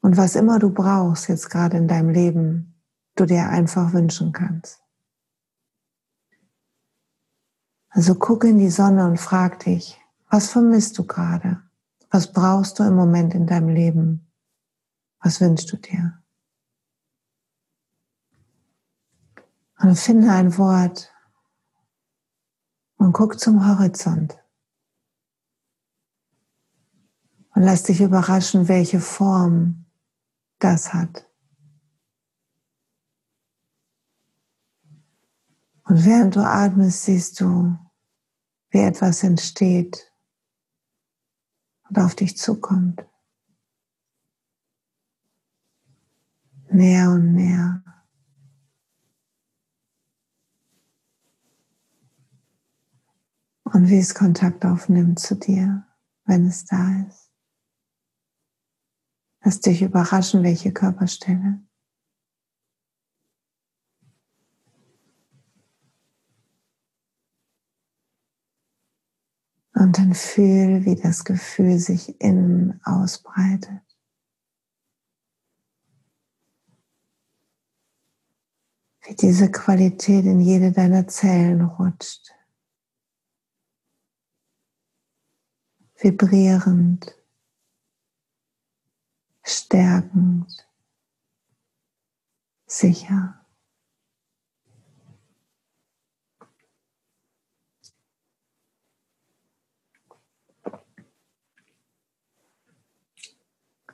Und 0.00 0.16
was 0.16 0.36
immer 0.36 0.58
du 0.58 0.70
brauchst 0.70 1.28
jetzt 1.28 1.50
gerade 1.50 1.76
in 1.76 1.88
deinem 1.88 2.10
Leben, 2.10 2.80
du 3.16 3.26
dir 3.26 3.48
einfach 3.48 3.92
wünschen 3.92 4.32
kannst. 4.32 4.80
Also 7.88 8.14
guck 8.14 8.44
in 8.44 8.58
die 8.58 8.70
Sonne 8.70 9.06
und 9.06 9.18
frag 9.18 9.60
dich, 9.60 9.98
was 10.30 10.50
vermisst 10.50 10.98
du 10.98 11.06
gerade? 11.06 11.62
Was 12.10 12.32
brauchst 12.32 12.78
du 12.78 12.82
im 12.82 12.94
Moment 12.94 13.34
in 13.34 13.46
deinem 13.46 13.68
Leben? 13.68 14.30
Was 15.20 15.40
wünschst 15.40 15.72
du 15.72 15.76
dir? 15.76 16.22
Und 19.78 19.98
finde 19.98 20.30
ein 20.30 20.56
Wort 20.58 21.12
und 22.96 23.12
guck 23.12 23.38
zum 23.38 23.66
Horizont. 23.66 24.38
Und 27.56 27.62
lass 27.62 27.84
dich 27.84 28.02
überraschen, 28.02 28.68
welche 28.68 29.00
Form 29.00 29.86
das 30.58 30.92
hat. 30.92 31.26
Und 35.84 36.04
während 36.04 36.36
du 36.36 36.40
atmest, 36.40 37.04
siehst 37.04 37.40
du, 37.40 37.74
wie 38.68 38.80
etwas 38.80 39.22
entsteht, 39.22 40.12
und 41.88 41.98
auf 41.98 42.14
dich 42.14 42.36
zukommt. 42.36 43.06
Mehr 46.68 47.08
und 47.10 47.32
mehr. 47.32 47.82
Und 53.62 53.88
wie 53.88 53.98
es 53.98 54.14
Kontakt 54.14 54.66
aufnimmt 54.66 55.18
zu 55.18 55.36
dir, 55.36 55.86
wenn 56.26 56.44
es 56.44 56.66
da 56.66 57.06
ist. 57.08 57.25
Lass 59.46 59.60
dich 59.60 59.80
überraschen, 59.80 60.42
welche 60.42 60.72
Körperstelle. 60.72 61.60
Und 69.72 69.98
dann 69.98 70.14
fühl, 70.14 70.84
wie 70.84 70.96
das 70.96 71.24
Gefühl 71.24 71.78
sich 71.78 72.20
innen 72.20 72.80
ausbreitet. 72.82 73.84
Wie 79.02 79.14
diese 79.14 79.52
Qualität 79.52 80.24
in 80.24 80.40
jede 80.40 80.72
deiner 80.72 81.06
Zellen 81.06 81.60
rutscht. 81.60 82.32
Vibrierend, 85.94 87.15
stärkend, 89.46 90.66
sicher. 92.66 93.46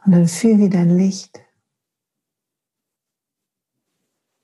Und 0.05 0.11
dann 0.11 0.27
fühl 0.27 0.59
wie 0.59 0.69
dein 0.69 0.97
Licht 0.97 1.39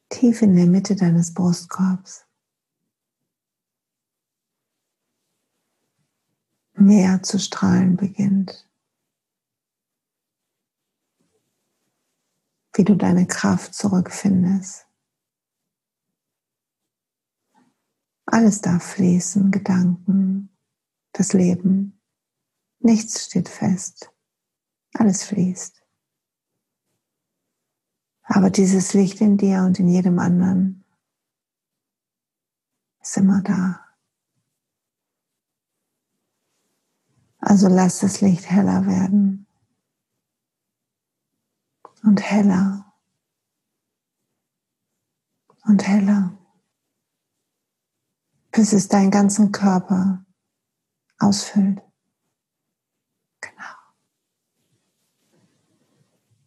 tief 0.08 0.42
in 0.42 0.54
der 0.54 0.66
Mitte 0.66 0.94
deines 0.94 1.34
Brustkorbs 1.34 2.26
mehr 6.74 7.22
zu 7.24 7.40
strahlen 7.40 7.96
beginnt. 7.96 8.67
Wie 12.78 12.84
du 12.84 12.94
deine 12.94 13.26
Kraft 13.26 13.74
zurückfindest. 13.74 14.86
Alles 18.24 18.60
darf 18.60 18.84
fließen, 18.84 19.50
Gedanken, 19.50 20.56
das 21.10 21.32
Leben. 21.32 22.00
Nichts 22.78 23.24
steht 23.24 23.48
fest. 23.48 24.12
Alles 24.94 25.24
fließt. 25.24 25.82
Aber 28.22 28.48
dieses 28.48 28.94
Licht 28.94 29.20
in 29.20 29.38
dir 29.38 29.64
und 29.64 29.80
in 29.80 29.88
jedem 29.88 30.20
anderen 30.20 30.84
ist 33.00 33.16
immer 33.16 33.42
da. 33.42 33.84
Also 37.38 37.66
lass 37.66 37.98
das 37.98 38.20
Licht 38.20 38.48
heller 38.48 38.86
werden 38.86 39.47
und 42.02 42.20
heller 42.22 42.92
und 45.66 45.86
heller, 45.86 46.36
bis 48.52 48.72
es 48.72 48.88
deinen 48.88 49.10
ganzen 49.10 49.52
Körper 49.52 50.24
ausfüllt. 51.18 51.82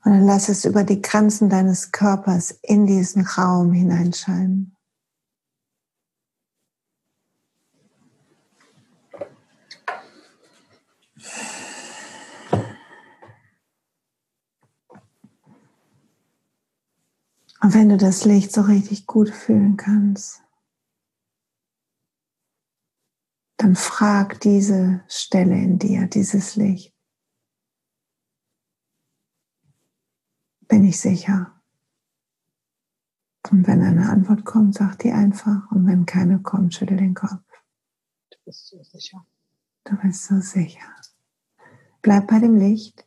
Und 0.03 0.13
dann 0.13 0.25
lass 0.25 0.49
es 0.49 0.65
über 0.65 0.83
die 0.83 1.01
Grenzen 1.01 1.49
deines 1.49 1.91
Körpers 1.91 2.51
in 2.63 2.87
diesen 2.87 3.23
Raum 3.23 3.71
hineinscheinen. 3.71 4.75
Und 17.61 17.73
wenn 17.73 17.89
du 17.89 17.97
das 17.97 18.25
Licht 18.25 18.51
so 18.51 18.61
richtig 18.61 19.05
gut 19.05 19.29
fühlen 19.29 19.77
kannst, 19.77 20.41
dann 23.57 23.75
frag 23.75 24.39
diese 24.39 25.03
Stelle 25.07 25.55
in 25.55 25.77
dir, 25.77 26.07
dieses 26.07 26.55
Licht. 26.55 26.95
bin 30.71 30.85
ich 30.85 31.01
sicher. 31.01 31.61
Und 33.51 33.67
wenn 33.67 33.81
eine 33.81 34.09
Antwort 34.09 34.45
kommt, 34.45 34.75
sag 34.75 34.97
die 34.99 35.11
einfach. 35.11 35.69
Und 35.69 35.85
wenn 35.85 36.05
keine 36.05 36.41
kommt, 36.41 36.73
schüttel 36.73 36.95
den 36.95 37.13
Kopf. 37.13 37.43
Du 38.29 38.37
bist 38.45 38.67
so 38.67 38.81
sicher. 38.81 39.25
Du 39.83 39.97
bist 39.97 40.23
so 40.23 40.39
sicher. 40.39 40.95
Bleib 42.01 42.27
bei 42.27 42.39
dem 42.39 42.55
Licht. 42.55 43.05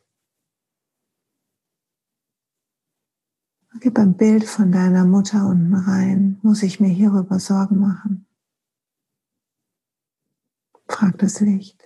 Gib 3.81 3.99
ein 3.99 4.15
Bild 4.15 4.45
von 4.45 4.71
deiner 4.71 5.05
Mutter 5.05 5.47
unten 5.47 5.73
rein. 5.75 6.39
Muss 6.41 6.63
ich 6.63 6.79
mir 6.79 6.87
hierüber 6.87 7.39
Sorgen 7.39 7.79
machen? 7.79 8.25
Frag 10.87 11.17
das 11.17 11.41
Licht. 11.41 11.83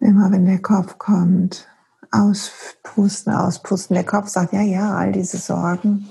Immer 0.00 0.30
wenn 0.30 0.44
der 0.44 0.60
Kopf 0.60 0.98
kommt, 0.98 1.66
auspusten, 2.10 3.32
auspusten. 3.32 3.94
Der 3.94 4.04
Kopf 4.04 4.28
sagt, 4.28 4.52
ja, 4.52 4.60
ja, 4.60 4.94
all 4.94 5.12
diese 5.12 5.38
Sorgen. 5.38 6.10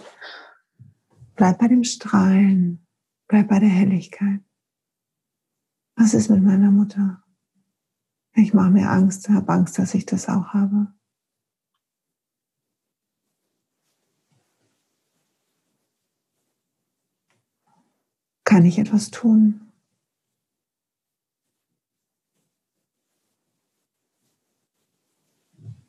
Bleib 1.35 1.59
bei 1.59 1.67
dem 1.67 1.83
Strahlen, 1.83 2.87
bleib 3.27 3.49
bei 3.49 3.59
der 3.59 3.69
Helligkeit. 3.69 4.41
Was 5.95 6.15
ist 6.15 6.29
mit 6.29 6.41
meiner 6.41 6.71
Mutter? 6.71 7.22
Ich 8.36 8.53
mache 8.53 8.71
mir 8.71 8.89
Angst, 8.89 9.29
habe 9.29 9.53
Angst, 9.53 9.77
dass 9.77 9.93
ich 9.93 10.05
das 10.05 10.27
auch 10.27 10.53
habe. 10.53 10.88
Kann 18.43 18.65
ich 18.65 18.77
etwas 18.77 19.11
tun? 19.11 19.63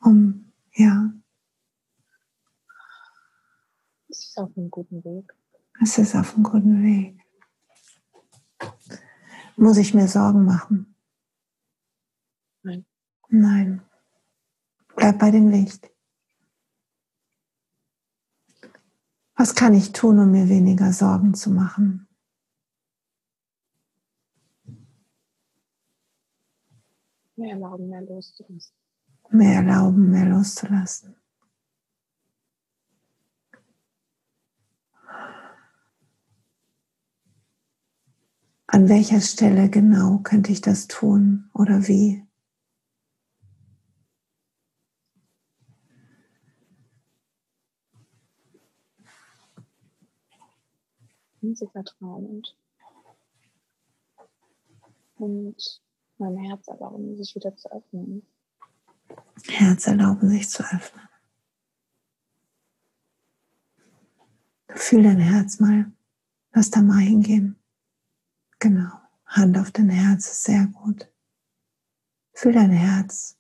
um, 0.05 0.53
ja. 0.75 1.13
Es 4.09 4.29
ist 4.29 4.39
auf 4.39 4.57
einem 4.57 4.71
guten 4.71 5.03
Weg. 5.05 5.35
Es 5.83 5.99
ist 5.99 6.15
auf 6.15 6.35
einem 6.35 6.45
guten 6.45 6.83
Weg. 6.83 7.21
Muss 9.57 9.77
ich 9.77 9.95
mir 9.95 10.09
Sorgen 10.09 10.45
machen? 10.45 10.94
Nein. 12.65 12.85
Nein. 13.29 13.83
Bleib 14.97 15.19
bei 15.19 15.31
dem 15.31 15.49
Licht. 15.49 15.89
Was 19.37 19.55
kann 19.55 19.75
ich 19.75 19.93
tun, 19.93 20.19
um 20.19 20.31
mir 20.33 20.49
weniger 20.49 20.93
Sorgen 20.93 21.35
zu 21.35 21.51
machen? 21.51 22.09
Mehr 27.37 27.55
erlauben, 27.55 27.89
mehr 27.89 28.03
loszulassen 28.03 28.75
mehr 29.31 29.57
erlauben, 29.57 30.11
mehr 30.11 30.27
loszulassen. 30.27 31.17
An 38.67 38.89
welcher 38.89 39.21
Stelle 39.21 39.71
genau 39.71 40.19
könnte 40.19 40.51
ich 40.51 40.61
das 40.61 40.89
tun 40.89 41.49
oder 41.53 41.87
wie? 41.87 42.24
Sie 51.53 51.67
vertrauen 51.67 52.27
und, 52.27 52.57
und 55.17 55.83
mein 56.19 56.37
Herz 56.37 56.69
erlauben, 56.69 57.17
sich 57.17 57.35
wieder 57.35 57.55
zu 57.57 57.71
öffnen. 57.71 58.27
Herz 59.49 59.87
erlauben, 59.87 60.31
sich 60.31 60.49
zu 60.49 60.63
öffnen. 60.63 61.09
Fühl 64.69 65.03
dein 65.03 65.21
Herz 65.21 65.61
mal. 65.61 65.93
Lass 66.53 66.71
da 66.71 66.83
mal 66.83 67.01
hingehen. 67.01 67.57
Genau. 68.59 68.93
Hand 69.27 69.59
auf 69.59 69.71
dein 69.73 69.91
Herz 69.91 70.45
sehr 70.45 70.67
gut. 70.67 71.11
Fühl 72.33 72.53
dein 72.53 72.71
Herz. 72.71 73.37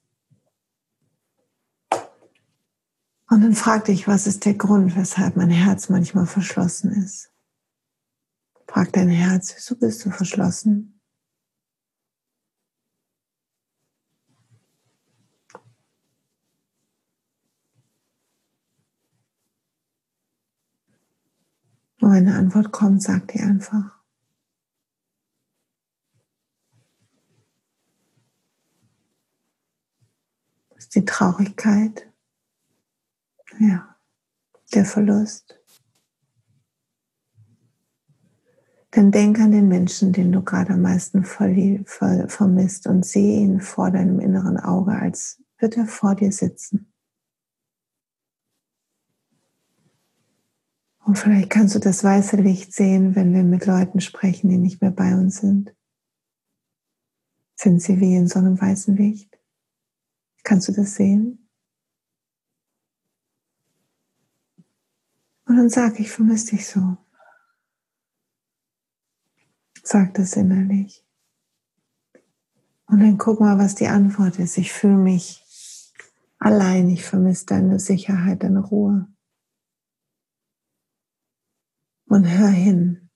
Und 3.30 3.40
dann 3.40 3.54
frag 3.54 3.86
dich, 3.86 4.06
was 4.06 4.26
ist 4.26 4.44
der 4.44 4.54
Grund, 4.54 4.96
weshalb 4.96 5.36
mein 5.36 5.50
Herz 5.50 5.88
manchmal 5.88 6.26
verschlossen 6.26 6.92
ist? 6.92 7.33
Frag 8.74 8.92
dein 8.92 9.08
Herz, 9.08 9.54
wieso 9.54 9.76
bist 9.76 10.04
du 10.04 10.10
verschlossen? 10.10 11.00
Und 22.00 22.10
wenn 22.10 22.26
eine 22.26 22.34
Antwort 22.36 22.72
kommt, 22.72 23.00
sag 23.00 23.28
dir 23.28 23.44
einfach. 23.44 24.02
Ist 30.74 30.96
die 30.96 31.04
Traurigkeit. 31.04 32.12
Ja, 33.60 33.96
der 34.74 34.84
Verlust. 34.84 35.63
Dann 38.94 39.10
denk 39.10 39.40
an 39.40 39.50
den 39.50 39.66
Menschen, 39.66 40.12
den 40.12 40.30
du 40.30 40.40
gerade 40.40 40.74
am 40.74 40.82
meisten 40.82 41.24
vermisst 41.24 42.86
und 42.86 43.04
sehe 43.04 43.40
ihn 43.40 43.60
vor 43.60 43.90
deinem 43.90 44.20
inneren 44.20 44.56
Auge, 44.56 44.92
als 44.92 45.42
wird 45.58 45.76
er 45.76 45.86
vor 45.86 46.14
dir 46.14 46.30
sitzen. 46.30 46.92
Und 51.00 51.18
vielleicht 51.18 51.50
kannst 51.50 51.74
du 51.74 51.80
das 51.80 52.04
weiße 52.04 52.36
Licht 52.36 52.72
sehen, 52.72 53.16
wenn 53.16 53.34
wir 53.34 53.42
mit 53.42 53.66
Leuten 53.66 54.00
sprechen, 54.00 54.48
die 54.48 54.58
nicht 54.58 54.80
mehr 54.80 54.92
bei 54.92 55.14
uns 55.14 55.38
sind. 55.38 55.74
Sind 57.56 57.82
sie 57.82 58.00
wie 58.00 58.14
in 58.14 58.28
so 58.28 58.38
einem 58.38 58.60
weißen 58.60 58.96
Licht? 58.96 59.36
Kannst 60.44 60.68
du 60.68 60.72
das 60.72 60.94
sehen? 60.94 61.48
Und 65.46 65.56
dann 65.56 65.68
sag, 65.68 65.98
ich 65.98 66.12
vermisse 66.12 66.54
dich 66.54 66.68
so. 66.68 66.96
Sag 69.86 70.14
das 70.14 70.34
innerlich. 70.34 71.04
Und 72.86 73.00
dann 73.00 73.18
guck 73.18 73.38
mal, 73.38 73.58
was 73.58 73.74
die 73.74 73.86
Antwort 73.86 74.38
ist. 74.38 74.56
Ich 74.56 74.72
fühle 74.72 74.96
mich 74.96 75.44
allein. 76.38 76.88
Ich 76.88 77.04
vermisse 77.04 77.44
deine 77.46 77.78
Sicherheit, 77.78 78.42
deine 78.42 78.60
Ruhe. 78.60 79.06
Und 82.06 82.24
hör 82.24 82.48
hin. 82.48 83.10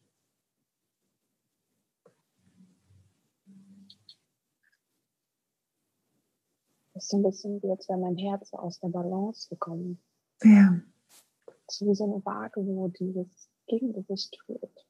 Das 6.93 7.05
ist 7.05 7.15
ein 7.15 7.23
bisschen 7.23 7.63
wie, 7.63 7.71
als 7.71 7.89
wäre 7.89 7.99
mein 7.99 8.19
Herz 8.19 8.53
aus 8.53 8.79
der 8.81 8.89
Balance 8.89 9.49
gekommen. 9.49 10.03
Ja. 10.43 10.81
So 11.71 11.87
wie 11.87 11.95
so 11.95 12.05
eine 12.05 12.25
Waage, 12.27 12.61
wo 12.67 12.89
dieses 12.89 13.49
Gegengewicht 13.67 14.39
führt 14.45 14.88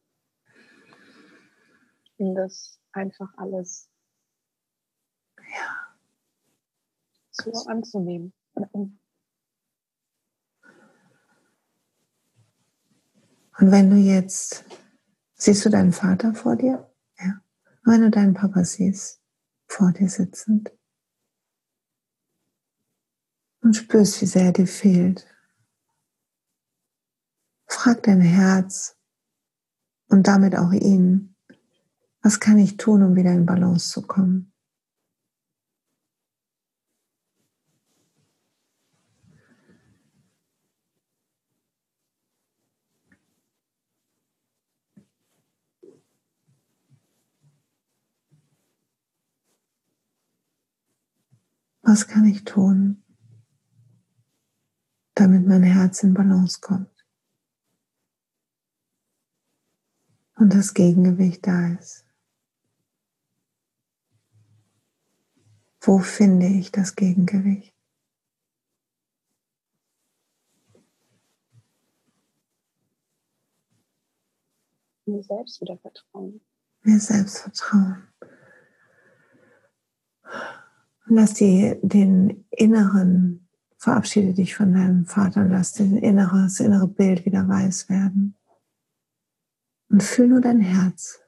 um 2.18 2.34
das 2.34 2.78
einfach 2.92 3.32
alles 3.36 3.88
ja. 5.38 5.96
so 7.30 7.52
anzunehmen. 7.66 8.32
Und 8.54 9.00
wenn 13.72 13.90
du 13.90 13.96
jetzt, 13.96 14.64
siehst 15.34 15.64
du 15.64 15.70
deinen 15.70 15.92
Vater 15.92 16.34
vor 16.34 16.56
dir? 16.56 16.92
Ja. 17.18 17.40
Wenn 17.84 18.02
du 18.02 18.10
deinen 18.10 18.34
Papa 18.34 18.64
siehst, 18.64 19.20
vor 19.66 19.92
dir 19.92 20.08
sitzend 20.08 20.72
und 23.60 23.74
spürst, 23.74 24.20
wie 24.22 24.26
sehr 24.26 24.46
er 24.46 24.52
dir 24.52 24.66
fehlt, 24.66 25.26
frag 27.66 28.02
dein 28.04 28.20
Herz 28.20 28.96
und 30.08 30.26
damit 30.26 30.56
auch 30.56 30.72
ihn, 30.72 31.36
was 32.28 32.40
kann 32.40 32.58
ich 32.58 32.76
tun, 32.76 33.02
um 33.02 33.16
wieder 33.16 33.32
in 33.32 33.46
Balance 33.46 33.88
zu 33.88 34.02
kommen? 34.02 34.52
Was 51.80 52.06
kann 52.08 52.26
ich 52.26 52.44
tun, 52.44 53.02
damit 55.14 55.46
mein 55.46 55.62
Herz 55.62 56.02
in 56.02 56.12
Balance 56.12 56.58
kommt 56.60 57.06
und 60.34 60.52
das 60.52 60.74
Gegengewicht 60.74 61.46
da 61.46 61.68
ist? 61.68 62.07
Wo 65.88 66.00
finde 66.00 66.46
ich 66.48 66.70
das 66.70 66.96
Gegengewicht? 66.96 67.74
Mir 75.06 75.22
selbst 75.22 75.62
wieder 75.62 75.78
vertrauen. 75.78 76.42
Mir 76.82 77.00
selbst 77.00 77.38
vertrauen. 77.38 78.06
lass 81.06 81.32
die, 81.32 81.78
den 81.80 82.44
inneren, 82.50 83.48
verabschiede 83.78 84.34
dich 84.34 84.54
von 84.54 84.74
deinem 84.74 85.06
Vater 85.06 85.40
und 85.40 85.52
lass 85.52 85.72
den 85.72 85.96
innere, 85.96 86.42
das 86.42 86.60
innere 86.60 86.86
Bild 86.86 87.24
wieder 87.24 87.48
weiß 87.48 87.88
werden. 87.88 88.36
Und 89.88 90.02
fühl 90.02 90.28
nur 90.28 90.42
dein 90.42 90.60
Herz. 90.60 91.18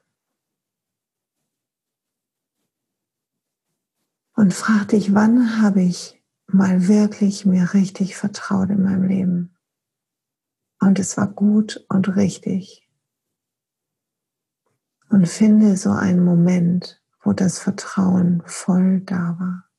Und 4.41 4.55
frag 4.55 4.87
dich, 4.87 5.13
wann 5.13 5.61
habe 5.61 5.83
ich 5.83 6.19
mal 6.47 6.87
wirklich 6.87 7.45
mir 7.45 7.75
richtig 7.75 8.17
vertraut 8.17 8.71
in 8.71 8.81
meinem 8.81 9.03
Leben? 9.03 9.55
Und 10.79 10.97
es 10.97 11.15
war 11.15 11.27
gut 11.27 11.85
und 11.89 12.15
richtig. 12.15 12.89
Und 15.09 15.27
finde 15.27 15.77
so 15.77 15.91
einen 15.91 16.25
Moment, 16.25 17.03
wo 17.21 17.33
das 17.33 17.59
Vertrauen 17.59 18.41
voll 18.47 19.01
da 19.01 19.37
war. 19.39 19.69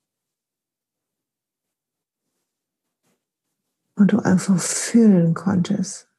Und 3.95 4.13
du 4.13 4.19
einfach 4.19 4.57
fühlen 4.57 5.33
konntest, 5.33 6.09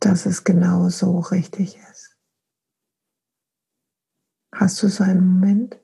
dass 0.00 0.24
es 0.24 0.42
genau 0.42 0.88
so 0.88 1.18
richtig 1.18 1.76
ist. 1.90 2.13
Hast 4.54 4.80
du 4.82 4.88
so 4.88 5.02
einen 5.02 5.26
Moment? 5.26 5.80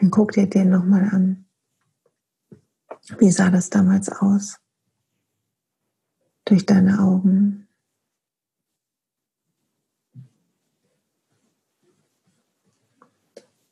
Dann 0.00 0.10
guck 0.10 0.32
dir 0.32 0.48
den 0.48 0.70
nochmal 0.70 1.10
an. 1.10 1.46
Wie 3.18 3.30
sah 3.30 3.50
das 3.50 3.68
damals 3.68 4.08
aus? 4.08 4.58
Durch 6.46 6.64
deine 6.64 7.00
Augen. 7.00 7.68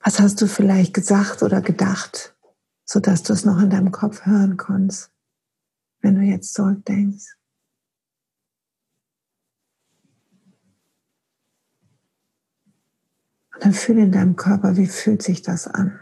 Was 0.01 0.21
hast 0.21 0.41
du 0.43 0.47
vielleicht 0.47 0.93
gesagt 0.93 1.43
oder 1.43 1.63
gedacht, 1.63 2.37
sodass 2.85 3.23
du 3.23 3.33
es 3.33 3.47
noch 3.47 3.59
in 3.61 3.71
deinem 3.71 3.91
Kopf 3.91 4.27
hören 4.27 4.59
konntest, 4.59 5.11
wenn 6.01 6.15
du 6.15 6.21
jetzt 6.21 6.53
zurückdenkst? 6.53 7.37
Und 13.57 13.65
dann 13.65 13.73
fühle 13.73 14.03
in 14.03 14.13
deinem 14.13 14.37
Körper, 14.37 14.77
wie 14.77 14.87
fühlt 14.87 15.23
sich 15.23 15.41
das 15.41 15.67
an? 15.67 15.99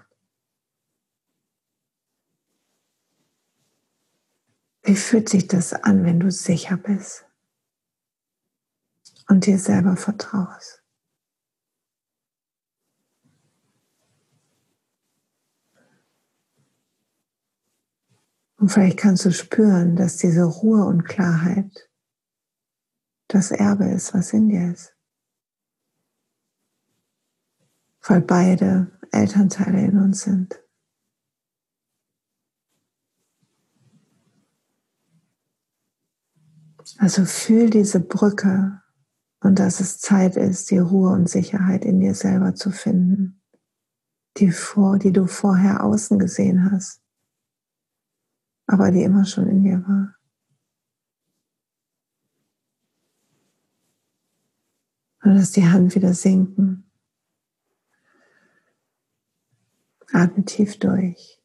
Wie 4.82 4.96
fühlt 4.96 5.28
sich 5.28 5.46
das 5.46 5.72
an, 5.72 6.04
wenn 6.04 6.18
du 6.18 6.32
sicher 6.32 6.76
bist 6.76 7.24
und 9.28 9.46
dir 9.46 9.56
selber 9.60 9.96
vertraust? 9.96 10.82
Und 18.56 18.70
vielleicht 18.70 18.98
kannst 18.98 19.24
du 19.24 19.30
spüren, 19.30 19.94
dass 19.94 20.16
diese 20.16 20.42
Ruhe 20.42 20.84
und 20.86 21.04
Klarheit 21.04 21.88
das 23.28 23.52
Erbe 23.52 23.84
ist, 23.90 24.12
was 24.12 24.32
in 24.32 24.48
dir 24.48 24.72
ist. 24.72 24.93
Weil 28.06 28.20
beide 28.20 28.90
Elternteile 29.12 29.80
in 29.80 29.98
uns 29.98 30.22
sind. 30.22 30.60
Also 36.98 37.24
fühl 37.24 37.70
diese 37.70 38.00
Brücke 38.00 38.82
und 39.40 39.58
dass 39.58 39.80
es 39.80 39.98
Zeit 39.98 40.36
ist, 40.36 40.70
die 40.70 40.78
Ruhe 40.78 41.10
und 41.12 41.28
Sicherheit 41.28 41.84
in 41.84 42.00
dir 42.00 42.14
selber 42.14 42.54
zu 42.54 42.70
finden, 42.70 43.42
die, 44.36 44.50
vor, 44.50 44.98
die 44.98 45.12
du 45.12 45.26
vorher 45.26 45.82
außen 45.82 46.18
gesehen 46.18 46.70
hast, 46.70 47.02
aber 48.66 48.90
die 48.90 49.02
immer 49.02 49.24
schon 49.24 49.48
in 49.48 49.64
dir 49.64 49.82
war. 49.88 50.14
Und 55.22 55.36
lass 55.36 55.52
die 55.52 55.66
Hand 55.66 55.94
wieder 55.94 56.12
sinken. 56.12 56.83
Atme 60.12 60.44
tief 60.44 60.78
durch. 60.78 61.40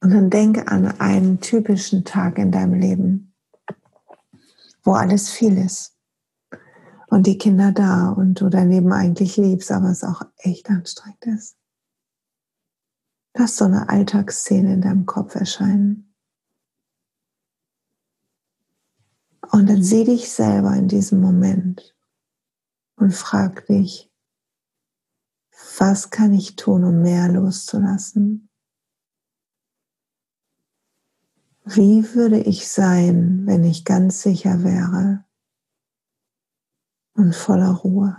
Und 0.00 0.14
dann 0.14 0.30
denke 0.30 0.68
an 0.68 0.86
einen 1.00 1.40
typischen 1.40 2.04
Tag 2.04 2.38
in 2.38 2.50
deinem 2.50 2.74
Leben, 2.74 3.34
wo 4.82 4.92
alles 4.92 5.30
viel 5.30 5.58
ist 5.58 5.98
und 7.08 7.26
die 7.26 7.38
Kinder 7.38 7.72
da 7.72 8.10
und 8.10 8.40
du 8.40 8.48
dein 8.48 8.70
Leben 8.70 8.92
eigentlich 8.92 9.36
liebst, 9.36 9.70
aber 9.70 9.90
es 9.90 10.04
auch 10.04 10.22
echt 10.38 10.70
anstrengend 10.70 11.26
ist. 11.26 11.56
Lass 13.34 13.56
so 13.56 13.64
eine 13.66 13.88
Alltagsszene 13.88 14.74
in 14.74 14.80
deinem 14.80 15.06
Kopf 15.06 15.34
erscheinen. 15.34 16.07
Und 19.50 19.68
dann 19.68 19.82
sieh 19.82 20.04
dich 20.04 20.30
selber 20.30 20.74
in 20.74 20.88
diesem 20.88 21.20
Moment 21.20 21.96
und 22.96 23.14
frag 23.14 23.66
dich, 23.66 24.12
was 25.78 26.10
kann 26.10 26.34
ich 26.34 26.56
tun, 26.56 26.84
um 26.84 27.02
mehr 27.02 27.28
loszulassen? 27.28 28.50
Wie 31.64 32.14
würde 32.14 32.40
ich 32.40 32.68
sein, 32.68 33.46
wenn 33.46 33.64
ich 33.64 33.84
ganz 33.84 34.22
sicher 34.22 34.62
wäre 34.62 35.24
und 37.14 37.34
voller 37.34 37.72
Ruhe? 37.72 38.16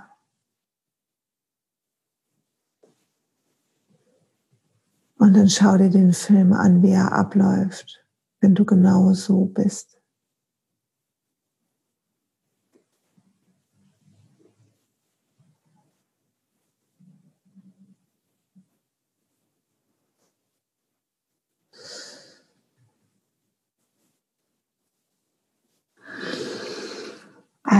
Und 5.18 5.34
dann 5.34 5.50
schau 5.50 5.78
dir 5.78 5.90
den 5.90 6.14
Film 6.14 6.54
an, 6.54 6.82
wie 6.82 6.92
er 6.92 7.12
abläuft, 7.12 8.06
wenn 8.40 8.56
du 8.56 8.66
genau 8.66 9.14
so 9.14 9.46
bist. 9.46 9.99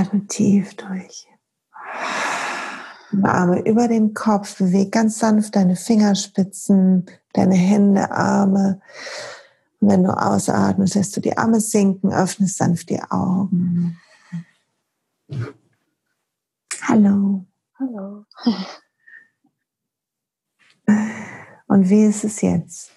Atme 0.10 0.26
tief 0.28 0.76
durch. 0.76 1.28
Arme 3.24 3.62
über 3.68 3.88
dem 3.88 4.14
Kopf, 4.16 4.58
beweg 4.58 4.92
ganz 4.92 5.20
sanft 5.20 5.56
deine 5.56 5.76
Fingerspitzen, 5.76 7.06
deine 7.34 7.56
Hände, 7.56 8.10
Arme. 8.12 8.82
Und 9.80 9.90
wenn 9.90 10.04
du 10.04 10.10
ausatmest, 10.10 10.96
lässt 10.96 11.16
du 11.16 11.22
die 11.22 11.38
Arme 11.38 11.60
sinken, 11.60 12.12
öffnest 12.12 12.58
sanft 12.58 12.90
die 12.90 13.02
Augen. 13.02 14.00
Hallo. 16.82 17.46
Hallo. 17.78 18.26
Und 21.68 21.88
wie 21.88 22.06
ist 22.06 22.24
es 22.24 22.42
jetzt? 22.42 22.92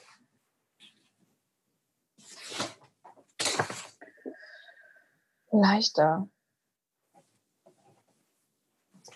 Leichter. 5.51 6.27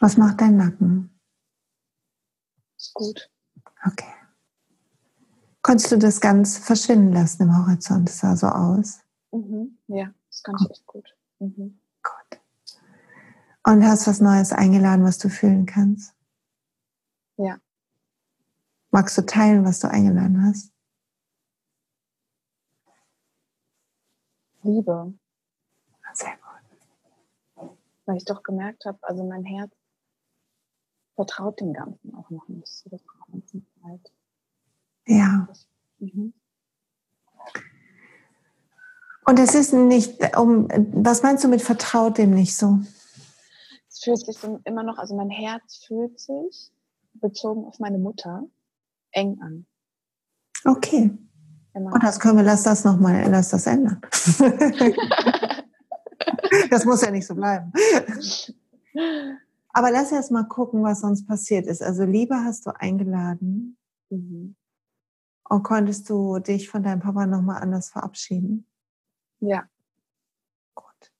Was 0.01 0.17
macht 0.17 0.41
dein 0.41 0.57
Nacken? 0.57 1.11
Ist 2.77 2.93
gut. 2.95 3.31
Okay. 3.87 4.13
Konntest 5.63 5.91
du 5.91 5.99
das 5.99 6.21
ganz 6.21 6.59
verschwinden 6.59 7.13
lassen 7.13 7.43
im 7.43 7.57
Horizont? 7.57 8.09
Das 8.09 8.19
sah 8.19 8.37
so 8.37 8.47
aus. 8.47 9.01
Mhm. 9.33 9.79
Ja, 9.89 10.13
das 10.29 10.43
kann 10.43 10.55
ich 10.61 10.71
echt 10.71 10.87
gut. 10.87 11.17
Mhm. 11.39 11.81
Gut. 12.03 12.41
Und 13.65 13.85
hast 13.85 14.07
was 14.07 14.21
Neues 14.21 14.53
eingeladen, 14.53 15.05
was 15.05 15.19
du 15.19 15.29
fühlen 15.29 15.67
kannst? 15.67 16.15
Ja. 17.37 17.59
Magst 18.91 19.19
du 19.19 19.23
teilen, 19.23 19.65
was 19.65 19.81
du 19.81 19.91
eingeladen 19.91 20.45
hast? 20.45 20.73
Liebe. 24.63 25.15
Sehr 26.13 26.37
gut. 26.37 27.77
Weil 28.07 28.17
ich 28.17 28.25
doch 28.25 28.43
gemerkt 28.43 28.85
habe, 28.85 28.99
also 29.03 29.25
mein 29.25 29.45
Herz 29.45 29.73
vertraut 31.17 31.61
dem 31.61 31.73
Ganzen 31.73 32.15
auch 32.15 32.31
noch 32.31 32.47
nicht 32.49 32.69
so 32.69 32.89
der 32.91 33.01
ganzen 33.33 33.67
Zeit. 33.83 34.13
Ja. 35.07 35.49
Mhm. 35.99 36.33
Und 39.25 39.39
es 39.41 39.55
ist 39.57 39.73
nicht, 39.73 40.37
um, 40.39 40.69
was 40.93 41.23
meinst 41.23 41.43
du 41.43 41.49
mit 41.49 41.63
vertraut 41.63 42.19
dem 42.19 42.31
nicht 42.31 42.57
so? 42.57 42.79
Es 43.89 44.05
fühlt 44.05 44.25
sich 44.25 44.39
so 44.39 44.61
immer 44.65 44.85
noch, 44.85 44.99
also 44.99 45.17
mein 45.17 45.31
Herz 45.31 45.85
fühlt 45.87 46.21
sich 46.21 46.71
bezogen 47.15 47.65
auf 47.65 47.81
meine 47.81 47.99
Mutter 47.99 48.45
eng 49.11 49.41
an. 49.41 49.67
Okay. 50.65 51.11
Immer. 51.75 51.93
Und 51.93 52.03
das 52.03 52.21
können 52.21 52.37
wir, 52.37 52.45
lass 52.45 52.63
das 52.63 52.85
nochmal, 52.85 53.29
lass 53.29 53.49
das 53.49 53.67
ändern. 53.67 54.01
das 56.71 56.85
muss 56.85 57.03
ja 57.03 57.11
nicht 57.11 57.27
so 57.27 57.35
bleiben. 57.35 57.73
Aber 59.77 59.91
lass 59.91 60.11
erst 60.11 60.31
mal 60.31 60.45
gucken, 60.45 60.83
was 60.85 61.03
sonst 61.03 61.27
passiert 61.27 61.67
ist. 61.67 61.83
Also 61.83 62.05
Liebe 62.05 62.35
hast 62.35 62.65
du 62.65 62.71
eingeladen. 62.71 63.77
Mhm. 64.09 64.57
Und 65.51 65.63
konntest 65.65 66.09
du 66.09 66.39
dich 66.39 66.71
von 66.71 66.83
deinem 66.83 67.01
Papa 67.01 67.27
nochmal 67.27 67.61
anders 67.61 67.91
verabschieden? 67.91 68.67
Ja. 69.41 69.69
Gut. 70.75 71.13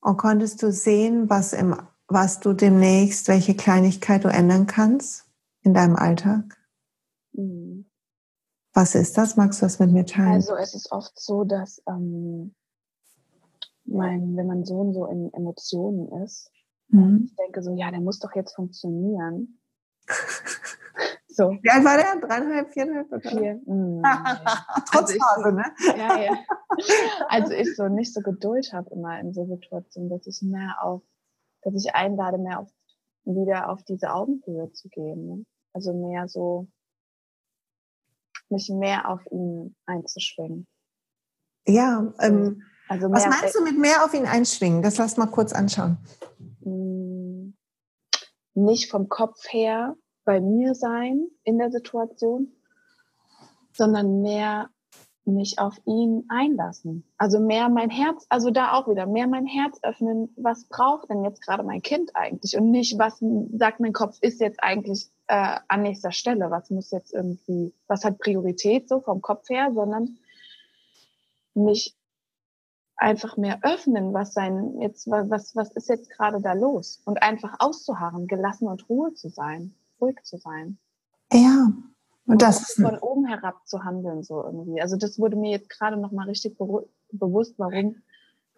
Und 0.00 0.18
konntest 0.18 0.62
du 0.62 0.70
sehen, 0.70 1.28
was, 1.28 1.52
im, 1.52 1.76
was 2.06 2.38
du 2.38 2.52
demnächst, 2.52 3.26
welche 3.26 3.56
Kleinigkeit 3.56 4.22
du 4.22 4.28
ändern 4.28 4.68
kannst 4.68 5.26
in 5.62 5.74
deinem 5.74 5.96
Alltag? 5.96 6.64
Mhm. 7.32 7.90
Was 8.72 8.94
ist 8.94 9.18
das? 9.18 9.36
Magst 9.36 9.62
du 9.62 9.66
das 9.66 9.80
mit 9.80 9.90
mir 9.90 10.06
teilen? 10.06 10.34
Also 10.34 10.54
es 10.54 10.74
ist 10.74 10.92
oft 10.92 11.18
so, 11.18 11.42
dass 11.42 11.82
ähm, 11.88 12.54
mein, 13.84 14.36
wenn 14.36 14.46
mein 14.46 14.64
Sohn 14.64 14.94
so 14.94 15.06
in 15.06 15.34
Emotionen 15.34 16.22
ist, 16.22 16.52
Mhm. 16.88 17.24
ich 17.26 17.36
denke 17.36 17.62
so, 17.62 17.74
ja, 17.74 17.90
der 17.90 18.00
muss 18.00 18.18
doch 18.18 18.34
jetzt 18.34 18.54
funktionieren. 18.54 19.60
so. 21.28 21.50
Wie 21.62 21.70
alt 21.70 21.84
war 21.84 21.96
der? 21.96 22.20
Dreieinhalb, 22.26 22.72
viereinhalb? 22.72 23.12
Oder? 23.12 23.30
Vier. 23.30 23.60
Mhm. 23.66 24.02
Trotz 24.90 25.10
Also 25.10 25.14
ich- 25.14 25.22
Phase, 25.22 25.52
ne? 25.52 25.64
Ja, 25.96 26.18
ja. 26.18 26.38
Also 27.28 27.52
ich 27.52 27.76
so 27.76 27.88
nicht 27.88 28.12
so 28.14 28.20
Geduld 28.20 28.72
habe 28.72 28.90
immer 28.90 29.20
in 29.20 29.32
so 29.32 29.44
Situationen, 29.46 30.08
dass 30.10 30.26
ich 30.26 30.40
mehr 30.42 30.76
auf, 30.82 31.02
dass 31.62 31.74
ich 31.74 31.94
einlade, 31.94 32.38
mehr 32.38 32.60
auf, 32.60 32.68
wieder 33.24 33.68
auf 33.68 33.82
diese 33.84 34.10
Augenhöhe 34.12 34.72
zu 34.72 34.88
gehen. 34.88 35.26
Ne? 35.26 35.46
Also 35.74 35.92
mehr 35.92 36.28
so, 36.28 36.68
mich 38.48 38.70
mehr 38.70 39.08
auf 39.10 39.20
ihn 39.30 39.76
einzuschwingen. 39.86 40.66
Ja, 41.66 42.12
ähm, 42.20 42.62
Also 42.88 43.10
was 43.10 43.26
meinst 43.26 43.54
du 43.54 43.62
mit 43.62 43.76
mehr 43.78 44.04
auf 44.04 44.14
ihn 44.14 44.24
einschwingen? 44.24 44.80
Das 44.82 44.96
lass 44.96 45.16
mal 45.18 45.26
kurz 45.26 45.52
anschauen. 45.52 45.98
Mh, 46.68 47.52
nicht 48.54 48.90
vom 48.90 49.08
Kopf 49.08 49.52
her 49.52 49.96
bei 50.24 50.40
mir 50.40 50.74
sein 50.74 51.28
in 51.44 51.58
der 51.58 51.70
Situation, 51.70 52.52
sondern 53.72 54.20
mehr 54.20 54.70
mich 55.24 55.58
auf 55.58 55.74
ihn 55.84 56.24
einlassen. 56.28 57.04
Also 57.18 57.38
mehr 57.38 57.68
mein 57.68 57.90
Herz, 57.90 58.26
also 58.28 58.50
da 58.50 58.72
auch 58.72 58.88
wieder, 58.88 59.06
mehr 59.06 59.26
mein 59.28 59.46
Herz 59.46 59.78
öffnen, 59.82 60.32
was 60.36 60.64
braucht 60.64 61.10
denn 61.10 61.22
jetzt 61.22 61.42
gerade 61.42 61.62
mein 61.62 61.82
Kind 61.82 62.10
eigentlich 62.14 62.56
und 62.56 62.70
nicht, 62.70 62.98
was 62.98 63.22
sagt 63.56 63.80
mein 63.80 63.92
Kopf, 63.92 64.18
ist 64.20 64.40
jetzt 64.40 64.62
eigentlich 64.62 65.08
äh, 65.28 65.56
an 65.68 65.82
nächster 65.82 66.12
Stelle, 66.12 66.50
was 66.50 66.70
muss 66.70 66.90
jetzt 66.90 67.12
irgendwie, 67.12 67.74
was 67.86 68.04
hat 68.04 68.18
Priorität 68.18 68.88
so 68.88 69.00
vom 69.00 69.20
Kopf 69.20 69.48
her, 69.50 69.70
sondern 69.74 70.18
mich 71.54 71.94
einfach 72.98 73.36
mehr 73.36 73.60
öffnen, 73.62 74.12
was 74.12 74.34
sein 74.34 74.80
jetzt 74.80 75.08
was 75.08 75.54
was 75.56 75.70
ist 75.72 75.88
jetzt 75.88 76.10
gerade 76.10 76.40
da 76.40 76.52
los 76.52 77.00
und 77.04 77.22
einfach 77.22 77.54
auszuharren, 77.58 78.26
gelassen 78.26 78.68
und 78.68 78.88
Ruhe 78.88 79.14
zu 79.14 79.28
sein, 79.28 79.74
ruhig 80.00 80.16
zu 80.24 80.36
sein 80.36 80.78
Ja, 81.32 81.72
und 82.26 82.42
das 82.42 82.72
von 82.74 82.98
oben 82.98 83.26
herab 83.26 83.66
zu 83.66 83.84
handeln 83.84 84.22
so 84.22 84.44
irgendwie. 84.44 84.82
Also 84.82 84.96
das 84.96 85.18
wurde 85.18 85.36
mir 85.36 85.50
jetzt 85.50 85.70
gerade 85.70 85.96
noch 85.96 86.12
mal 86.12 86.26
richtig 86.26 86.58
bewusst, 86.58 87.54
warum 87.56 88.02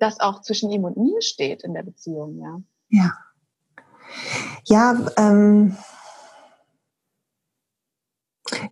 das 0.01 0.19
auch 0.19 0.43
zwischen 0.43 0.71
ihm 0.71 0.85
und 0.85 0.97
mir 0.97 1.23
steht 1.23 1.63
in 1.63 1.75
der 1.75 1.85
Beziehung, 1.85 2.39
ja. 2.41 2.61
ja. 2.89 3.13
Ja, 4.65 5.07
ähm, 5.17 5.77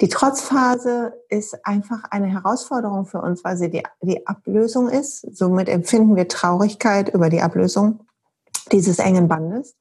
die 0.01 0.09
Trotzphase 0.09 1.15
ist 1.29 1.67
einfach 1.67 2.05
eine 2.11 2.27
Herausforderung 2.27 3.07
für 3.07 3.21
uns, 3.21 3.43
weil 3.43 3.57
sie 3.57 3.71
die, 3.71 3.83
die 4.01 4.27
Ablösung 4.27 4.89
ist. 4.89 5.27
Somit 5.37 5.69
empfinden 5.69 6.15
wir 6.15 6.29
Traurigkeit 6.29 7.13
über 7.13 7.31
die 7.31 7.41
Ablösung 7.41 8.01
dieses 8.71 8.99
engen 8.99 9.29
Bandes. 9.29 9.77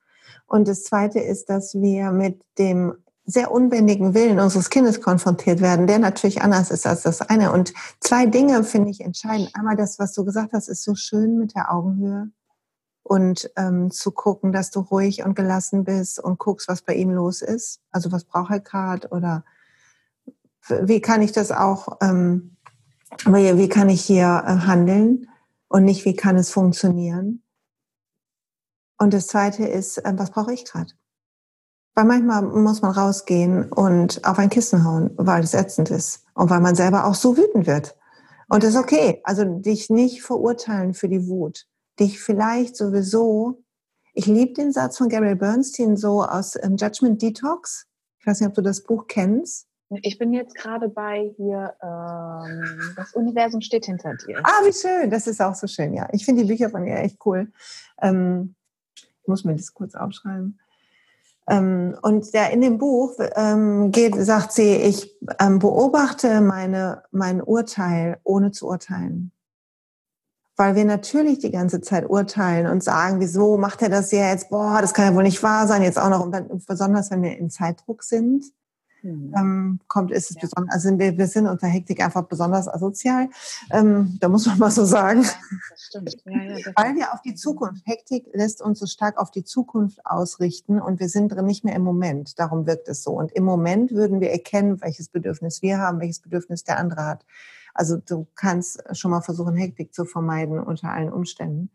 Und 0.48 0.68
das 0.68 0.84
Zweite 0.84 1.20
ist, 1.20 1.50
dass 1.50 1.76
wir 1.76 2.12
mit 2.12 2.42
dem 2.58 2.96
sehr 3.26 3.52
unbändigen 3.52 4.14
Willen 4.14 4.40
unseres 4.40 4.70
Kindes 4.70 5.02
konfrontiert 5.02 5.62
werden, 5.62 5.86
der 5.86 6.00
natürlich 6.00 6.42
anders 6.42 6.72
ist 6.72 6.88
als 6.88 7.04
das 7.04 7.22
eine. 7.22 7.52
Und 7.52 7.74
zwei 8.00 8.26
Dinge 8.26 8.64
finde 8.64 8.90
ich 8.90 9.02
entscheidend. 9.02 9.52
Einmal 9.54 9.76
das, 9.76 10.00
was 10.00 10.14
du 10.14 10.24
gesagt 10.24 10.54
hast, 10.54 10.70
ist 10.70 10.84
so 10.84 10.96
schön 10.96 11.38
mit 11.38 11.54
der 11.54 11.72
Augenhöhe 11.74 12.30
und 13.04 13.52
ähm, 13.58 13.92
zu 13.92 14.12
gucken, 14.12 14.54
dass 14.54 14.72
du 14.72 14.80
ruhig 14.80 15.26
und 15.26 15.36
gelassen 15.36 15.84
bist 15.84 16.20
und 16.20 16.40
guckst, 16.40 16.70
was 16.70 16.82
bei 16.82 16.96
ihm 16.96 17.12
los 17.12 17.42
ist. 17.42 17.82
Also 17.92 18.12
was 18.14 18.24
braucht 18.24 18.52
er 18.52 18.60
gerade 18.62 19.10
oder 19.10 19.44
wie 20.70 21.02
kann 21.02 21.22
ich 21.22 21.32
das 21.32 21.52
auch, 21.52 21.98
ähm, 22.02 22.58
wie 23.26 23.70
kann 23.70 23.90
ich 23.90 24.02
hier 24.02 24.44
äh, 24.46 24.66
handeln 24.66 25.28
und 25.68 25.86
nicht, 25.86 26.06
wie 26.06 26.16
kann 26.16 26.38
es 26.38 26.52
funktionieren. 26.52 27.44
Und 28.98 29.14
das 29.14 29.28
Zweite 29.28 29.66
ist, 29.66 29.98
äh, 30.00 30.14
was 30.16 30.32
brauche 30.32 30.54
ich 30.54 30.66
gerade? 30.66 30.92
Weil 31.94 32.06
manchmal 32.06 32.44
muss 32.44 32.82
man 32.82 32.92
rausgehen 32.92 33.72
und 33.72 34.24
auf 34.24 34.38
ein 34.38 34.50
Kissen 34.50 34.84
hauen, 34.84 35.12
weil 35.18 35.44
es 35.44 35.54
ätzend 35.54 35.90
ist 35.90 36.24
und 36.36 36.50
weil 36.50 36.60
man 36.60 36.76
selber 36.76 37.06
auch 37.06 37.16
so 37.16 37.38
wütend 37.38 37.66
wird. 37.66 37.96
Und 38.50 38.64
das 38.64 38.72
ist 38.72 38.80
okay. 38.80 39.22
Also 39.24 39.44
dich 39.44 39.90
nicht 39.90 40.22
verurteilen 40.22 40.94
für 40.94 41.10
die 41.10 41.28
Wut. 41.28 41.66
Dich 42.00 42.20
vielleicht 42.20 42.76
sowieso, 42.76 43.64
ich 44.14 44.26
liebe 44.26 44.54
den 44.54 44.72
Satz 44.72 44.98
von 44.98 45.10
Gabriel 45.10 45.36
Bernstein 45.36 45.98
so 45.98 46.24
aus 46.24 46.56
ähm, 46.62 46.76
Judgment 46.78 47.22
Detox. 47.22 47.88
Ich 48.20 48.28
weiß 48.28 48.40
nicht, 48.40 48.50
ob 48.50 48.56
du 48.56 48.62
das 48.62 48.84
Buch 48.84 49.08
kennst. 49.08 49.68
Ich 49.90 50.18
bin 50.18 50.34
jetzt 50.34 50.56
gerade 50.56 50.90
bei 50.90 51.34
hier, 51.38 51.74
ähm, 51.82 52.94
das 52.98 53.14
Universum 53.14 53.62
steht 53.62 53.86
hinter 53.86 54.16
dir. 54.16 54.40
Ah, 54.44 54.66
wie 54.66 54.74
schön. 54.74 55.10
Das 55.10 55.28
ist 55.28 55.42
auch 55.42 55.56
so 55.56 55.68
schön, 55.68 55.94
ja. 55.94 56.10
Ich 56.12 56.26
finde 56.26 56.42
die 56.42 56.48
Bücher 56.48 56.70
von 56.70 56.86
ihr 56.86 56.98
echt 56.98 57.18
cool. 57.26 57.48
Ähm, 58.02 58.56
ich 58.96 59.28
muss 59.28 59.46
mir 59.46 59.56
das 59.56 59.74
kurz 59.74 59.96
aufschreiben. 59.96 60.60
Ähm, 61.50 61.98
und 62.02 62.34
der 62.34 62.52
in 62.52 62.60
dem 62.60 62.78
Buch 62.78 63.14
ähm, 63.36 63.92
geht, 63.92 64.16
sagt 64.16 64.52
sie, 64.52 64.76
ich 64.76 65.16
ähm, 65.40 65.60
beobachte 65.60 66.42
meine, 66.42 67.04
mein 67.12 67.42
Urteil, 67.42 68.20
ohne 68.24 68.52
zu 68.52 68.68
urteilen. 68.68 69.32
Weil 70.58 70.76
wir 70.76 70.84
natürlich 70.84 71.40
die 71.40 71.52
ganze 71.52 71.80
Zeit 71.80 72.10
urteilen 72.10 72.68
und 72.68 72.84
sagen, 72.84 73.22
wieso 73.22 73.58
macht 73.58 73.82
er 73.82 73.90
das 73.90 74.12
jetzt? 74.12 74.50
Boah, 74.50 74.80
das 74.82 74.94
kann 74.94 75.06
ja 75.06 75.16
wohl 75.16 75.24
nicht 75.24 75.44
wahr 75.44 75.68
sein. 75.68 75.82
Jetzt 75.82 76.00
auch 76.00 76.10
noch, 76.10 76.26
und 76.26 76.34
dann, 76.34 76.62
besonders 76.68 77.10
wenn 77.10 77.22
wir 77.22 77.38
in 77.38 77.50
Zeitdruck 77.50 78.04
sind 78.04 78.44
Mhm. 79.02 79.34
Ähm, 79.38 79.80
kommt, 79.88 80.12
ist 80.12 80.30
es 80.30 80.36
ja. 80.36 80.42
besonders, 80.42 80.74
also 80.74 80.98
wir, 80.98 81.18
wir 81.18 81.28
sind 81.28 81.48
unter 81.48 81.68
Hektik 81.68 82.04
einfach 82.04 82.24
besonders 82.24 82.68
asozial. 82.68 83.30
Ähm, 83.72 84.18
da 84.20 84.30
muss 84.30 84.46
man 84.46 84.58
mal 84.60 84.72
so 84.72 84.86
sagen. 84.86 85.24
Ja, 85.24 85.30
das 85.70 85.82
stimmt. 85.84 86.18
Ja, 86.26 86.56
das 86.56 86.74
Weil 86.76 86.96
wir 86.96 87.14
auf 87.14 87.22
die 87.22 87.36
Zukunft, 87.36 87.86
Hektik 87.86 88.28
lässt 88.34 88.62
uns 88.62 88.80
so 88.80 88.86
stark 88.86 89.18
auf 89.18 89.32
die 89.32 89.44
Zukunft 89.44 90.06
ausrichten 90.06 90.80
und 90.82 91.00
wir 91.00 91.10
sind 91.10 91.30
drin 91.30 91.46
nicht 91.46 91.64
mehr 91.64 91.76
im 91.76 91.84
Moment. 91.84 92.40
Darum 92.40 92.66
wirkt 92.66 92.88
es 92.88 93.04
so. 93.04 93.12
Und 93.12 93.32
im 93.32 93.44
Moment 93.44 93.92
würden 93.92 94.20
wir 94.20 94.32
erkennen, 94.32 94.82
welches 94.82 95.10
Bedürfnis 95.10 95.62
wir 95.62 95.80
haben, 95.80 96.00
welches 96.00 96.20
Bedürfnis 96.20 96.64
der 96.64 96.78
andere 96.78 97.06
hat. 97.06 97.26
Also 97.74 97.98
du 97.98 98.28
kannst 98.36 98.84
schon 98.98 99.12
mal 99.12 99.22
versuchen, 99.22 99.56
Hektik 99.56 99.94
zu 99.94 100.06
vermeiden 100.06 100.60
unter 100.60 100.90
allen 100.90 101.14
Umständen. 101.14 101.70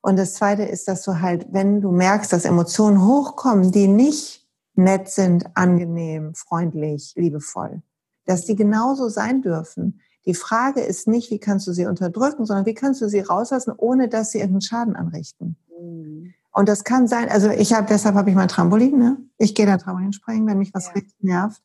Und 0.00 0.16
das 0.18 0.34
Zweite 0.34 0.62
ist, 0.62 0.88
dass 0.88 1.02
du 1.02 1.20
halt, 1.20 1.46
wenn 1.50 1.80
du 1.80 1.90
merkst, 1.90 2.32
dass 2.32 2.44
Emotionen 2.44 3.04
hochkommen, 3.04 3.72
die 3.72 3.88
nicht 3.88 4.45
nett 4.76 5.08
sind, 5.08 5.46
angenehm, 5.54 6.34
freundlich, 6.34 7.14
liebevoll. 7.16 7.82
Dass 8.24 8.44
die 8.44 8.56
genauso 8.56 9.08
sein 9.08 9.42
dürfen. 9.42 10.00
Die 10.26 10.34
Frage 10.34 10.80
ist 10.80 11.06
nicht, 11.06 11.30
wie 11.30 11.38
kannst 11.38 11.66
du 11.66 11.72
sie 11.72 11.86
unterdrücken, 11.86 12.44
sondern 12.46 12.66
wie 12.66 12.74
kannst 12.74 13.00
du 13.00 13.08
sie 13.08 13.20
rauslassen, 13.20 13.72
ohne 13.76 14.08
dass 14.08 14.32
sie 14.32 14.38
irgendeinen 14.38 14.62
Schaden 14.62 14.96
anrichten. 14.96 15.56
Mhm. 15.80 16.34
Und 16.52 16.68
das 16.68 16.84
kann 16.84 17.06
sein, 17.06 17.28
also 17.28 17.50
ich 17.50 17.74
habe, 17.74 17.86
deshalb 17.88 18.14
habe 18.14 18.30
ich 18.30 18.36
mein 18.36 18.48
Trampolin, 18.48 18.98
ne? 18.98 19.18
Ich 19.36 19.54
gehe 19.54 19.66
da 19.66 19.76
Trampolin 19.76 20.14
springen, 20.14 20.46
wenn 20.46 20.58
mich 20.58 20.72
was 20.72 20.86
ja. 20.86 20.92
richtig 20.92 21.22
nervt. 21.22 21.62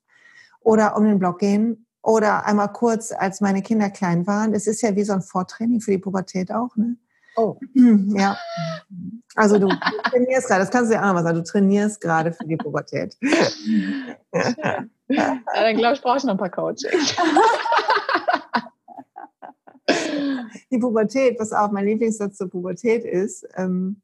Oder 0.60 0.98
um 0.98 1.06
den 1.06 1.18
Block 1.18 1.40
gehen. 1.40 1.88
Oder 2.04 2.46
einmal 2.46 2.72
kurz, 2.74 3.12
als 3.12 3.42
meine 3.42 3.62
Kinder 3.62 3.90
klein 3.90 4.28
waren. 4.28 4.54
Es 4.54 4.68
ist 4.68 4.82
ja 4.82 4.96
wie 4.96 5.04
so 5.04 5.14
ein 5.14 5.22
Vortraining 5.22 5.80
für 5.80 5.92
die 5.92 5.98
Pubertät 5.98 6.52
auch, 6.52 6.76
ne? 6.76 6.98
Oh. 7.42 7.60
Ja. 8.18 8.38
Also 9.36 9.58
du, 9.58 9.70
trainierst 10.10 10.48
gerade, 10.48 10.62
das 10.62 10.72
kannst 10.72 10.92
du 10.92 10.96
ja 10.96 11.02
auch 11.02 11.08
nochmal 11.08 11.24
sagen, 11.24 11.38
du 11.38 11.44
trainierst 11.44 12.02
gerade 12.02 12.34
für 12.34 12.46
die 12.46 12.58
Pubertät. 12.58 13.18
Ja, 15.08 15.40
dann 15.54 15.78
glaube 15.78 15.96
ich, 15.96 16.02
brauche 16.02 16.18
ich 16.18 16.24
noch 16.24 16.34
ein 16.34 16.38
paar 16.38 16.50
Coachings. 16.50 17.16
Die 20.72 20.78
Pubertät, 20.78 21.40
was 21.40 21.54
auch 21.54 21.72
mein 21.72 21.86
Lieblingssatz 21.86 22.38
zur 22.38 22.50
Pubertät 22.50 23.04
ist, 23.04 23.48
ähm, 23.56 24.02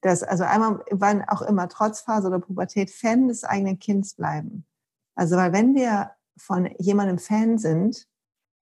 dass 0.00 0.22
also 0.22 0.44
einmal, 0.44 0.84
wann 0.90 1.22
auch 1.28 1.42
immer, 1.42 1.68
trotz 1.68 2.00
Phase 2.00 2.28
oder 2.28 2.40
Pubertät, 2.40 2.90
Fan 2.90 3.28
des 3.28 3.44
eigenen 3.44 3.78
Kindes 3.78 4.14
bleiben. 4.14 4.66
Also 5.14 5.36
weil 5.36 5.52
wenn 5.52 5.74
wir 5.74 6.12
von 6.36 6.68
jemandem 6.78 7.18
Fan 7.18 7.58
sind, 7.58 8.06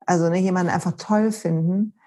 also 0.06 0.28
ne, 0.28 0.38
jemanden 0.38 0.72
einfach 0.72 0.92
toll 0.96 1.32
finden, 1.32 1.97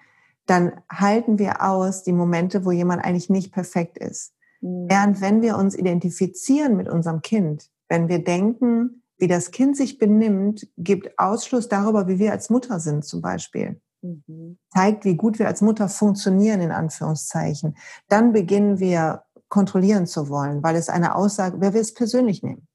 dann 0.46 0.72
halten 0.90 1.38
wir 1.38 1.62
aus 1.62 2.02
die 2.02 2.12
Momente, 2.12 2.64
wo 2.64 2.72
jemand 2.72 3.04
eigentlich 3.04 3.30
nicht 3.30 3.52
perfekt 3.52 3.98
ist. 3.98 4.34
Mhm. 4.60 4.86
Während 4.88 5.20
wenn 5.20 5.42
wir 5.42 5.56
uns 5.56 5.74
identifizieren 5.74 6.76
mit 6.76 6.88
unserem 6.88 7.22
Kind, 7.22 7.68
wenn 7.88 8.08
wir 8.08 8.24
denken, 8.24 9.02
wie 9.18 9.28
das 9.28 9.50
Kind 9.50 9.76
sich 9.76 9.98
benimmt, 9.98 10.68
gibt 10.76 11.18
Ausschluss 11.18 11.68
darüber, 11.68 12.08
wie 12.08 12.18
wir 12.18 12.32
als 12.32 12.50
Mutter 12.50 12.80
sind 12.80 13.04
zum 13.04 13.20
Beispiel. 13.20 13.80
Mhm. 14.02 14.58
Zeigt, 14.72 15.04
wie 15.04 15.16
gut 15.16 15.38
wir 15.38 15.46
als 15.46 15.60
Mutter 15.60 15.88
funktionieren, 15.88 16.60
in 16.60 16.72
Anführungszeichen. 16.72 17.76
Dann 18.08 18.32
beginnen 18.32 18.80
wir 18.80 19.22
kontrollieren 19.48 20.06
zu 20.06 20.28
wollen, 20.28 20.62
weil 20.62 20.76
es 20.76 20.88
eine 20.88 21.14
Aussage, 21.14 21.60
wer 21.60 21.74
will 21.74 21.82
es 21.82 21.94
persönlich 21.94 22.42
nehmen. 22.42 22.66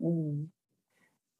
Mhm. 0.00 0.50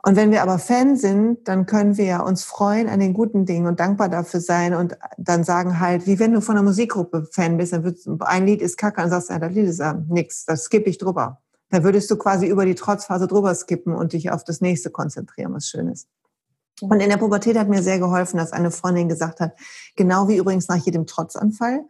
Und 0.05 0.17
wenn 0.17 0.33
wir 0.33 0.43
aber 0.43 0.59
Fan 0.59 0.97
sind, 0.97 1.47
dann 1.47 1.65
können 1.65 1.97
wir 1.97 2.25
uns 2.25 2.43
freuen 2.43 2.89
an 2.89 2.99
den 2.99 3.15
guten 3.15 3.47
Dingen 3.47 3.69
und 3.69 3.79
dankbar 3.79 4.09
dafür 4.09 4.41
sein 4.41 4.75
und 4.75 4.99
dann 5.17 5.45
sagen 5.45 5.79
halt, 5.79 6.09
wie 6.09 6.19
wenn 6.19 6.33
du 6.33 6.41
von 6.41 6.57
einer 6.57 6.65
Musikgruppe 6.65 7.29
Fan 7.31 7.57
bist, 7.57 7.73
dann 7.73 7.85
wird 7.85 8.01
ein 8.21 8.47
Lied 8.47 8.63
ist 8.63 8.77
kacke 8.77 9.01
und 9.01 9.11
sagst, 9.11 9.31
ja, 9.31 9.39
das 9.39 9.53
Lied 9.53 9.67
ist 9.67 9.79
ja 9.79 9.95
nix, 10.09 10.45
das 10.45 10.65
skippe 10.65 10.91
ich 10.91 10.99
drüber. 10.99 11.41
Dann 11.71 11.85
würdest 11.85 12.11
du 12.11 12.17
quasi 12.17 12.49
über 12.49 12.67
die 12.67 12.75
Trotzphase 12.75 13.29
drüber 13.29 13.55
skippen 13.55 13.95
und 13.95 14.13
dich 14.13 14.31
auf 14.33 14.43
das 14.43 14.61
nächste 14.61 14.91
konzentrieren, 14.91 15.55
was 15.55 15.69
schön 15.69 15.89
ist. 15.89 16.09
Und 16.81 17.01
in 17.01 17.09
der 17.09 17.17
Pubertät 17.17 17.57
hat 17.57 17.69
mir 17.69 17.83
sehr 17.83 18.01
geholfen, 18.01 18.39
dass 18.39 18.53
eine 18.53 18.73
Freundin 18.73 19.09
gesagt 19.09 19.39
hat, 19.39 19.57
genau 19.95 20.27
wie 20.27 20.37
übrigens 20.37 20.67
nach 20.67 20.85
jedem 20.85 21.07
Trotzanfall, 21.07 21.85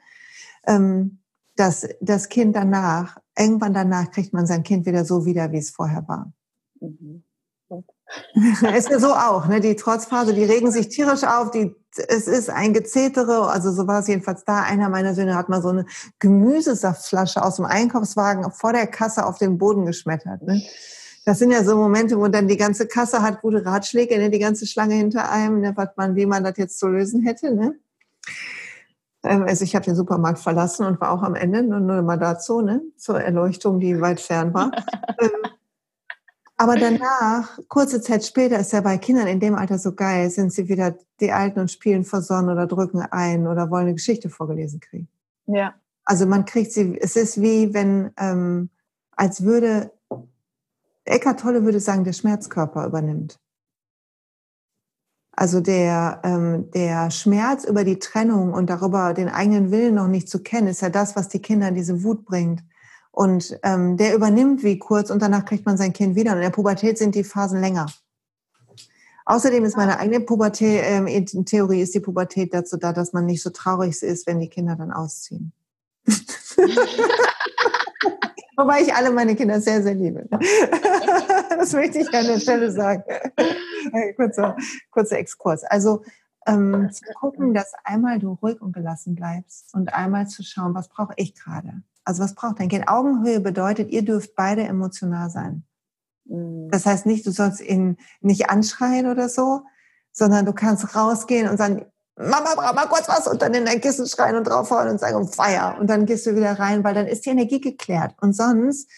ähm, 0.67 1.21
dass 1.57 1.89
das 2.03 2.29
Kind 2.29 2.55
danach, 2.57 3.17
irgendwann 3.39 3.73
danach 3.73 4.11
kriegt 4.11 4.35
man 4.35 4.47
sein 4.47 4.65
Kind 4.65 4.85
wieder 4.85 5.07
so 5.07 5.25
wieder, 5.25 5.51
wie 5.51 5.59
es 5.59 5.71
vorher 5.71 6.07
war. 6.09 6.31
Mhm. 6.79 7.25
ist 8.77 8.91
ja 8.91 8.99
so 8.99 9.13
auch, 9.15 9.47
ne? 9.47 9.61
Die 9.61 9.77
Trotzphase, 9.77 10.35
die 10.35 10.45
regen 10.45 10.71
sich 10.71 10.89
tierisch 10.89 11.25
auf, 11.25 11.51
die, 11.51 11.75
es 12.09 12.27
ist 12.27 12.51
ein 12.51 12.73
Gezetere, 12.73 13.49
also 13.49 13.73
so 13.73 13.87
war 13.87 14.01
es 14.01 14.09
jedenfalls 14.09 14.45
da. 14.45 14.63
Einer 14.63 14.89
meiner 14.89 15.15
Söhne 15.15 15.35
hat 15.35 15.49
mal 15.49 15.63
so 15.63 15.69
eine 15.69 15.87
Gemüsesaftflasche 16.19 17.43
aus 17.43 17.57
dem 17.57 17.67
Einkaufswagen 17.67 18.51
vor 18.53 18.73
der 18.73 18.87
Kasse 18.87 19.27
auf 19.27 19.39
den 19.39 19.59
Boden 19.59 19.87
geschmettert. 19.87 20.43
Ne? 20.43 20.63
Das 21.25 21.39
sind 21.39 21.51
ja 21.51 21.63
so 21.63 21.77
Momente, 21.77 22.19
wo 22.19 22.27
dann 22.29 22.49
die 22.49 22.57
ganze 22.57 22.87
Kasse 22.87 23.23
hat 23.23 23.43
gute 23.43 23.65
Ratschläge, 23.65 24.19
ne? 24.19 24.31
die 24.31 24.39
ganze 24.39 24.67
Schlange 24.67 24.95
hinter 24.95 25.31
einem, 25.31 25.61
ne? 25.61 25.73
was 25.77 25.91
man, 25.97 26.17
wie 26.17 26.27
man 26.27 26.45
das 26.45 26.57
jetzt 26.57 26.79
zu 26.79 26.89
lösen 26.89 27.23
hätte. 27.23 27.55
Ne? 27.55 27.77
Ähm, 29.23 29.45
also 29.47 29.65
ich 29.65 29.75
habe 29.75 29.85
den 29.85 29.95
Supermarkt 29.95 30.39
verlassen 30.39 30.87
und 30.87 31.01
war 31.01 31.13
auch 31.13 31.23
am 31.23 31.35
Ende, 31.35 31.63
nur, 31.63 31.81
nur 31.81 32.03
mal 32.03 32.19
dazu, 32.19 32.61
ne? 32.61 32.83
zur 32.97 33.21
Erleuchtung, 33.21 33.81
die 33.81 34.01
weit 34.01 34.21
fern 34.21 34.53
war. 34.55 34.73
Aber 36.63 36.77
danach, 36.77 37.59
kurze 37.67 38.01
Zeit 38.01 38.25
später, 38.25 38.57
ist 38.61 38.73
ja 38.73 38.81
bei 38.83 38.97
Kindern 38.97 39.27
in 39.27 39.41
dem 39.41 39.57
Alter 39.57 39.81
so 39.81 39.97
geil, 39.97 40.31
sind 40.31 40.53
sie 40.53 40.69
wieder 40.69 40.97
die 41.19 41.33
Alten 41.33 41.59
und 41.59 41.73
spielen 41.73 42.05
versonnen 42.05 42.51
oder 42.51 42.69
drücken 42.69 43.01
ein 43.01 43.49
oder 43.49 43.69
wollen 43.69 43.87
eine 43.87 43.95
Geschichte 43.95 44.31
vorgelesen 44.31 44.79
kriegen. 44.79 45.09
Ja. 45.47 45.75
Also 46.05 46.25
man 46.25 46.45
kriegt 46.45 46.71
sie, 46.71 46.97
es 47.01 47.17
ist 47.17 47.41
wie 47.41 47.75
wenn, 47.75 48.13
ähm, 48.17 48.71
als 49.17 49.43
würde, 49.43 49.91
Eckhart 51.05 51.41
Tolle 51.41 51.65
würde 51.65 51.81
sagen, 51.81 52.05
der 52.05 52.13
Schmerzkörper 52.13 52.87
übernimmt. 52.87 53.41
Also 55.33 55.61
der, 55.61 56.21
ähm, 56.23 56.71
der 56.71 57.11
Schmerz 57.11 57.65
über 57.65 57.83
die 57.83 57.99
Trennung 57.99 58.53
und 58.53 58.71
darüber 58.71 59.15
den 59.15 59.29
eigenen 59.29 59.73
Willen 59.73 59.97
noch 59.97 60.07
nicht 60.07 60.29
zu 60.29 60.41
kennen, 60.41 60.69
ist 60.69 60.83
ja 60.83 60.91
das, 60.91 61.17
was 61.17 61.29
die 61.29 61.43
Kinder 61.43 61.67
in 61.67 61.75
diese 61.75 62.05
Wut 62.05 62.25
bringt. 62.25 62.63
Und 63.13 63.59
ähm, 63.63 63.99
der 63.99 64.15
übernimmt 64.15 64.65
wie 64.65 64.79
kurz 64.79 65.11
und 65.11 65.21
danach 65.21 65.45
kriegt 65.45 65.67
man 65.67 65.77
sein 65.77 65.93
Kind 65.93 66.17
wieder. 66.17 66.33
Und 66.33 66.39
in 66.39 66.45
der 66.45 66.51
Pubertät 66.51 66.97
sind 66.99 67.15
die 67.15 67.25
Phasen 67.25 67.61
länger. 67.61 67.87
Außerdem 69.27 69.65
ist 69.65 69.77
meine 69.77 70.01
eigene 70.01 70.21
Pubertät, 70.21 70.83
ähm, 70.85 71.07
Theorie 71.45 71.83
ist 71.83 71.95
die 71.95 72.01
Pubertät 72.01 72.53
dazu 72.55 72.77
da, 72.77 72.93
dass 72.93 73.13
man 73.13 73.27
nicht 73.27 73.43
so 73.43 73.51
traurig 73.51 74.03
ist, 74.03 74.27
wenn 74.27 74.41
die 74.41 74.49
Kinder 74.49 74.75
dann 74.77 74.91
ausziehen. 74.91 75.53
Wobei 78.57 78.81
ich 78.83 78.95
alle 78.95 79.13
meine 79.13 79.37
Kinder 79.37 79.61
sehr, 79.61 79.83
sehr 79.83 79.95
liebe. 79.95 80.27
das 81.51 81.73
möchte 81.73 81.99
ich 81.99 82.13
an 82.13 82.27
der 82.27 82.41
Stelle 82.41 82.73
sagen. 82.73 83.05
kurzer, 84.17 84.57
kurzer 84.91 85.19
Exkurs. 85.19 85.65
Also 85.65 86.03
ähm, 86.47 86.91
zu 86.91 87.05
gucken, 87.15 87.55
dass 87.55 87.73
einmal 87.85 88.19
du 88.19 88.33
ruhig 88.33 88.61
und 88.61 88.73
gelassen 88.73 89.15
bleibst 89.15 89.73
und 89.75 89.95
einmal 89.95 90.27
zu 90.29 90.43
schauen, 90.43 90.75
was 90.75 90.89
brauche 90.89 91.15
ich 91.17 91.35
gerade. 91.35 91.83
Also 92.05 92.23
was 92.23 92.35
braucht 92.35 92.61
dein 92.61 92.69
Kind? 92.69 92.89
Augenhöhe 92.89 93.41
bedeutet, 93.41 93.91
ihr 93.91 94.05
dürft 94.05 94.35
beide 94.35 94.63
emotional 94.63 95.31
sein. 95.31 95.65
Mhm. 96.25 96.69
Das 96.71 96.87
heißt 96.87 97.07
nicht, 97.07 97.27
du 97.27 97.31
sollst 97.31 97.61
ihn 97.61 97.97
nicht 98.21 98.51
anschreien 98.51 99.07
oder 99.07 99.29
so, 99.29 99.63
sondern 100.13 100.45
du 100.45 100.53
kannst 100.53 100.95
rausgehen 100.95 101.49
und 101.49 101.57
sagen, 101.57 101.87
Mama, 102.17 102.55
brauch 102.55 102.75
mal 102.75 102.89
kurz 102.89 103.09
was 103.09 103.27
und 103.27 103.41
dann 103.41 103.55
in 103.55 103.65
dein 103.65 103.81
Kissen 103.81 104.07
schreien 104.07 104.37
und 104.37 104.45
draufhauen 104.45 104.89
und 104.89 105.01
sagen, 105.01 105.27
Feier. 105.29 105.77
Und 105.81 105.89
dann 105.89 106.05
gehst 106.05 106.27
du 106.27 106.37
wieder 106.37 106.59
rein, 106.59 106.85
weil 106.85 106.95
dann 106.95 107.07
ist 107.07 107.25
die 107.25 107.31
Energie 107.31 107.61
geklärt. 107.61 108.15
Und 108.21 108.37
sonst 108.37 108.89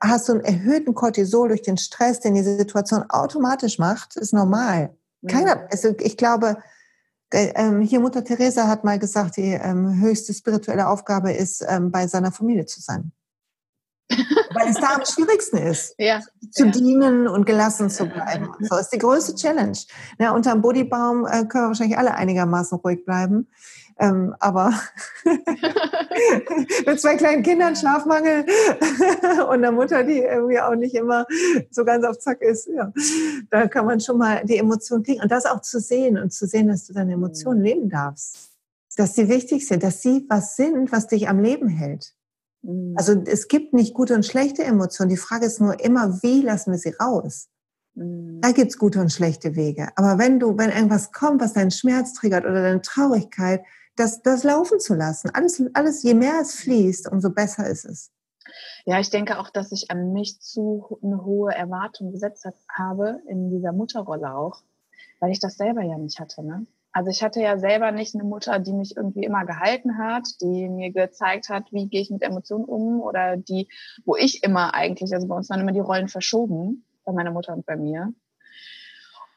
hast 0.00 0.28
du 0.28 0.34
einen 0.34 0.42
erhöhten 0.42 0.94
Cortisol 0.94 1.48
durch 1.48 1.62
den 1.62 1.78
Stress, 1.78 2.20
den 2.20 2.34
diese 2.34 2.56
Situation 2.56 3.04
automatisch 3.08 3.78
macht, 3.78 4.16
ist 4.16 4.32
normal. 4.32 4.94
Keiner, 5.26 5.66
also 5.72 5.94
ich 5.98 6.16
glaube, 6.16 6.58
hier 7.32 8.00
Mutter 8.00 8.24
Teresa 8.24 8.68
hat 8.68 8.84
mal 8.84 8.98
gesagt, 8.98 9.36
die 9.36 9.52
ähm, 9.52 10.00
höchste 10.00 10.32
spirituelle 10.32 10.88
Aufgabe 10.88 11.32
ist, 11.32 11.64
ähm, 11.68 11.90
bei 11.90 12.06
seiner 12.06 12.32
Familie 12.32 12.66
zu 12.66 12.80
sein. 12.80 13.12
Weil 14.10 14.68
es 14.68 14.76
da 14.76 14.94
am 14.94 15.04
schwierigsten 15.04 15.58
ist, 15.58 15.94
ja, 15.98 16.20
zu 16.50 16.64
ja. 16.64 16.70
dienen 16.70 17.28
und 17.28 17.44
gelassen 17.44 17.90
zu 17.90 18.06
bleiben. 18.06 18.48
So 18.60 18.76
ist 18.76 18.88
die 18.88 18.98
größte 18.98 19.34
Challenge. 19.34 19.76
Ja, 20.18 20.32
unterm 20.32 20.62
Bodybaum 20.62 21.26
äh, 21.26 21.44
können 21.44 21.64
wir 21.64 21.68
wahrscheinlich 21.68 21.98
alle 21.98 22.14
einigermaßen 22.14 22.78
ruhig 22.78 23.04
bleiben. 23.04 23.48
Ähm, 24.00 24.34
aber 24.38 24.72
mit 26.86 27.00
zwei 27.00 27.16
kleinen 27.16 27.42
Kindern, 27.42 27.74
Schlafmangel 27.74 28.44
und 29.48 29.54
einer 29.54 29.72
Mutter, 29.72 30.04
die 30.04 30.18
irgendwie 30.18 30.60
auch 30.60 30.76
nicht 30.76 30.94
immer 30.94 31.26
so 31.70 31.84
ganz 31.84 32.04
auf 32.04 32.18
Zack 32.18 32.40
ist, 32.40 32.68
ja, 32.68 32.92
da 33.50 33.66
kann 33.66 33.86
man 33.86 34.00
schon 34.00 34.18
mal 34.18 34.44
die 34.44 34.58
Emotionen 34.58 35.02
kriegen. 35.02 35.20
Und 35.20 35.32
das 35.32 35.46
auch 35.46 35.62
zu 35.62 35.80
sehen 35.80 36.16
und 36.16 36.32
zu 36.32 36.46
sehen, 36.46 36.68
dass 36.68 36.86
du 36.86 36.92
deine 36.92 37.14
Emotionen 37.14 37.62
leben 37.62 37.88
darfst. 37.88 38.50
Dass 38.96 39.14
sie 39.14 39.28
wichtig 39.28 39.66
sind, 39.66 39.82
dass 39.82 40.02
sie 40.02 40.26
was 40.28 40.56
sind, 40.56 40.92
was 40.92 41.08
dich 41.08 41.28
am 41.28 41.40
Leben 41.40 41.68
hält. 41.68 42.14
Mhm. 42.62 42.94
Also 42.96 43.20
es 43.26 43.48
gibt 43.48 43.72
nicht 43.74 43.94
gute 43.94 44.14
und 44.14 44.24
schlechte 44.24 44.64
Emotionen. 44.64 45.10
Die 45.10 45.16
Frage 45.16 45.46
ist 45.46 45.60
nur 45.60 45.80
immer, 45.84 46.22
wie 46.22 46.42
lassen 46.42 46.70
wir 46.72 46.78
sie 46.78 46.94
raus? 47.00 47.48
Mhm. 47.94 48.40
Da 48.40 48.52
gibt's 48.52 48.78
gute 48.78 49.00
und 49.00 49.12
schlechte 49.12 49.56
Wege. 49.56 49.88
Aber 49.96 50.18
wenn 50.18 50.38
du, 50.38 50.56
wenn 50.56 50.70
irgendwas 50.70 51.12
kommt, 51.12 51.40
was 51.40 51.52
deinen 51.52 51.70
Schmerz 51.70 52.12
triggert 52.14 52.44
oder 52.44 52.62
deine 52.62 52.82
Traurigkeit, 52.82 53.62
das, 53.98 54.22
das 54.22 54.44
laufen 54.44 54.80
zu 54.80 54.94
lassen. 54.94 55.30
Alles, 55.34 55.62
alles, 55.74 56.02
je 56.02 56.14
mehr 56.14 56.40
es 56.40 56.54
fließt, 56.56 57.10
umso 57.10 57.30
besser 57.30 57.66
ist 57.66 57.84
es. 57.84 58.10
Ja, 58.86 58.98
ich 58.98 59.10
denke 59.10 59.38
auch, 59.38 59.50
dass 59.50 59.72
ich 59.72 59.90
an 59.90 60.12
mich 60.12 60.40
zu 60.40 60.98
eine 61.02 61.24
hohe 61.24 61.52
Erwartung 61.52 62.12
gesetzt 62.12 62.46
habe 62.72 63.20
in 63.26 63.50
dieser 63.50 63.72
Mutterrolle 63.72 64.34
auch, 64.34 64.62
weil 65.20 65.30
ich 65.30 65.40
das 65.40 65.56
selber 65.56 65.82
ja 65.82 65.98
nicht 65.98 66.18
hatte. 66.20 66.42
Ne? 66.42 66.66
Also 66.92 67.10
ich 67.10 67.22
hatte 67.22 67.40
ja 67.40 67.58
selber 67.58 67.92
nicht 67.92 68.14
eine 68.14 68.24
Mutter, 68.24 68.58
die 68.58 68.72
mich 68.72 68.96
irgendwie 68.96 69.24
immer 69.24 69.44
gehalten 69.44 69.98
hat, 69.98 70.26
die 70.40 70.68
mir 70.68 70.90
gezeigt 70.90 71.48
hat, 71.48 71.70
wie 71.72 71.88
gehe 71.88 72.00
ich 72.00 72.10
mit 72.10 72.22
Emotionen 72.22 72.64
um 72.64 73.00
oder 73.00 73.36
die, 73.36 73.68
wo 74.04 74.16
ich 74.16 74.42
immer 74.42 74.74
eigentlich, 74.74 75.12
also 75.12 75.28
bei 75.28 75.36
uns 75.36 75.50
waren 75.50 75.60
immer 75.60 75.72
die 75.72 75.80
Rollen 75.80 76.08
verschoben, 76.08 76.84
bei 77.04 77.12
meiner 77.12 77.30
Mutter 77.30 77.52
und 77.52 77.66
bei 77.66 77.76
mir. 77.76 78.14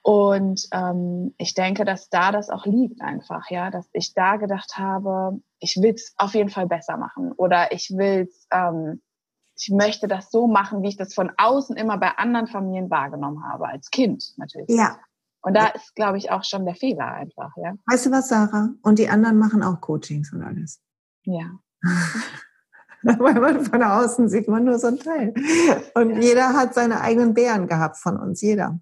Und 0.03 0.67
ähm, 0.73 1.35
ich 1.37 1.53
denke, 1.53 1.85
dass 1.85 2.09
da 2.09 2.31
das 2.31 2.49
auch 2.49 2.65
liegt 2.65 3.01
einfach, 3.01 3.49
ja, 3.51 3.69
dass 3.69 3.87
ich 3.93 4.13
da 4.13 4.37
gedacht 4.37 4.77
habe, 4.77 5.39
ich 5.59 5.77
will 5.77 5.93
es 5.93 6.13
auf 6.17 6.33
jeden 6.33 6.49
Fall 6.49 6.67
besser 6.67 6.97
machen 6.97 7.31
oder 7.33 7.71
ich 7.71 7.91
will 7.95 8.27
ähm, 8.51 9.01
ich 9.61 9.69
möchte 9.69 10.07
das 10.07 10.31
so 10.31 10.47
machen, 10.47 10.81
wie 10.81 10.89
ich 10.89 10.97
das 10.97 11.13
von 11.13 11.31
außen 11.37 11.75
immer 11.75 11.97
bei 11.97 12.17
anderen 12.17 12.47
Familien 12.47 12.89
wahrgenommen 12.89 13.43
habe, 13.43 13.67
als 13.67 13.89
Kind 13.91 14.33
natürlich. 14.37 14.69
Ja. 14.69 14.97
Und 15.41 15.55
da 15.55 15.67
ist, 15.67 15.95
glaube 15.95 16.17
ich, 16.17 16.31
auch 16.31 16.43
schon 16.43 16.65
der 16.65 16.75
Fehler 16.75 17.05
einfach, 17.05 17.51
ja. 17.57 17.73
Weißt 17.87 18.05
du 18.05 18.11
was, 18.11 18.29
Sarah? 18.29 18.69
Und 18.83 18.99
die 18.99 19.09
anderen 19.09 19.37
machen 19.37 19.63
auch 19.63 19.81
Coachings 19.81 20.31
und 20.33 20.43
alles. 20.43 20.81
Ja. 21.23 21.45
Weil 23.03 23.33
man 23.33 23.65
von 23.65 23.81
außen 23.81 24.29
sieht 24.29 24.47
man 24.47 24.63
nur 24.63 24.77
so 24.77 24.87
ein 24.87 24.99
Teil. 24.99 25.33
Und 25.95 26.11
ja. 26.11 26.19
jeder 26.19 26.53
hat 26.53 26.75
seine 26.75 27.01
eigenen 27.01 27.33
Bären 27.33 27.67
gehabt 27.67 27.97
von 27.97 28.19
uns, 28.19 28.41
jeder. 28.41 28.79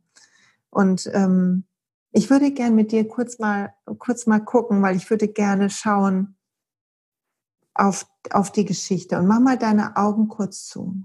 Und 0.69 1.09
ähm, 1.13 1.65
ich 2.11 2.29
würde 2.29 2.51
gerne 2.51 2.75
mit 2.75 2.91
dir 2.91 3.07
kurz 3.07 3.39
mal, 3.39 3.73
kurz 3.97 4.25
mal 4.25 4.39
gucken, 4.39 4.81
weil 4.81 4.95
ich 4.95 5.09
würde 5.09 5.27
gerne 5.27 5.69
schauen 5.69 6.37
auf, 7.73 8.07
auf 8.31 8.51
die 8.51 8.65
Geschichte. 8.65 9.17
Und 9.17 9.27
mach 9.27 9.39
mal 9.39 9.57
deine 9.57 9.95
Augen 9.95 10.27
kurz 10.27 10.65
zu. 10.65 11.03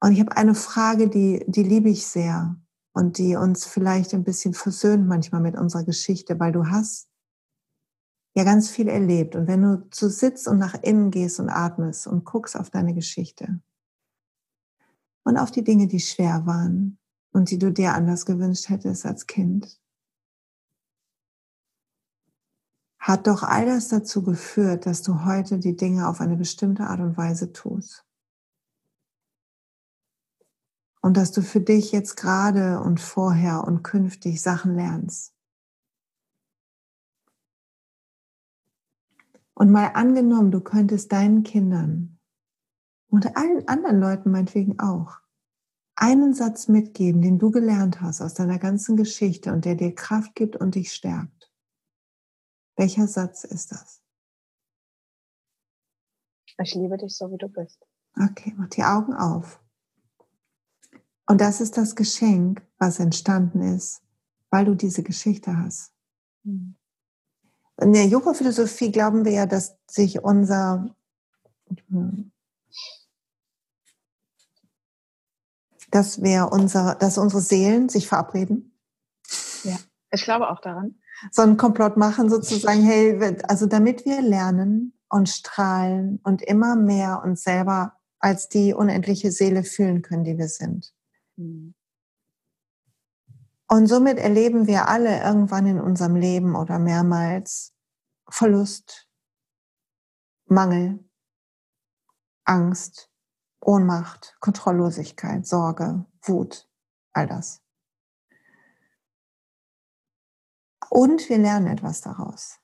Und 0.00 0.12
ich 0.12 0.20
habe 0.20 0.36
eine 0.36 0.54
Frage, 0.54 1.08
die, 1.08 1.44
die 1.46 1.62
liebe 1.62 1.88
ich 1.88 2.06
sehr 2.06 2.56
und 2.92 3.18
die 3.18 3.36
uns 3.36 3.64
vielleicht 3.64 4.14
ein 4.14 4.24
bisschen 4.24 4.54
versöhnt 4.54 5.06
manchmal 5.06 5.40
mit 5.40 5.56
unserer 5.56 5.84
Geschichte, 5.84 6.38
weil 6.38 6.52
du 6.52 6.66
hast 6.66 7.08
ja 8.34 8.44
ganz 8.44 8.68
viel 8.68 8.88
erlebt. 8.88 9.34
Und 9.34 9.48
wenn 9.48 9.62
du 9.62 9.88
zu 9.90 10.10
sitzt 10.10 10.46
und 10.48 10.58
nach 10.58 10.74
innen 10.82 11.10
gehst 11.10 11.40
und 11.40 11.48
atmest 11.48 12.06
und 12.06 12.24
guckst 12.24 12.56
auf 12.56 12.70
deine 12.70 12.94
Geschichte 12.94 13.60
und 15.24 15.38
auf 15.38 15.50
die 15.50 15.64
Dinge, 15.64 15.88
die 15.88 16.00
schwer 16.00 16.46
waren, 16.46 16.98
und 17.36 17.50
die 17.50 17.58
du 17.58 17.70
dir 17.70 17.92
anders 17.92 18.24
gewünscht 18.24 18.70
hättest 18.70 19.04
als 19.04 19.26
Kind. 19.26 19.78
Hat 22.98 23.26
doch 23.26 23.42
all 23.42 23.66
das 23.66 23.88
dazu 23.88 24.22
geführt, 24.22 24.86
dass 24.86 25.02
du 25.02 25.26
heute 25.26 25.58
die 25.58 25.76
Dinge 25.76 26.08
auf 26.08 26.22
eine 26.22 26.36
bestimmte 26.36 26.84
Art 26.84 27.00
und 27.00 27.18
Weise 27.18 27.52
tust. 27.52 28.06
Und 31.02 31.18
dass 31.18 31.30
du 31.30 31.42
für 31.42 31.60
dich 31.60 31.92
jetzt 31.92 32.16
gerade 32.16 32.80
und 32.80 33.02
vorher 33.02 33.64
und 33.64 33.82
künftig 33.82 34.40
Sachen 34.40 34.74
lernst. 34.74 35.34
Und 39.52 39.70
mal 39.70 39.88
angenommen, 39.88 40.50
du 40.50 40.62
könntest 40.62 41.12
deinen 41.12 41.42
Kindern 41.42 42.18
und 43.08 43.36
allen 43.36 43.68
anderen 43.68 44.00
Leuten 44.00 44.30
meinetwegen 44.30 44.80
auch 44.80 45.20
einen 45.96 46.34
Satz 46.34 46.68
mitgeben, 46.68 47.22
den 47.22 47.38
du 47.38 47.50
gelernt 47.50 48.00
hast 48.00 48.20
aus 48.20 48.34
deiner 48.34 48.58
ganzen 48.58 48.96
Geschichte 48.96 49.52
und 49.52 49.64
der 49.64 49.74
dir 49.74 49.94
Kraft 49.94 50.34
gibt 50.34 50.56
und 50.56 50.74
dich 50.74 50.92
stärkt. 50.92 51.50
Welcher 52.76 53.08
Satz 53.08 53.44
ist 53.44 53.72
das? 53.72 54.02
Ich 56.58 56.74
liebe 56.74 56.96
dich 56.96 57.16
so, 57.16 57.30
wie 57.30 57.38
du 57.38 57.48
bist. 57.48 57.84
Okay, 58.18 58.54
mach 58.56 58.68
die 58.68 58.84
Augen 58.84 59.14
auf. 59.14 59.60
Und 61.26 61.40
das 61.40 61.60
ist 61.60 61.76
das 61.76 61.96
Geschenk, 61.96 62.62
was 62.78 62.98
entstanden 62.98 63.60
ist, 63.60 64.02
weil 64.50 64.64
du 64.64 64.74
diese 64.74 65.02
Geschichte 65.02 65.56
hast. 65.56 65.92
Mhm. 66.44 66.76
In 67.78 67.92
der 67.92 68.06
Yoga-Philosophie 68.06 68.90
glauben 68.90 69.24
wir 69.24 69.32
ja, 69.32 69.46
dass 69.46 69.76
sich 69.86 70.22
unser, 70.22 70.94
dass 75.90 76.22
wir 76.22 76.50
unsere, 76.52 76.96
dass 76.98 77.18
unsere 77.18 77.40
Seelen 77.40 77.88
sich 77.88 78.08
verabreden? 78.08 78.78
Ja, 79.62 79.76
ich 80.10 80.22
glaube 80.24 80.50
auch 80.50 80.60
daran. 80.60 80.96
So 81.30 81.42
einen 81.42 81.56
Komplott 81.56 81.96
machen 81.96 82.28
sozusagen, 82.28 82.82
hey, 82.82 83.38
also 83.48 83.66
damit 83.66 84.04
wir 84.04 84.20
lernen 84.20 84.92
und 85.08 85.28
strahlen 85.28 86.20
und 86.24 86.42
immer 86.42 86.76
mehr 86.76 87.22
uns 87.24 87.42
selber 87.42 87.94
als 88.18 88.48
die 88.48 88.74
unendliche 88.74 89.30
Seele 89.30 89.62
fühlen 89.62 90.02
können, 90.02 90.24
die 90.24 90.38
wir 90.38 90.48
sind. 90.48 90.92
Mhm. 91.36 91.74
Und 93.68 93.88
somit 93.88 94.18
erleben 94.18 94.66
wir 94.66 94.88
alle 94.88 95.22
irgendwann 95.22 95.66
in 95.66 95.80
unserem 95.80 96.14
Leben 96.14 96.54
oder 96.54 96.78
mehrmals 96.78 97.72
Verlust, 98.28 99.08
Mangel, 100.46 101.04
Angst, 102.44 103.10
Ohnmacht, 103.60 104.36
Kontrolllosigkeit, 104.40 105.46
Sorge, 105.46 106.06
Wut, 106.22 106.68
all 107.12 107.26
das. 107.26 107.62
Und 110.90 111.28
wir 111.28 111.38
lernen 111.38 111.66
etwas 111.66 112.00
daraus. 112.00 112.60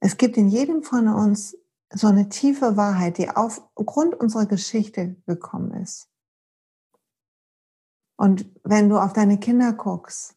Es 0.00 0.16
gibt 0.16 0.36
in 0.36 0.48
jedem 0.48 0.82
von 0.82 1.08
uns 1.08 1.56
so 1.92 2.06
eine 2.06 2.28
tiefe 2.28 2.76
Wahrheit, 2.76 3.18
die 3.18 3.30
aufgrund 3.30 4.14
unserer 4.14 4.46
Geschichte 4.46 5.16
gekommen 5.26 5.72
ist. 5.82 6.08
Und 8.16 8.54
wenn 8.64 8.88
du 8.88 8.98
auf 8.98 9.12
deine 9.12 9.40
Kinder 9.40 9.72
guckst 9.72 10.36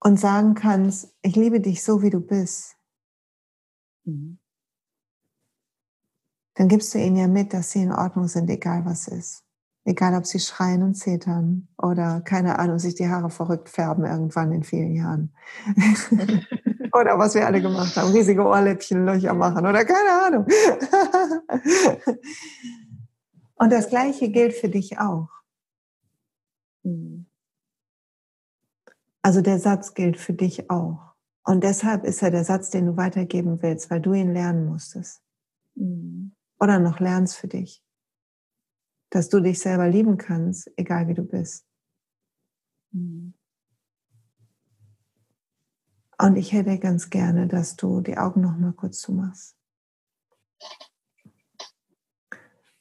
und 0.00 0.20
sagen 0.20 0.54
kannst, 0.54 1.14
ich 1.22 1.34
liebe 1.36 1.60
dich 1.60 1.82
so, 1.82 2.02
wie 2.02 2.10
du 2.10 2.20
bist, 2.20 2.76
mhm 4.04 4.39
dann 6.54 6.68
gibst 6.68 6.94
du 6.94 6.98
ihnen 6.98 7.16
ja 7.16 7.28
mit, 7.28 7.52
dass 7.52 7.70
sie 7.70 7.82
in 7.82 7.92
Ordnung 7.92 8.28
sind, 8.28 8.50
egal 8.50 8.84
was 8.84 9.08
ist. 9.08 9.44
Egal, 9.84 10.14
ob 10.14 10.26
sie 10.26 10.40
schreien 10.40 10.82
und 10.82 10.94
zetern 10.94 11.68
oder 11.78 12.20
keine 12.20 12.58
Ahnung, 12.58 12.78
sich 12.78 12.94
die 12.94 13.08
Haare 13.08 13.30
verrückt 13.30 13.70
färben 13.70 14.04
irgendwann 14.04 14.52
in 14.52 14.62
vielen 14.62 14.94
Jahren. 14.94 15.34
oder 16.92 17.18
was 17.18 17.34
wir 17.34 17.46
alle 17.46 17.62
gemacht 17.62 17.96
haben, 17.96 18.12
riesige 18.12 18.44
Ohrläppchen, 18.44 19.06
Löcher 19.06 19.32
machen 19.32 19.64
oder 19.64 19.84
keine 19.86 20.22
Ahnung. 20.26 20.46
und 23.54 23.72
das 23.72 23.88
Gleiche 23.88 24.30
gilt 24.30 24.52
für 24.52 24.68
dich 24.68 24.98
auch. 24.98 25.30
Also 29.22 29.40
der 29.40 29.60
Satz 29.60 29.94
gilt 29.94 30.18
für 30.18 30.34
dich 30.34 30.70
auch. 30.70 31.14
Und 31.42 31.64
deshalb 31.64 32.04
ist 32.04 32.22
er 32.22 32.30
der 32.30 32.44
Satz, 32.44 32.68
den 32.68 32.84
du 32.84 32.96
weitergeben 32.98 33.62
willst, 33.62 33.90
weil 33.90 34.00
du 34.00 34.12
ihn 34.12 34.34
lernen 34.34 34.66
musstest. 34.66 35.22
Mhm 35.74 36.32
oder 36.60 36.78
noch 36.78 37.00
lernst 37.00 37.36
für 37.36 37.48
dich. 37.48 37.82
dass 39.10 39.28
du 39.28 39.40
dich 39.40 39.58
selber 39.58 39.88
lieben 39.88 40.16
kannst, 40.16 40.70
egal 40.76 41.08
wie 41.08 41.14
du 41.14 41.24
bist. 41.24 41.66
Mhm. 42.92 43.34
Und 46.18 46.36
ich 46.36 46.52
hätte 46.52 46.78
ganz 46.78 47.10
gerne, 47.10 47.48
dass 47.48 47.76
du 47.76 48.00
die 48.00 48.18
Augen 48.18 48.40
noch 48.42 48.56
mal 48.56 48.72
kurz 48.72 49.00
zumachst. 49.00 49.56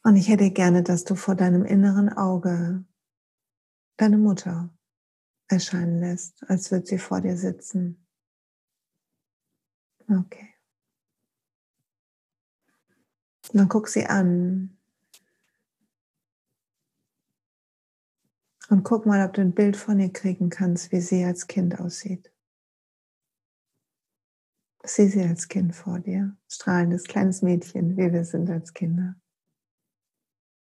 Und 0.03 0.15
ich 0.15 0.29
hätte 0.29 0.51
gerne, 0.51 0.83
dass 0.83 1.03
du 1.03 1.15
vor 1.15 1.35
deinem 1.35 1.65
inneren 1.65 2.09
Auge 2.09 2.85
deine 3.97 4.17
Mutter 4.17 4.73
erscheinen 5.47 5.99
lässt, 5.99 6.43
als 6.49 6.71
würde 6.71 6.85
sie 6.85 6.97
vor 6.97 7.21
dir 7.21 7.37
sitzen. 7.37 8.05
Okay. 10.09 10.48
Und 13.49 13.57
dann 13.57 13.69
guck 13.69 13.87
sie 13.87 14.05
an. 14.05 14.77
Und 18.69 18.83
guck 18.83 19.07
mal, 19.07 19.25
ob 19.25 19.33
du 19.33 19.41
ein 19.41 19.55
Bild 19.55 19.75
von 19.75 19.99
ihr 19.99 20.13
kriegen 20.13 20.49
kannst, 20.49 20.91
wie 20.91 21.01
sie 21.01 21.23
als 21.23 21.47
Kind 21.47 21.79
aussieht. 21.79 22.31
Sieh 24.83 25.07
sie 25.07 25.23
als 25.23 25.47
Kind 25.47 25.75
vor 25.75 25.99
dir, 25.99 26.37
strahlendes 26.47 27.05
kleines 27.05 27.41
Mädchen, 27.41 27.97
wie 27.97 28.13
wir 28.13 28.23
sind 28.23 28.49
als 28.49 28.73
Kinder. 28.73 29.15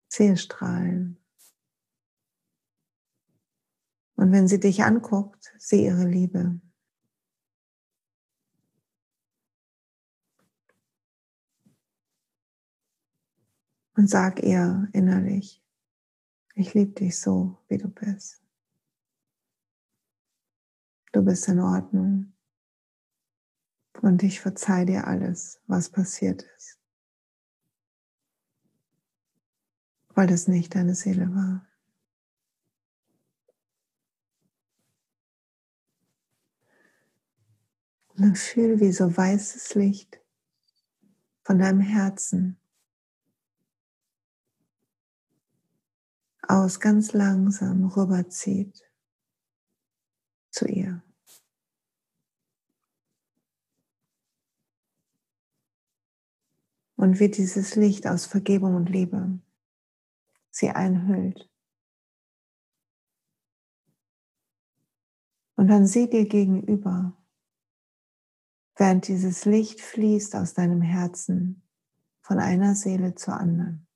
Sehe 0.08 0.36
strahlen. 0.36 1.18
Und 4.16 4.32
wenn 4.32 4.48
sie 4.48 4.58
dich 4.58 4.82
anguckt, 4.82 5.52
sieh 5.58 5.84
ihre 5.84 6.08
Liebe. 6.08 6.58
Und 13.98 14.08
sag 14.08 14.44
ihr 14.44 14.88
innerlich, 14.92 15.60
ich 16.54 16.72
liebe 16.72 16.92
dich 16.92 17.18
so, 17.18 17.58
wie 17.66 17.78
du 17.78 17.88
bist. 17.88 18.40
Du 21.10 21.20
bist 21.24 21.48
in 21.48 21.58
Ordnung. 21.58 22.32
Und 24.00 24.22
ich 24.22 24.40
verzeih 24.40 24.84
dir 24.84 25.08
alles, 25.08 25.60
was 25.66 25.90
passiert 25.90 26.44
ist. 26.56 26.78
Weil 30.10 30.28
das 30.28 30.46
nicht 30.46 30.76
deine 30.76 30.94
Seele 30.94 31.34
war. 31.34 31.66
Und 38.10 38.20
dann 38.20 38.36
fühl, 38.36 38.78
wie 38.78 38.92
so 38.92 39.16
weißes 39.16 39.74
Licht 39.74 40.20
von 41.42 41.58
deinem 41.58 41.80
Herzen 41.80 42.60
aus 46.48 46.80
ganz 46.80 47.12
langsam 47.12 47.86
rüberzieht 47.86 48.82
zu 50.50 50.66
ihr. 50.66 51.02
und 56.98 57.20
wie 57.20 57.30
dieses 57.30 57.76
Licht 57.76 58.06
aus 58.06 58.26
Vergebung 58.26 58.74
und 58.74 58.90
Liebe 58.90 59.38
sie 60.50 60.70
einhüllt. 60.70 61.48
Und 65.54 65.68
dann 65.68 65.86
sieh 65.86 66.10
dir 66.10 66.26
gegenüber, 66.26 67.16
während 68.76 69.06
dieses 69.06 69.44
Licht 69.44 69.80
fließt 69.80 70.34
aus 70.34 70.54
deinem 70.54 70.82
Herzen 70.82 71.62
von 72.20 72.38
einer 72.38 72.74
Seele 72.74 73.14
zur 73.14 73.34
anderen. 73.34 73.87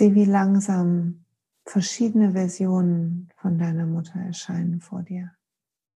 Sieh, 0.00 0.14
wie 0.14 0.24
langsam 0.24 1.26
verschiedene 1.66 2.32
Versionen 2.32 3.28
von 3.36 3.58
deiner 3.58 3.84
Mutter 3.84 4.18
erscheinen 4.18 4.80
vor 4.80 5.02
dir 5.02 5.36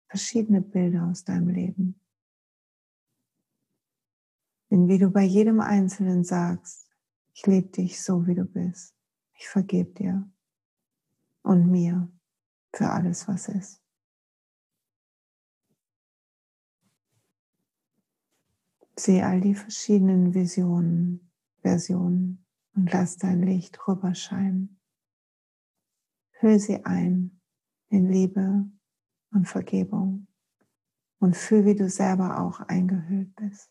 verschiedene 0.09 0.61
Bilder 0.61 1.07
aus 1.07 1.25
deinem 1.25 1.49
Leben. 1.49 1.99
Denn 4.71 4.89
wie 4.89 4.99
du 4.99 5.09
bei 5.09 5.23
jedem 5.23 5.59
Einzelnen 5.59 6.23
sagst, 6.23 6.87
ich 7.33 7.47
liebe 7.47 7.69
dich 7.69 8.03
so, 8.03 8.27
wie 8.27 8.35
du 8.35 8.45
bist. 8.45 8.95
Ich 9.39 9.49
vergebe 9.49 9.95
dir 9.95 10.31
und 11.43 11.71
mir 11.71 12.13
für 12.75 12.91
alles, 12.91 13.27
was 13.27 13.49
ist. 13.49 13.83
Sehe 18.99 19.25
all 19.25 19.41
die 19.41 19.55
verschiedenen 19.55 20.35
Visionen, 20.35 21.33
Versionen 21.63 22.44
und 22.75 22.93
lass 22.93 23.17
dein 23.17 23.43
Licht 23.43 23.87
rüberscheinen. 23.87 24.81
Hüll 26.33 26.59
sie 26.59 26.85
ein 26.85 27.41
in 27.89 28.11
Liebe 28.11 28.67
und 29.31 29.47
Vergebung 29.47 30.27
und 31.19 31.37
fühl, 31.37 31.65
wie 31.65 31.75
du 31.75 31.89
selber 31.89 32.41
auch 32.41 32.61
eingehüllt 32.61 33.35
bist. 33.37 33.71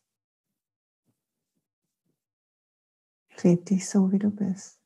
Ich 3.29 3.43
liebe 3.43 3.63
dich 3.63 3.89
so, 3.89 4.11
wie 4.11 4.19
du 4.19 4.29
bist. 4.29 4.79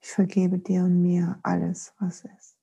Ich 0.00 0.10
vergebe 0.10 0.58
dir 0.58 0.84
und 0.84 1.02
mir 1.02 1.38
alles, 1.42 1.94
was 1.98 2.24
ist. 2.24 2.55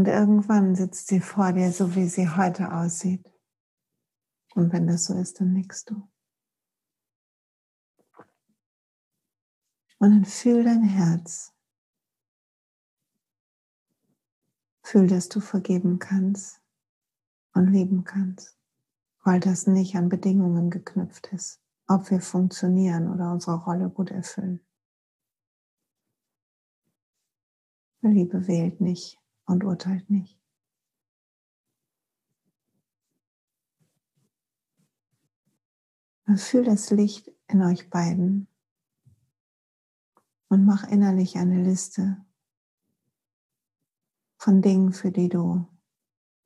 Und 0.00 0.08
irgendwann 0.08 0.74
sitzt 0.74 1.08
sie 1.08 1.20
vor 1.20 1.52
dir, 1.52 1.70
so 1.72 1.94
wie 1.94 2.08
sie 2.08 2.26
heute 2.26 2.72
aussieht. 2.72 3.30
Und 4.54 4.72
wenn 4.72 4.86
das 4.86 5.04
so 5.04 5.14
ist, 5.14 5.38
dann 5.38 5.52
nickst 5.52 5.90
du. 5.90 5.96
Und 9.98 10.10
dann 10.10 10.24
fühl 10.24 10.64
dein 10.64 10.84
Herz. 10.84 11.52
Fühl, 14.82 15.06
dass 15.06 15.28
du 15.28 15.38
vergeben 15.38 15.98
kannst 15.98 16.62
und 17.52 17.66
lieben 17.66 18.04
kannst, 18.04 18.58
weil 19.22 19.38
das 19.38 19.66
nicht 19.66 19.96
an 19.96 20.08
Bedingungen 20.08 20.70
geknüpft 20.70 21.26
ist, 21.34 21.60
ob 21.88 22.10
wir 22.10 22.22
funktionieren 22.22 23.12
oder 23.12 23.30
unsere 23.30 23.62
Rolle 23.62 23.90
gut 23.90 24.10
erfüllen. 24.10 24.66
Liebe 28.00 28.46
wählt 28.48 28.80
nicht 28.80 29.19
und 29.50 29.64
urteilt 29.64 30.08
nicht. 30.08 30.38
Fühl 36.36 36.62
das 36.62 36.90
Licht 36.90 37.32
in 37.48 37.60
euch 37.62 37.90
beiden 37.90 38.46
und 40.48 40.64
mach 40.64 40.84
innerlich 40.84 41.36
eine 41.36 41.60
Liste 41.60 42.24
von 44.38 44.62
Dingen, 44.62 44.92
für 44.92 45.10
die 45.10 45.28
du 45.28 45.66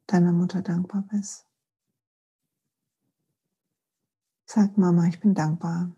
deiner 0.07 0.33
Mutter 0.33 0.63
dankbar 0.63 1.07
bist. 1.11 1.47
Sag 4.47 4.79
Mama, 4.79 5.07
ich 5.07 5.21
bin 5.21 5.35
dankbar. 5.35 5.95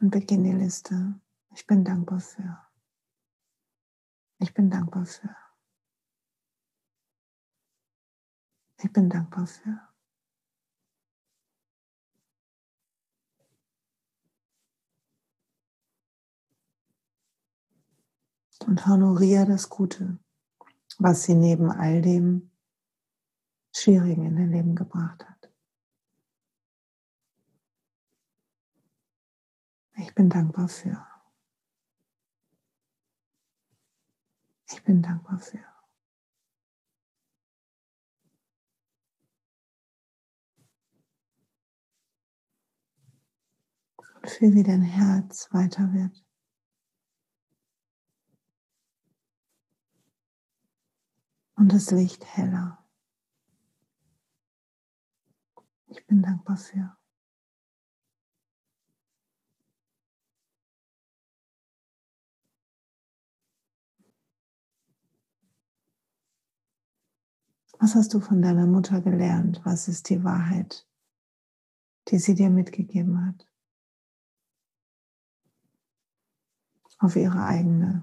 Und 0.00 0.10
beginn 0.10 0.42
die 0.42 0.52
Liste. 0.52 1.20
Ich 1.54 1.66
bin 1.66 1.84
dankbar 1.84 2.20
für. 2.20 2.67
Ich 4.40 4.54
bin 4.54 4.70
dankbar 4.70 5.04
für. 5.04 5.36
Ich 8.80 8.92
bin 8.92 9.10
dankbar 9.10 9.46
für. 9.46 9.80
Und 18.64 18.86
honoriere 18.86 19.46
das 19.46 19.68
Gute, 19.68 20.18
was 20.98 21.24
sie 21.24 21.34
neben 21.34 21.70
all 21.70 22.02
dem 22.02 22.50
Schwierigen 23.74 24.26
in 24.26 24.36
dein 24.36 24.50
Leben 24.50 24.76
gebracht 24.76 25.24
hat. 25.26 25.50
Ich 29.96 30.14
bin 30.14 30.28
dankbar 30.28 30.68
für. 30.68 31.07
Ich 34.70 34.82
bin 34.84 35.00
dankbar 35.02 35.38
für. 35.38 35.64
Und 44.16 44.30
fühl, 44.30 44.54
wie 44.54 44.62
dein 44.62 44.82
Herz 44.82 45.48
weiter 45.52 45.92
wird. 45.92 46.24
Und 51.56 51.72
das 51.72 51.90
Licht 51.90 52.24
heller. 52.36 52.84
Ich 55.86 56.06
bin 56.06 56.22
dankbar 56.22 56.56
für. 56.56 56.97
Was 67.80 67.94
hast 67.94 68.12
du 68.12 68.20
von 68.20 68.42
deiner 68.42 68.66
Mutter 68.66 69.00
gelernt? 69.00 69.60
Was 69.64 69.86
ist 69.86 70.08
die 70.10 70.24
Wahrheit, 70.24 70.84
die 72.08 72.18
sie 72.18 72.34
dir 72.34 72.50
mitgegeben 72.50 73.24
hat? 73.24 73.46
Auf 76.98 77.14
ihre 77.14 77.44
eigene 77.44 78.02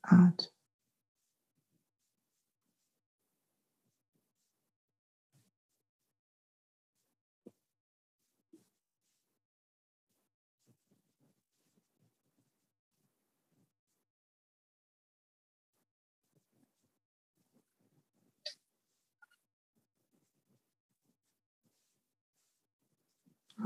Art. 0.00 0.54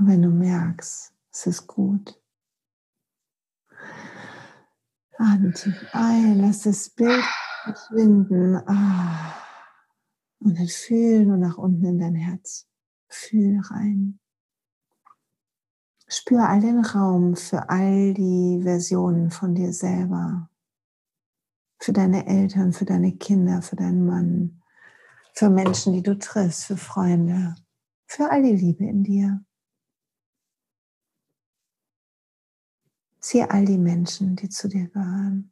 Wenn 0.06 0.22
du 0.22 0.30
merkst, 0.30 1.12
es 1.32 1.46
ist 1.48 1.66
gut, 1.66 2.16
atme 5.18 5.52
ein, 5.92 6.38
lass 6.38 6.62
das 6.62 6.90
Bild 6.90 7.24
verschwinden. 7.64 8.56
Ah. 8.68 9.34
Und 10.38 10.56
dann 10.56 10.68
fühl 10.68 11.26
nur 11.26 11.38
nach 11.38 11.58
unten 11.58 11.84
in 11.84 11.98
dein 11.98 12.14
Herz. 12.14 12.68
Fühl 13.08 13.60
rein. 13.60 14.20
Spür 16.06 16.48
all 16.48 16.60
den 16.60 16.84
Raum 16.84 17.34
für 17.34 17.68
all 17.68 18.14
die 18.14 18.60
Versionen 18.62 19.32
von 19.32 19.56
dir 19.56 19.72
selber. 19.72 20.48
Für 21.80 21.92
deine 21.92 22.28
Eltern, 22.28 22.72
für 22.72 22.84
deine 22.84 23.16
Kinder, 23.16 23.60
für 23.60 23.74
deinen 23.74 24.06
Mann, 24.06 24.62
für 25.34 25.50
Menschen, 25.50 25.94
die 25.94 26.02
du 26.04 26.16
triffst, 26.16 26.66
für 26.66 26.76
Freunde, 26.76 27.56
für 28.06 28.30
all 28.30 28.44
die 28.44 28.54
Liebe 28.54 28.84
in 28.84 29.02
dir. 29.02 29.45
Sieh 33.20 33.42
all 33.42 33.64
die 33.64 33.78
Menschen, 33.78 34.36
die 34.36 34.48
zu 34.48 34.68
dir 34.68 34.88
gehören. 34.88 35.50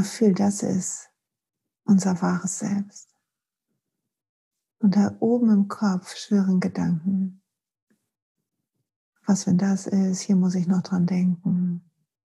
Fühl, 0.00 0.32
das 0.32 0.62
ist 0.62 1.10
unser 1.84 2.20
wahres 2.22 2.60
Selbst. 2.60 3.14
Und 4.78 4.96
da 4.96 5.14
oben 5.20 5.50
im 5.50 5.68
Kopf 5.68 6.16
schwirren 6.16 6.60
Gedanken. 6.60 7.42
Was, 9.26 9.46
wenn 9.46 9.58
das 9.58 9.86
ist? 9.86 10.20
Hier 10.20 10.36
muss 10.36 10.54
ich 10.54 10.66
noch 10.66 10.82
dran 10.82 11.06
denken. 11.06 11.88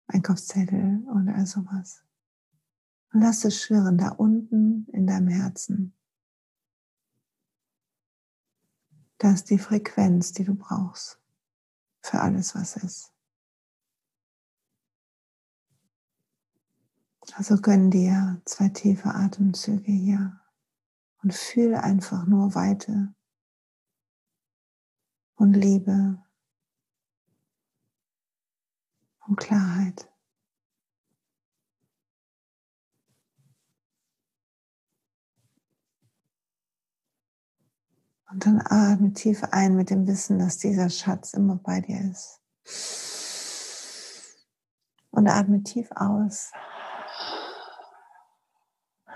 Einkaufszettel 0.06 1.04
und 1.06 1.28
all 1.28 1.46
sowas. 1.46 2.02
Und 3.12 3.20
lass 3.20 3.44
es 3.44 3.60
schwirren 3.62 3.98
da 3.98 4.08
unten 4.08 4.86
in 4.92 5.06
deinem 5.06 5.28
Herzen. 5.28 5.94
Das 9.20 9.34
ist 9.34 9.50
die 9.50 9.58
Frequenz, 9.58 10.32
die 10.32 10.44
du 10.44 10.54
brauchst 10.54 11.20
für 12.00 12.20
alles, 12.20 12.54
was 12.54 12.76
ist. 12.76 13.12
Also 17.34 17.56
gönn 17.56 17.90
dir 17.90 18.40
zwei 18.46 18.70
tiefe 18.70 19.14
Atemzüge 19.14 19.92
hier 19.92 20.40
und 21.22 21.34
fühle 21.34 21.82
einfach 21.82 22.24
nur 22.24 22.54
Weite 22.54 23.14
und 25.34 25.52
Liebe 25.52 26.18
und 29.26 29.36
Klarheit. 29.36 30.09
Und 38.30 38.46
dann 38.46 38.60
atme 38.64 39.12
tief 39.12 39.42
ein 39.50 39.74
mit 39.74 39.90
dem 39.90 40.06
Wissen, 40.06 40.38
dass 40.38 40.58
dieser 40.58 40.88
Schatz 40.88 41.34
immer 41.34 41.56
bei 41.56 41.80
dir 41.80 42.00
ist. 42.10 42.40
Und 45.10 45.26
atme 45.26 45.62
tief 45.64 45.90
aus. 45.96 46.52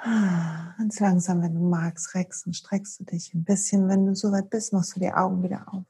Ganz 0.02 0.98
langsam, 0.98 1.42
wenn 1.42 1.54
du 1.54 1.60
magst, 1.60 2.14
reckst 2.14 2.46
und 2.46 2.54
streckst 2.54 3.00
du 3.00 3.04
dich 3.04 3.32
ein 3.34 3.44
bisschen. 3.44 3.88
Wenn 3.88 4.04
du 4.04 4.14
soweit 4.14 4.50
bist, 4.50 4.72
machst 4.72 4.96
du 4.96 5.00
die 5.00 5.12
Augen 5.12 5.42
wieder 5.42 5.72
auf. 5.72 5.84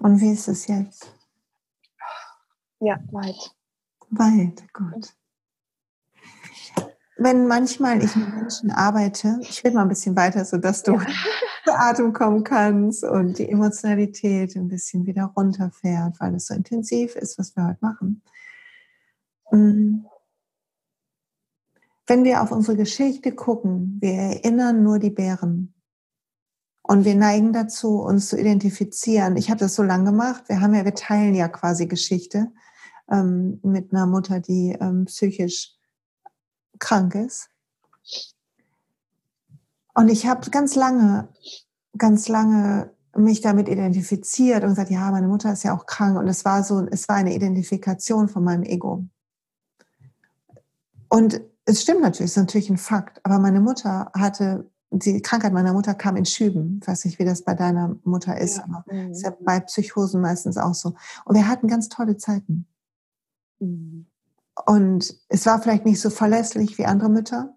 Und 0.00 0.20
wie 0.20 0.32
ist 0.32 0.48
es 0.48 0.66
jetzt? 0.66 1.21
Ja, 2.84 2.98
weit. 3.12 3.54
Weit, 4.10 4.64
gut. 4.72 5.14
Wenn 7.16 7.46
manchmal 7.46 8.02
ich 8.02 8.16
mit 8.16 8.34
Menschen 8.34 8.72
arbeite, 8.72 9.38
ich 9.42 9.62
will 9.62 9.70
mal 9.70 9.82
ein 9.82 9.88
bisschen 9.88 10.16
weiter, 10.16 10.44
sodass 10.44 10.82
du 10.82 10.94
ja. 10.94 11.06
zu 11.64 11.78
Atem 11.78 12.12
kommen 12.12 12.42
kannst 12.42 13.04
und 13.04 13.38
die 13.38 13.48
Emotionalität 13.48 14.56
ein 14.56 14.66
bisschen 14.66 15.06
wieder 15.06 15.32
runterfährt, 15.36 16.18
weil 16.18 16.34
es 16.34 16.48
so 16.48 16.54
intensiv 16.54 17.14
ist, 17.14 17.38
was 17.38 17.54
wir 17.54 17.68
heute 17.68 17.78
machen. 17.82 18.22
Mm. 19.52 20.04
Wenn 22.08 22.24
wir 22.24 22.42
auf 22.42 22.50
unsere 22.50 22.76
Geschichte 22.76 23.32
gucken, 23.32 23.98
wir 24.00 24.14
erinnern 24.14 24.82
nur 24.82 24.98
die 24.98 25.10
Bären. 25.10 25.72
Und 26.82 27.04
wir 27.04 27.14
neigen 27.14 27.52
dazu, 27.52 28.00
uns 28.00 28.26
zu 28.26 28.36
identifizieren. 28.36 29.36
Ich 29.36 29.50
habe 29.50 29.60
das 29.60 29.76
so 29.76 29.84
lange 29.84 30.06
gemacht. 30.06 30.48
Wir 30.48 30.60
haben 30.60 30.74
ja, 30.74 30.84
wir 30.84 30.96
teilen 30.96 31.36
ja 31.36 31.46
quasi 31.46 31.86
Geschichte 31.86 32.52
ähm, 33.12 33.60
mit 33.62 33.92
einer 33.92 34.06
Mutter, 34.06 34.40
die 34.40 34.76
ähm, 34.80 35.04
psychisch 35.04 35.76
krank 36.78 37.14
ist. 37.14 37.48
Und 39.94 40.08
ich 40.08 40.26
habe 40.26 40.50
ganz 40.50 40.74
lange, 40.74 41.28
ganz 41.96 42.28
lange 42.28 42.90
mich 43.14 43.42
damit 43.42 43.68
identifiziert 43.68 44.64
und 44.64 44.70
gesagt, 44.70 44.90
ja, 44.90 45.10
meine 45.10 45.28
Mutter 45.28 45.52
ist 45.52 45.64
ja 45.64 45.76
auch 45.76 45.84
krank. 45.84 46.18
Und 46.18 46.26
es 46.28 46.44
war 46.46 46.64
so, 46.64 46.86
es 46.90 47.08
war 47.08 47.16
eine 47.16 47.34
Identifikation 47.34 48.28
von 48.28 48.42
meinem 48.42 48.62
Ego. 48.62 49.04
Und 51.08 51.42
es 51.66 51.82
stimmt 51.82 52.00
natürlich, 52.00 52.30
es 52.30 52.36
ist 52.36 52.42
natürlich 52.42 52.70
ein 52.70 52.78
Fakt. 52.78 53.20
Aber 53.22 53.38
meine 53.38 53.60
Mutter 53.60 54.10
hatte, 54.14 54.70
die 54.90 55.20
Krankheit 55.20 55.52
meiner 55.52 55.74
Mutter 55.74 55.94
kam 55.94 56.16
in 56.16 56.24
Schüben. 56.24 56.78
Ich 56.80 56.88
weiß 56.88 57.04
nicht, 57.04 57.18
wie 57.18 57.24
das 57.26 57.42
bei 57.42 57.54
deiner 57.54 57.96
Mutter 58.04 58.38
ist, 58.38 58.58
ja. 58.58 58.64
aber 58.64 58.84
mhm. 58.90 59.12
ist 59.12 59.22
ja 59.22 59.34
bei 59.40 59.60
Psychosen 59.60 60.22
meistens 60.22 60.56
auch 60.56 60.74
so. 60.74 60.94
Und 61.26 61.34
wir 61.34 61.46
hatten 61.46 61.68
ganz 61.68 61.90
tolle 61.90 62.16
Zeiten. 62.16 62.66
Mhm. 63.62 64.06
Und 64.66 65.18
es 65.28 65.46
war 65.46 65.62
vielleicht 65.62 65.84
nicht 65.84 66.00
so 66.00 66.10
verlässlich 66.10 66.76
wie 66.78 66.84
andere 66.84 67.08
Mütter, 67.08 67.56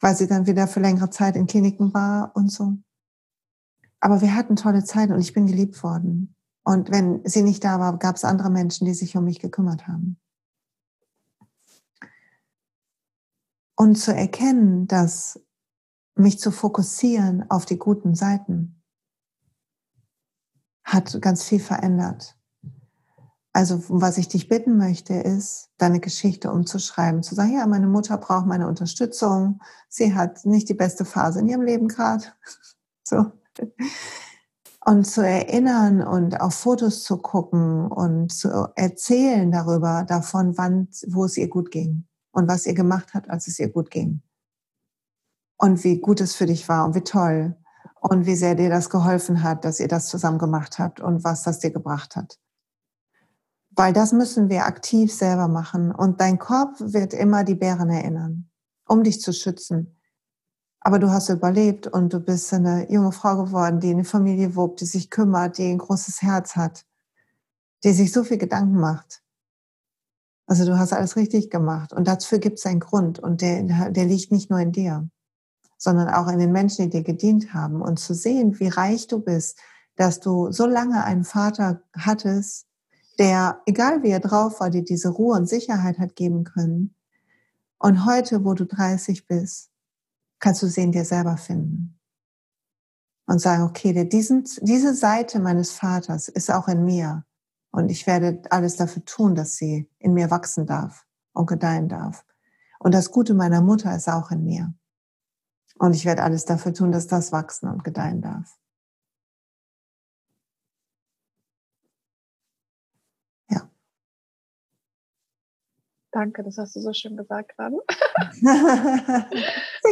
weil 0.00 0.14
sie 0.14 0.26
dann 0.26 0.46
wieder 0.46 0.68
für 0.68 0.80
längere 0.80 1.10
Zeit 1.10 1.36
in 1.36 1.46
Kliniken 1.46 1.94
war 1.94 2.32
und 2.34 2.50
so. 2.50 2.76
Aber 4.00 4.20
wir 4.20 4.34
hatten 4.34 4.56
tolle 4.56 4.84
Zeiten 4.84 5.14
und 5.14 5.20
ich 5.20 5.32
bin 5.32 5.46
geliebt 5.46 5.82
worden. 5.82 6.34
Und 6.64 6.90
wenn 6.90 7.24
sie 7.24 7.42
nicht 7.42 7.64
da 7.64 7.80
war, 7.80 7.98
gab 7.98 8.16
es 8.16 8.24
andere 8.24 8.50
Menschen, 8.50 8.84
die 8.84 8.94
sich 8.94 9.16
um 9.16 9.24
mich 9.24 9.40
gekümmert 9.40 9.88
haben. 9.88 10.20
Und 13.74 13.96
zu 13.96 14.14
erkennen, 14.14 14.86
dass 14.86 15.40
mich 16.14 16.40
zu 16.40 16.50
fokussieren 16.50 17.48
auf 17.50 17.66
die 17.66 17.78
guten 17.78 18.14
Seiten 18.14 18.82
hat 20.84 21.20
ganz 21.20 21.44
viel 21.44 21.60
verändert. 21.60 22.35
Also 23.56 23.82
was 23.88 24.18
ich 24.18 24.28
dich 24.28 24.50
bitten 24.50 24.76
möchte, 24.76 25.14
ist, 25.14 25.70
deine 25.78 25.98
Geschichte 25.98 26.52
umzuschreiben, 26.52 27.22
zu 27.22 27.34
sagen, 27.34 27.54
ja, 27.54 27.66
meine 27.66 27.86
Mutter 27.86 28.18
braucht 28.18 28.44
meine 28.44 28.68
Unterstützung, 28.68 29.62
sie 29.88 30.14
hat 30.14 30.44
nicht 30.44 30.68
die 30.68 30.74
beste 30.74 31.06
Phase 31.06 31.40
in 31.40 31.48
ihrem 31.48 31.62
Leben 31.62 31.88
gerade. 31.88 32.24
So. 33.08 33.32
Und 34.84 35.06
zu 35.06 35.24
erinnern 35.24 36.02
und 36.02 36.40
auf 36.40 36.54
Fotos 36.54 37.04
zu 37.04 37.16
gucken 37.18 37.86
und 37.86 38.30
zu 38.32 38.68
erzählen 38.74 39.50
darüber, 39.52 40.04
davon, 40.06 40.58
wann, 40.58 40.88
wo 41.06 41.24
es 41.24 41.38
ihr 41.38 41.48
gut 41.48 41.70
ging 41.70 42.04
und 42.32 42.48
was 42.48 42.66
ihr 42.66 42.74
gemacht 42.74 43.14
hat, 43.14 43.30
als 43.30 43.46
es 43.46 43.60
ihr 43.60 43.70
gut 43.70 43.90
ging. 43.90 44.22
Und 45.56 45.82
wie 45.84 46.00
gut 46.00 46.20
es 46.20 46.34
für 46.34 46.46
dich 46.46 46.68
war 46.68 46.84
und 46.84 46.96
wie 46.96 47.04
toll 47.04 47.56
und 48.00 48.26
wie 48.26 48.36
sehr 48.36 48.56
dir 48.56 48.68
das 48.68 48.90
geholfen 48.90 49.44
hat, 49.44 49.64
dass 49.64 49.80
ihr 49.80 49.88
das 49.88 50.08
zusammen 50.08 50.38
gemacht 50.38 50.80
habt 50.80 51.00
und 51.00 51.22
was 51.24 51.44
das 51.44 51.60
dir 51.60 51.70
gebracht 51.70 52.16
hat. 52.16 52.38
Weil 53.76 53.92
das 53.92 54.12
müssen 54.12 54.48
wir 54.48 54.64
aktiv 54.64 55.12
selber 55.12 55.48
machen. 55.48 55.94
Und 55.94 56.20
dein 56.20 56.38
Kopf 56.38 56.80
wird 56.80 57.12
immer 57.12 57.44
die 57.44 57.54
Bären 57.54 57.90
erinnern, 57.90 58.48
um 58.88 59.04
dich 59.04 59.20
zu 59.20 59.32
schützen. 59.32 59.96
Aber 60.80 60.98
du 60.98 61.10
hast 61.10 61.28
überlebt 61.28 61.86
und 61.86 62.12
du 62.12 62.20
bist 62.20 62.52
eine 62.54 62.90
junge 62.90 63.12
Frau 63.12 63.44
geworden, 63.44 63.80
die 63.80 63.90
eine 63.90 64.04
Familie 64.04 64.56
wobt, 64.56 64.80
die 64.80 64.86
sich 64.86 65.10
kümmert, 65.10 65.58
die 65.58 65.70
ein 65.70 65.78
großes 65.78 66.22
Herz 66.22 66.56
hat, 66.56 66.86
die 67.84 67.92
sich 67.92 68.12
so 68.12 68.24
viel 68.24 68.38
Gedanken 68.38 68.78
macht. 68.78 69.22
Also 70.46 70.64
du 70.64 70.78
hast 70.78 70.92
alles 70.92 71.16
richtig 71.16 71.50
gemacht 71.50 71.92
und 71.92 72.06
dafür 72.06 72.38
gibt 72.38 72.58
es 72.58 72.66
einen 72.66 72.78
Grund 72.80 73.18
und 73.18 73.40
der, 73.40 73.90
der 73.90 74.04
liegt 74.04 74.30
nicht 74.30 74.48
nur 74.48 74.60
in 74.60 74.70
dir, 74.70 75.08
sondern 75.76 76.08
auch 76.08 76.28
in 76.28 76.38
den 76.38 76.52
Menschen, 76.52 76.84
die 76.84 76.98
dir 76.98 77.02
gedient 77.02 77.52
haben 77.52 77.82
und 77.82 77.98
zu 77.98 78.14
sehen, 78.14 78.58
wie 78.60 78.68
reich 78.68 79.08
du 79.08 79.18
bist, 79.18 79.58
dass 79.96 80.20
du 80.20 80.52
so 80.52 80.66
lange 80.66 81.02
einen 81.02 81.24
Vater 81.24 81.82
hattest, 81.96 82.66
der, 83.18 83.62
egal 83.66 84.02
wie 84.02 84.10
er 84.10 84.20
drauf 84.20 84.60
war, 84.60 84.70
dir 84.70 84.84
diese 84.84 85.08
Ruhe 85.08 85.36
und 85.36 85.48
Sicherheit 85.48 85.98
hat 85.98 86.16
geben 86.16 86.44
können. 86.44 86.94
Und 87.78 88.06
heute, 88.06 88.44
wo 88.44 88.54
du 88.54 88.64
30 88.64 89.26
bist, 89.26 89.70
kannst 90.38 90.62
du 90.62 90.66
sie 90.66 90.82
in 90.82 90.92
dir 90.92 91.04
selber 91.04 91.36
finden. 91.36 91.98
Und 93.26 93.40
sagen, 93.40 93.64
okay, 93.64 93.92
der, 93.92 94.04
diesen, 94.04 94.44
diese 94.62 94.94
Seite 94.94 95.40
meines 95.40 95.72
Vaters 95.72 96.28
ist 96.28 96.50
auch 96.50 96.68
in 96.68 96.84
mir. 96.84 97.24
Und 97.72 97.90
ich 97.90 98.06
werde 98.06 98.42
alles 98.50 98.76
dafür 98.76 99.04
tun, 99.04 99.34
dass 99.34 99.56
sie 99.56 99.90
in 99.98 100.14
mir 100.14 100.30
wachsen 100.30 100.66
darf 100.66 101.04
und 101.32 101.46
gedeihen 101.46 101.88
darf. 101.88 102.24
Und 102.78 102.94
das 102.94 103.10
Gute 103.10 103.34
meiner 103.34 103.60
Mutter 103.62 103.94
ist 103.96 104.08
auch 104.08 104.30
in 104.30 104.44
mir. 104.44 104.74
Und 105.78 105.94
ich 105.94 106.04
werde 106.04 106.22
alles 106.22 106.44
dafür 106.44 106.72
tun, 106.72 106.92
dass 106.92 107.06
das 107.06 107.32
wachsen 107.32 107.68
und 107.68 107.84
gedeihen 107.84 108.22
darf. 108.22 108.56
Danke, 116.16 116.42
das 116.42 116.56
hast 116.56 116.74
du 116.74 116.80
so 116.80 116.94
schön 116.94 117.14
gesagt 117.14 117.54
gerade. 117.58 117.76
Sehr 118.40 119.26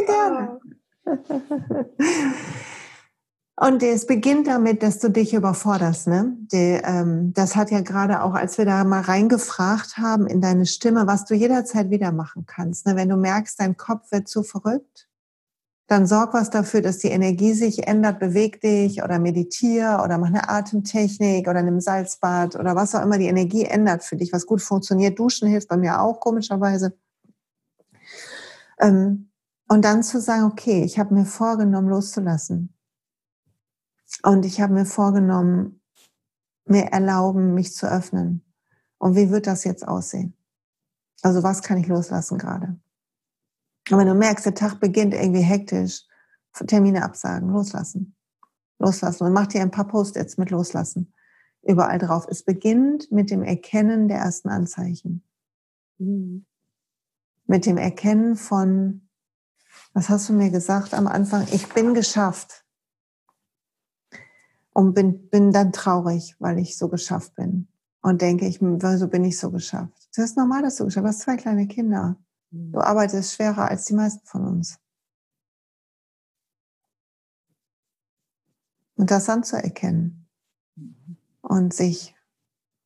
gerne. 0.07 0.59
Oh. 1.05 1.11
Und 3.67 3.83
es 3.83 4.07
beginnt 4.07 4.47
damit, 4.47 4.81
dass 4.81 4.97
du 4.97 5.09
dich 5.09 5.35
überforderst. 5.35 6.07
Ne? 6.07 6.35
Die, 6.51 6.81
ähm, 6.83 7.31
das 7.33 7.55
hat 7.55 7.69
ja 7.69 7.81
gerade 7.81 8.23
auch, 8.23 8.33
als 8.33 8.57
wir 8.57 8.65
da 8.65 8.83
mal 8.85 9.01
reingefragt 9.01 9.99
haben 9.99 10.25
in 10.25 10.41
deine 10.41 10.65
Stimme, 10.65 11.05
was 11.05 11.25
du 11.25 11.35
jederzeit 11.35 11.91
wieder 11.91 12.11
machen 12.11 12.47
kannst. 12.47 12.87
Ne? 12.87 12.95
Wenn 12.95 13.09
du 13.09 13.17
merkst, 13.17 13.59
dein 13.59 13.77
Kopf 13.77 14.11
wird 14.11 14.27
zu 14.27 14.41
verrückt, 14.41 15.07
dann 15.87 16.07
sorg 16.07 16.33
was 16.33 16.49
dafür, 16.49 16.81
dass 16.81 16.97
die 16.97 17.09
Energie 17.09 17.53
sich 17.53 17.87
ändert, 17.87 18.19
beweg 18.19 18.59
dich 18.61 19.03
oder 19.03 19.19
meditiere 19.19 20.01
oder 20.03 20.17
mach 20.17 20.27
eine 20.27 20.49
Atemtechnik 20.49 21.47
oder 21.47 21.61
nimm 21.61 21.79
Salzbad 21.79 22.55
oder 22.55 22.75
was 22.75 22.95
auch 22.95 23.03
immer 23.03 23.19
die 23.19 23.27
Energie 23.27 23.65
ändert 23.65 24.03
für 24.03 24.15
dich, 24.15 24.33
was 24.33 24.47
gut 24.47 24.61
funktioniert. 24.61 25.19
Duschen 25.19 25.47
hilft 25.47 25.67
bei 25.69 25.77
mir 25.77 26.01
auch 26.01 26.19
komischerweise. 26.19 26.97
Ähm, 28.79 29.29
und 29.67 29.85
dann 29.85 30.03
zu 30.03 30.19
sagen, 30.19 30.45
okay, 30.45 30.83
ich 30.83 30.97
habe 30.97 31.13
mir 31.13 31.25
vorgenommen, 31.25 31.89
loszulassen. 31.89 32.73
Und 34.23 34.45
ich 34.45 34.61
habe 34.61 34.73
mir 34.73 34.85
vorgenommen, 34.85 35.81
mir 36.65 36.85
erlauben, 36.85 37.53
mich 37.53 37.73
zu 37.73 37.87
öffnen. 37.87 38.43
Und 38.97 39.15
wie 39.15 39.29
wird 39.29 39.45
das 39.45 39.63
jetzt 39.63 39.87
aussehen? 39.87 40.35
Also 41.21 41.43
was 41.43 41.61
kann 41.61 41.77
ich 41.77 41.87
loslassen 41.87 42.37
gerade? 42.37 42.79
Und 43.89 43.97
wenn 43.99 44.07
du 44.07 44.15
merkst, 44.15 44.45
der 44.45 44.55
Tag 44.55 44.79
beginnt 44.79 45.13
irgendwie 45.13 45.41
hektisch, 45.41 46.03
Termine 46.67 47.03
absagen, 47.03 47.49
loslassen. 47.49 48.15
Loslassen. 48.79 49.25
Und 49.25 49.33
mach 49.33 49.47
dir 49.47 49.61
ein 49.61 49.71
paar 49.71 49.87
Post-its 49.87 50.37
mit 50.37 50.49
loslassen. 50.49 51.13
Überall 51.61 51.99
drauf. 51.99 52.25
Es 52.29 52.43
beginnt 52.43 53.11
mit 53.11 53.29
dem 53.29 53.43
Erkennen 53.43 54.07
der 54.07 54.19
ersten 54.19 54.49
Anzeichen. 54.49 55.23
Mhm. 55.97 56.45
Mit 57.47 57.65
dem 57.65 57.77
Erkennen 57.77 58.35
von, 58.35 59.07
was 59.93 60.09
hast 60.09 60.29
du 60.29 60.33
mir 60.33 60.49
gesagt 60.49 60.93
am 60.93 61.07
Anfang? 61.07 61.47
Ich 61.51 61.69
bin 61.69 61.93
geschafft 61.93 62.65
und 64.73 64.93
bin, 64.93 65.29
bin 65.29 65.51
dann 65.51 65.71
traurig, 65.71 66.35
weil 66.39 66.59
ich 66.59 66.77
so 66.77 66.89
geschafft 66.89 67.35
bin. 67.35 67.67
Und 68.01 68.21
denke 68.21 68.47
ich, 68.47 68.61
wieso 68.61 69.07
bin 69.07 69.23
ich 69.25 69.39
so 69.39 69.51
geschafft? 69.51 70.09
Das 70.15 70.25
ist 70.25 70.37
normal, 70.37 70.61
dass 70.61 70.75
du 70.75 70.85
geschafft 70.85 71.07
hast. 71.07 71.15
Du 71.15 71.19
hast 71.19 71.37
zwei 71.37 71.37
kleine 71.37 71.67
Kinder. 71.67 72.17
Du 72.57 72.79
arbeitest 72.79 73.33
schwerer 73.33 73.69
als 73.69 73.85
die 73.85 73.93
meisten 73.93 74.25
von 74.25 74.45
uns. 74.45 74.79
Und 78.95 79.11
das 79.11 79.27
anzuerkennen 79.27 80.27
mhm. 80.75 81.17
und 81.41 81.73
sich 81.73 82.15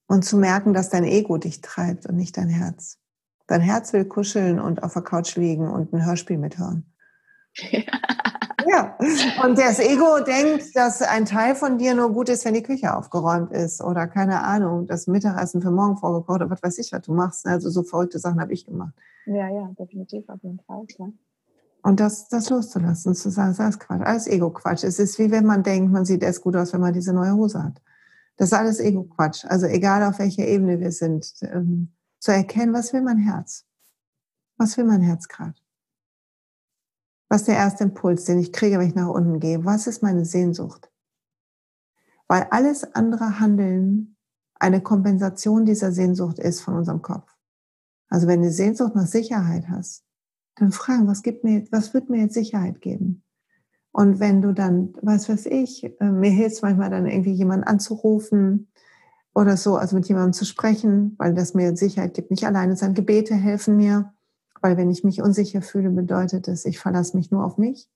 und 0.08 0.26
zu 0.26 0.38
merken, 0.38 0.74
dass 0.74 0.90
dein 0.90 1.04
Ego 1.04 1.38
dich 1.38 1.62
treibt 1.62 2.08
und 2.08 2.16
nicht 2.16 2.36
dein 2.36 2.50
Herz. 2.50 2.98
Dein 3.46 3.62
Herz 3.62 3.94
will 3.94 4.06
kuscheln 4.06 4.60
und 4.60 4.82
auf 4.82 4.94
der 4.94 5.04
Couch 5.04 5.36
liegen 5.36 5.68
und 5.68 5.94
ein 5.94 6.04
Hörspiel 6.04 6.40
mithören. 6.40 6.92
Ja. 7.56 7.84
Ja, 8.68 8.98
und 9.44 9.58
das 9.58 9.80
Ego 9.80 10.20
denkt, 10.26 10.76
dass 10.76 11.02
ein 11.02 11.26
Teil 11.26 11.56
von 11.56 11.78
dir 11.78 11.96
nur 11.96 12.12
gut 12.12 12.30
ist, 12.30 12.46
wenn 12.46 12.54
die 12.54 12.64
Küche 12.64 12.96
aufgeräumt 12.96 13.52
ist 13.52 13.82
oder 13.82 14.08
keine 14.08 14.44
Ahnung, 14.44 14.88
das 14.88 15.08
Mittagessen 15.08 15.62
für 15.62 15.72
morgen 15.72 15.98
vorgekocht 15.98 16.42
oder 16.42 16.50
was 16.50 16.64
weiß 16.64 16.78
ich, 16.80 16.92
was 16.92 17.02
du 17.02 17.14
machst. 17.14 17.46
Also 17.46 17.70
so 17.70 17.84
verrückte 17.84 18.20
Sachen 18.20 18.42
habe 18.42 18.54
ich 18.54 18.66
gemacht. 18.66 18.94
Ja, 19.26 19.50
ja, 19.50 19.70
definitiv 19.78 20.28
auf 20.30 20.42
jeden 20.44 20.60
Fall. 20.60 20.86
Klar. 20.88 21.12
Und 21.82 22.00
das, 22.00 22.28
das 22.28 22.50
loszulassen, 22.50 23.16
zu 23.16 23.30
sagen, 23.30 23.56
das 23.58 23.76
ist 23.76 23.80
Quatsch, 23.80 24.02
alles 24.02 24.28
Ego-Quatsch. 24.28 24.84
Es 24.84 25.00
ist 25.00 25.18
wie 25.18 25.32
wenn 25.32 25.46
man 25.46 25.64
denkt, 25.64 25.92
man 25.92 26.06
sieht 26.06 26.24
erst 26.24 26.42
gut 26.42 26.56
aus, 26.56 26.74
wenn 26.74 26.82
man 26.82 26.94
diese 26.94 27.14
neue 27.14 27.34
Hose 27.34 27.64
hat. 27.64 27.82
Das 28.38 28.52
ist 28.52 28.58
alles 28.58 28.80
Ego-Quatsch. 28.80 29.46
Also 29.46 29.66
egal 29.66 30.04
auf 30.04 30.20
welcher 30.20 30.46
Ebene 30.46 30.80
wir 30.80 30.92
sind, 30.92 31.34
ähm, 31.42 31.90
zu 32.20 32.32
erkennen, 32.32 32.74
was 32.74 32.92
will 32.92 33.02
mein 33.02 33.18
Herz? 33.18 33.66
Was 34.58 34.78
will 34.78 34.84
mein 34.84 35.02
Herz 35.02 35.28
gerade? 35.28 35.56
Was 37.30 37.42
ist 37.42 37.48
der 37.48 37.58
erste 37.58 37.84
Impuls, 37.84 38.26
den 38.26 38.40
ich 38.40 38.52
kriege, 38.52 38.80
wenn 38.80 38.88
ich 38.88 38.96
nach 38.96 39.08
unten 39.08 39.40
gehe? 39.40 39.64
Was 39.64 39.88
ist 39.88 40.02
meine 40.02 40.26
Sehnsucht? 40.26 40.92
Weil 42.28 42.48
alles 42.52 42.96
andere 42.96 43.40
Handeln 43.40 44.18
eine 44.56 44.82
Kompensation 44.82 45.66
dieser 45.66 45.92
Sehnsucht 45.92 46.40
ist 46.40 46.62
von 46.62 46.76
unserem 46.76 47.02
Kopf. 47.02 47.36
Also 48.10 48.28
wenn 48.28 48.42
du 48.42 48.52
Sehnsucht 48.52 48.96
nach 48.96 49.08
Sicherheit 49.08 49.70
hast, 49.70 50.04
dann 50.56 50.72
fragen, 50.72 51.08
was 51.08 51.22
gibt 51.22 51.44
mir, 51.44 51.66
was 51.72 51.94
wird 51.94 52.10
mir 52.10 52.22
jetzt 52.22 52.34
Sicherheit 52.34 52.82
geben? 52.82 53.24
Und 53.92 54.20
wenn 54.20 54.42
du 54.42 54.54
dann, 54.54 54.94
was 55.02 55.30
weiß 55.30 55.46
ich, 55.48 55.84
äh, 56.00 56.12
mir 56.12 56.32
hilft 56.32 56.62
manchmal 56.62 56.90
dann 56.90 57.08
irgendwie 57.08 57.32
jemanden 57.32 57.66
anzurufen 57.66 58.72
oder 59.34 59.58
so, 59.58 59.78
also 59.78 59.96
mit 59.96 60.08
jemandem 60.08 60.34
zu 60.34 60.46
sprechen, 60.46 61.16
weil 61.18 61.34
das 61.34 61.54
mir 61.54 61.76
Sicherheit 61.76 62.14
gibt. 62.14 62.32
Nicht 62.32 62.46
alleine 62.46 62.76
sein, 62.76 62.94
Gebete 62.94 63.36
helfen 63.36 63.78
mir. 63.78 64.14
Weil 64.62 64.78
wenn 64.78 64.90
ich 64.90 65.04
mich 65.04 65.22
unsicher 65.22 65.62
fühle, 65.62 65.90
bedeutet 65.90 66.48
es, 66.48 66.66
ich 66.66 66.80
verlasse 66.80 67.16
mich 67.16 67.32
nur 67.32 67.46
auf 67.46 67.58
mich. 67.58 67.90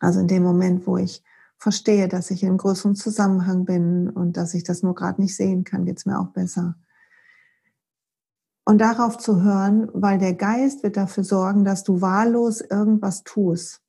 Also 0.00 0.20
in 0.20 0.28
dem 0.28 0.42
Moment, 0.42 0.86
wo 0.86 0.96
ich 0.96 1.22
verstehe, 1.56 2.08
dass 2.08 2.30
ich 2.30 2.42
in 2.42 2.50
einem 2.50 2.58
größeren 2.58 2.94
Zusammenhang 2.94 3.64
bin 3.64 4.10
und 4.10 4.36
dass 4.36 4.54
ich 4.54 4.64
das 4.64 4.82
nur 4.82 4.94
gerade 4.94 5.20
nicht 5.20 5.36
sehen 5.36 5.64
kann, 5.64 5.84
geht 5.84 5.98
es 5.98 6.06
mir 6.06 6.18
auch 6.18 6.28
besser. 6.28 6.76
Und 8.64 8.78
darauf 8.78 9.16
zu 9.16 9.42
hören, 9.42 9.88
weil 9.94 10.18
der 10.18 10.34
Geist 10.34 10.82
wird 10.82 10.96
dafür 10.96 11.24
sorgen, 11.24 11.64
dass 11.64 11.84
du 11.84 12.00
wahllos 12.00 12.60
irgendwas 12.60 13.24
tust, 13.24 13.80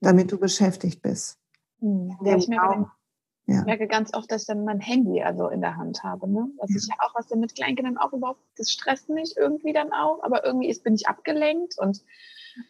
damit 0.00 0.30
du 0.30 0.38
beschäftigt 0.38 1.02
bist. 1.02 1.36
Hm. 1.80 2.16
Ja, 2.22 2.36
ich 2.36 2.48
merke, 2.48 2.86
ja. 3.48 3.60
Ich 3.60 3.64
merke 3.64 3.88
ganz 3.88 4.12
oft, 4.12 4.30
dass 4.30 4.42
ich 4.42 4.46
dann 4.46 4.64
mein 4.64 4.78
Handy 4.78 5.22
also 5.22 5.48
in 5.48 5.62
der 5.62 5.76
Hand 5.76 6.02
habe. 6.04 6.30
Ne? 6.30 6.50
Das 6.58 6.70
ja. 6.70 6.76
ist 6.76 6.88
ja 6.88 6.96
auch 7.00 7.14
was 7.14 7.30
mit 7.30 7.54
Kleinkindern 7.54 7.96
auch 7.96 8.12
überhaupt, 8.12 8.42
das 8.58 8.70
stresst 8.70 9.08
mich 9.08 9.36
irgendwie 9.38 9.72
dann 9.72 9.90
auch, 9.92 10.22
aber 10.22 10.44
irgendwie 10.44 10.68
ist, 10.68 10.84
bin 10.84 10.94
ich 10.94 11.08
abgelenkt 11.08 11.78
und 11.78 12.02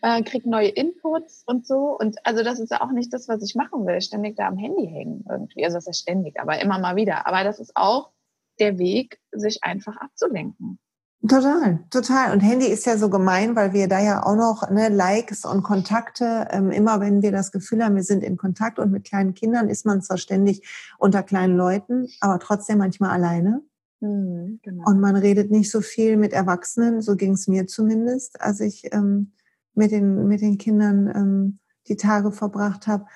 äh, 0.02 0.22
kriege 0.22 0.48
neue 0.48 0.68
Inputs 0.68 1.42
und 1.46 1.66
so. 1.66 1.98
Und 1.98 2.24
also 2.24 2.44
das 2.44 2.60
ist 2.60 2.70
ja 2.70 2.80
auch 2.80 2.92
nicht 2.92 3.12
das, 3.12 3.28
was 3.28 3.42
ich 3.42 3.56
machen 3.56 3.86
will, 3.86 4.00
ständig 4.00 4.36
da 4.36 4.46
am 4.46 4.56
Handy 4.56 4.86
hängen 4.86 5.24
irgendwie. 5.28 5.64
Also 5.64 5.78
das 5.78 5.88
ist 5.88 5.98
ständig, 5.98 6.38
aber 6.38 6.60
immer 6.60 6.78
mal 6.78 6.94
wieder. 6.94 7.26
Aber 7.26 7.42
das 7.42 7.58
ist 7.58 7.72
auch 7.74 8.12
der 8.60 8.78
Weg, 8.78 9.18
sich 9.32 9.64
einfach 9.64 9.96
abzulenken. 9.96 10.78
Total, 11.26 11.80
total. 11.90 12.32
Und 12.32 12.40
Handy 12.40 12.66
ist 12.66 12.86
ja 12.86 12.96
so 12.96 13.10
gemein, 13.10 13.56
weil 13.56 13.72
wir 13.72 13.88
da 13.88 13.98
ja 14.00 14.24
auch 14.24 14.36
noch 14.36 14.70
ne, 14.70 14.88
Likes 14.88 15.44
und 15.44 15.64
Kontakte, 15.64 16.46
ähm, 16.50 16.70
immer 16.70 17.00
wenn 17.00 17.22
wir 17.22 17.32
das 17.32 17.50
Gefühl 17.50 17.82
haben, 17.82 17.96
wir 17.96 18.04
sind 18.04 18.22
in 18.22 18.36
Kontakt 18.36 18.78
und 18.78 18.92
mit 18.92 19.04
kleinen 19.04 19.34
Kindern, 19.34 19.68
ist 19.68 19.84
man 19.84 20.00
zwar 20.00 20.16
ständig 20.16 20.68
unter 20.96 21.24
kleinen 21.24 21.56
Leuten, 21.56 22.06
aber 22.20 22.38
trotzdem 22.38 22.78
manchmal 22.78 23.10
alleine. 23.10 23.62
Mhm, 24.00 24.60
genau. 24.62 24.84
Und 24.88 25.00
man 25.00 25.16
redet 25.16 25.50
nicht 25.50 25.72
so 25.72 25.80
viel 25.80 26.16
mit 26.16 26.32
Erwachsenen, 26.32 27.02
so 27.02 27.16
ging 27.16 27.32
es 27.32 27.48
mir 27.48 27.66
zumindest, 27.66 28.40
als 28.40 28.60
ich 28.60 28.94
ähm, 28.94 29.32
mit, 29.74 29.90
den, 29.90 30.28
mit 30.28 30.40
den 30.40 30.56
Kindern 30.56 31.12
ähm, 31.14 31.58
die 31.88 31.96
Tage 31.96 32.30
verbracht 32.30 32.86
habe. 32.86 33.06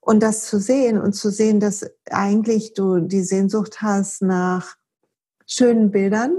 Und 0.00 0.22
das 0.22 0.44
zu 0.44 0.60
sehen 0.60 1.00
und 1.00 1.14
zu 1.14 1.30
sehen, 1.30 1.60
dass 1.60 1.86
eigentlich 2.10 2.74
du 2.74 3.00
die 3.00 3.22
Sehnsucht 3.22 3.80
hast 3.80 4.20
nach 4.20 4.76
schönen 5.46 5.90
Bildern, 5.90 6.32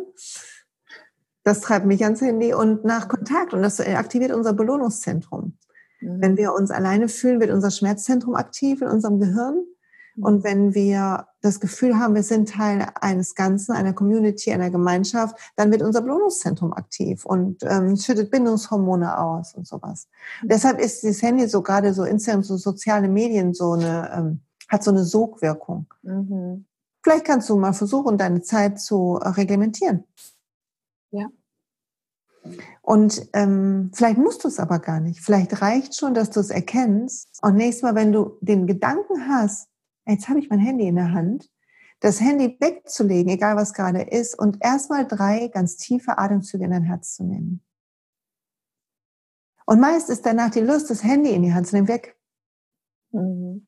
das 1.50 1.62
treibt 1.62 1.88
mich 1.88 2.04
ans 2.04 2.22
Handy 2.22 2.54
und 2.54 2.86
nach 2.86 3.08
Kontakt 3.08 3.54
und 3.56 3.64
das 3.64 3.80
aktiviert 3.80 4.32
unser 4.32 4.54
Belohnungszentrum. 4.54 5.58
Mhm. 6.00 6.22
Wenn 6.22 6.38
wir 6.38 6.54
uns 6.54 6.70
alleine 6.70 7.08
fühlen, 7.10 7.40
wird 7.40 7.50
unser 7.50 7.72
Schmerzzentrum 7.72 8.36
aktiv 8.36 8.84
in 8.84 8.88
unserem 8.88 9.20
Gehirn. 9.20 9.66
Mhm. 10.16 10.24
Und 10.24 10.44
wenn 10.44 10.76
wir 10.76 11.26
das 11.42 11.60
Gefühl 11.60 11.98
haben, 11.98 12.14
wir 12.14 12.22
sind 12.22 12.50
Teil 12.50 12.88
eines 13.02 13.34
Ganzen, 13.34 13.72
einer 13.72 13.94
Community, 13.94 14.52
einer 14.52 14.70
Gemeinschaft, 14.70 15.36
dann 15.56 15.72
wird 15.72 15.82
unser 15.82 16.02
Belohnungszentrum 16.02 16.72
aktiv 16.72 17.26
und 17.26 17.64
ähm, 17.64 17.98
schüttet 17.98 18.30
Bindungshormone 18.30 19.18
aus 19.18 19.56
und 19.56 19.68
sowas. 19.68 20.08
Mhm. 20.44 20.50
Deshalb 20.50 20.80
ist 20.80 21.04
das 21.04 21.24
Handy 21.24 21.48
so 21.48 21.64
gerade 21.64 21.96
so 21.96 22.04
Instagram, 22.04 22.44
so 22.44 22.58
soziale 22.58 23.08
Medien 23.08 23.56
so 23.56 23.72
eine, 23.72 24.12
ähm, 24.16 24.40
hat 24.68 24.84
so 24.84 24.92
eine 24.92 25.04
Sogwirkung. 25.04 25.88
Mhm. 26.04 26.66
Vielleicht 27.02 27.26
kannst 27.26 27.50
du 27.50 27.58
mal 27.58 27.74
versuchen, 27.74 28.20
deine 28.20 28.44
Zeit 28.44 28.80
zu 28.80 29.16
reglementieren. 29.16 30.04
Ja. 31.12 31.28
Und 32.82 33.28
ähm, 33.34 33.92
vielleicht 33.94 34.18
musst 34.18 34.44
du 34.44 34.48
es 34.48 34.60
aber 34.60 34.80
gar 34.80 35.00
nicht. 35.00 35.20
Vielleicht 35.20 35.62
reicht 35.62 35.96
schon, 35.96 36.14
dass 36.14 36.30
du 36.30 36.40
es 36.40 36.50
erkennst. 36.50 37.40
Und 37.42 37.56
nächstes 37.56 37.84
Mal, 37.84 37.96
wenn 37.96 38.12
du 38.12 38.38
den 38.42 38.68
Gedanken 38.68 39.28
hast, 39.28 39.70
jetzt 40.08 40.28
habe 40.30 40.40
ich 40.40 40.50
mein 40.50 40.60
Handy 40.60 40.88
in 40.88 40.96
der 40.96 41.14
Hand, 41.14 41.50
das 42.00 42.22
Handy 42.22 42.58
wegzulegen, 42.60 43.32
egal 43.32 43.56
was 43.56 43.74
gerade 43.74 44.02
ist, 44.02 44.38
und 44.38 44.58
erstmal 44.62 45.06
drei 45.06 45.50
ganz 45.50 45.78
tiefe 45.78 46.18
Atemzüge 46.18 46.66
in 46.66 46.72
dein 46.72 46.84
Herz 46.84 47.16
zu 47.16 47.24
nehmen. 47.24 47.62
Und 49.66 49.80
meist 49.80 50.10
ist 50.10 50.26
danach 50.26 50.50
die 50.50 50.62
Lust, 50.62 50.90
das 50.90 51.04
Handy 51.04 51.32
in 51.32 51.44
die 51.44 51.54
Hand 51.54 51.68
zu 51.68 51.76
nehmen, 51.76 51.88
weg. 51.88 52.18
Mhm. 53.12 53.68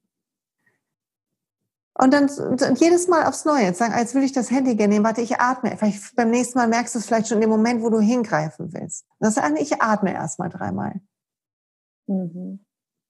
Und 1.93 2.13
dann 2.13 2.29
und 2.29 2.79
jedes 2.79 3.07
Mal 3.07 3.25
aufs 3.25 3.45
Neue 3.45 3.73
sagen, 3.73 3.93
als 3.93 4.15
will 4.15 4.23
ich 4.23 4.31
das 4.31 4.49
Handy 4.49 4.75
gerne 4.75 4.93
nehmen, 4.93 5.05
warte, 5.05 5.21
ich 5.21 5.39
atme. 5.39 5.75
Vielleicht 5.77 6.15
beim 6.15 6.29
nächsten 6.29 6.57
Mal 6.57 6.67
merkst 6.67 6.95
du 6.95 6.99
es 6.99 7.05
vielleicht 7.05 7.27
schon 7.27 7.37
in 7.37 7.41
dem 7.41 7.49
Moment, 7.49 7.83
wo 7.83 7.89
du 7.89 7.99
hingreifen 7.99 8.73
willst. 8.73 9.05
Das 9.19 9.37
ist 9.37 9.43
ich 9.59 9.81
atme 9.81 10.13
erstmal 10.13 10.49
dreimal. 10.49 11.01
Mhm. 12.07 12.65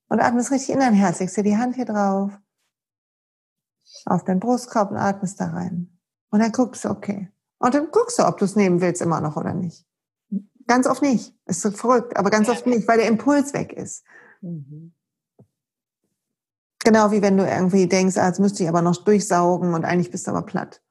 Und 0.10 0.20
atme 0.20 0.40
es 0.40 0.52
richtig 0.52 0.72
in 0.72 0.80
dein 0.80 0.94
Herz. 0.94 1.20
Legst 1.20 1.38
dir 1.38 1.44
die 1.44 1.58
Hand 1.58 1.76
hier 1.76 1.86
drauf, 1.86 2.32
auf 4.06 4.24
deinen 4.24 4.40
Brustkorb 4.40 4.92
und 4.92 4.98
atmest 4.98 5.40
da 5.40 5.48
rein. 5.48 5.98
Und 6.32 6.40
dann 6.40 6.52
guckst 6.52 6.84
du, 6.84 6.90
okay. 6.90 7.32
Und 7.60 7.76
dann 7.76 7.92
guckst 7.92 8.18
du, 8.18 8.28
ob 8.28 8.38
du 8.38 8.46
es 8.46 8.56
nehmen 8.56 8.82
willst 8.82 9.02
immer 9.02 9.22
noch 9.22 9.38
oder 9.38 9.54
nicht. 9.54 9.86
Ganz 10.66 10.88
oft 10.88 11.02
nicht. 11.02 11.36
Ist 11.46 11.62
so 11.62 11.72
verrückt, 11.72 12.18
aber 12.18 12.30
ganz 12.30 12.50
oft 12.50 12.66
nicht, 12.66 12.88
weil 12.88 12.98
der 12.98 13.08
Impuls 13.08 13.54
weg 13.54 13.74
ist. 13.74 14.04
Mhm. 14.42 14.94
Genau 16.84 17.12
wie 17.12 17.22
wenn 17.22 17.38
du 17.38 17.46
irgendwie 17.48 17.88
denkst, 17.88 18.18
ah, 18.18 18.28
jetzt 18.28 18.40
müsste 18.40 18.64
ich 18.64 18.70
aber 18.70 18.82
noch 18.82 19.04
durchsaugen 19.04 19.74
und 19.74 19.86
eigentlich 19.86 20.12
bist 20.12 20.26
du 20.28 20.32
aber 20.32 20.42
platt. 20.42 20.82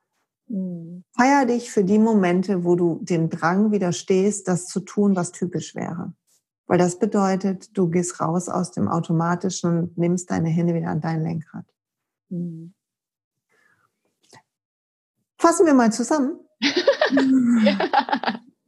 Mhm. 0.46 1.04
Feier 1.16 1.46
dich 1.46 1.70
für 1.70 1.84
die 1.84 1.98
Momente, 1.98 2.64
wo 2.64 2.76
du 2.76 3.00
dem 3.02 3.28
Drang 3.28 3.72
widerstehst, 3.72 4.46
das 4.48 4.66
zu 4.66 4.80
tun, 4.80 5.16
was 5.16 5.32
typisch 5.32 5.74
wäre. 5.74 6.12
Weil 6.66 6.78
das 6.78 6.98
bedeutet, 6.98 7.76
du 7.76 7.88
gehst 7.88 8.20
raus 8.20 8.48
aus 8.48 8.70
dem 8.70 8.88
Automatischen 8.88 9.78
und 9.78 9.98
nimmst 9.98 10.30
deine 10.30 10.48
Hände 10.48 10.74
wieder 10.74 10.88
an 10.88 11.00
dein 11.00 11.22
Lenkrad. 11.22 11.64
Mhm. 12.28 12.74
Fassen 15.38 15.66
wir 15.66 15.74
mal 15.74 15.90
zusammen. 15.90 16.38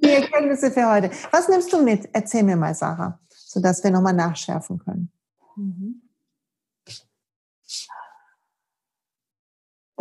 Die 0.02 0.08
Erkenntnisse 0.08 0.72
für 0.72 0.90
heute. 0.90 1.10
Was 1.30 1.48
nimmst 1.48 1.72
du 1.72 1.80
mit? 1.80 2.08
Erzähl 2.12 2.42
mir 2.42 2.56
mal, 2.56 2.74
Sarah, 2.74 3.20
sodass 3.28 3.84
wir 3.84 3.92
nochmal 3.92 4.14
nachschärfen 4.14 4.78
können. 4.78 5.12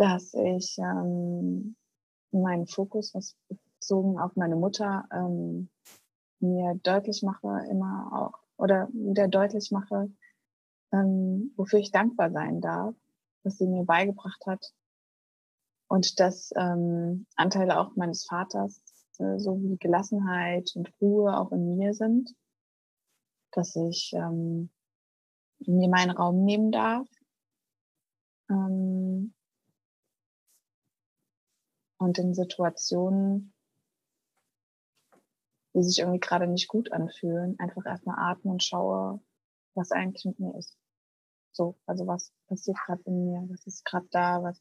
Dass 0.02 0.34
ich 0.34 0.76
ähm, 0.78 1.76
meinen 2.32 2.66
Fokus, 2.66 3.14
was 3.14 3.36
bezogen 3.78 4.18
auf 4.18 4.34
meine 4.34 4.56
Mutter, 4.56 5.04
ähm, 5.12 5.70
mir 6.40 6.74
deutlich 6.82 7.22
mache, 7.22 7.64
immer 7.70 8.10
auch, 8.12 8.38
oder 8.56 8.88
wieder 8.92 9.28
deutlich 9.28 9.70
mache, 9.70 10.10
ähm, 10.92 11.52
wofür 11.56 11.78
ich 11.78 11.92
dankbar 11.92 12.32
sein 12.32 12.60
darf, 12.60 12.96
was 13.44 13.58
sie 13.58 13.68
mir 13.68 13.84
beigebracht 13.84 14.44
hat. 14.44 14.72
Und 15.86 16.18
dass 16.18 16.50
ähm, 16.56 17.28
Anteile 17.36 17.78
auch 17.78 17.94
meines 17.94 18.24
Vaters, 18.24 18.82
äh, 19.20 19.38
so 19.38 19.62
wie 19.62 19.76
Gelassenheit 19.76 20.72
und 20.74 20.92
Ruhe 21.00 21.38
auch 21.38 21.52
in 21.52 21.76
mir 21.76 21.94
sind, 21.94 22.34
dass 23.52 23.76
ich 23.76 24.12
ähm, 24.16 24.68
mir 25.60 25.88
meinen 25.88 26.10
Raum 26.10 26.44
nehmen 26.44 26.72
darf, 26.72 27.06
ähm, 28.50 29.32
und 32.02 32.18
in 32.18 32.34
Situationen, 32.34 33.54
die 35.74 35.82
sich 35.82 36.00
irgendwie 36.00 36.20
gerade 36.20 36.46
nicht 36.46 36.68
gut 36.68 36.92
anfühlen, 36.92 37.58
einfach 37.58 37.86
erstmal 37.86 38.16
atmen 38.18 38.54
und 38.54 38.62
schaue, 38.62 39.20
was 39.74 39.92
eigentlich 39.92 40.24
mit 40.24 40.38
mir 40.38 40.58
ist. 40.58 40.76
So, 41.52 41.76
also 41.86 42.06
was 42.06 42.32
passiert 42.48 42.76
gerade 42.84 43.02
in 43.06 43.24
mir, 43.24 43.46
was 43.48 43.66
ist 43.66 43.84
gerade 43.84 44.06
da, 44.10 44.42
was 44.42 44.60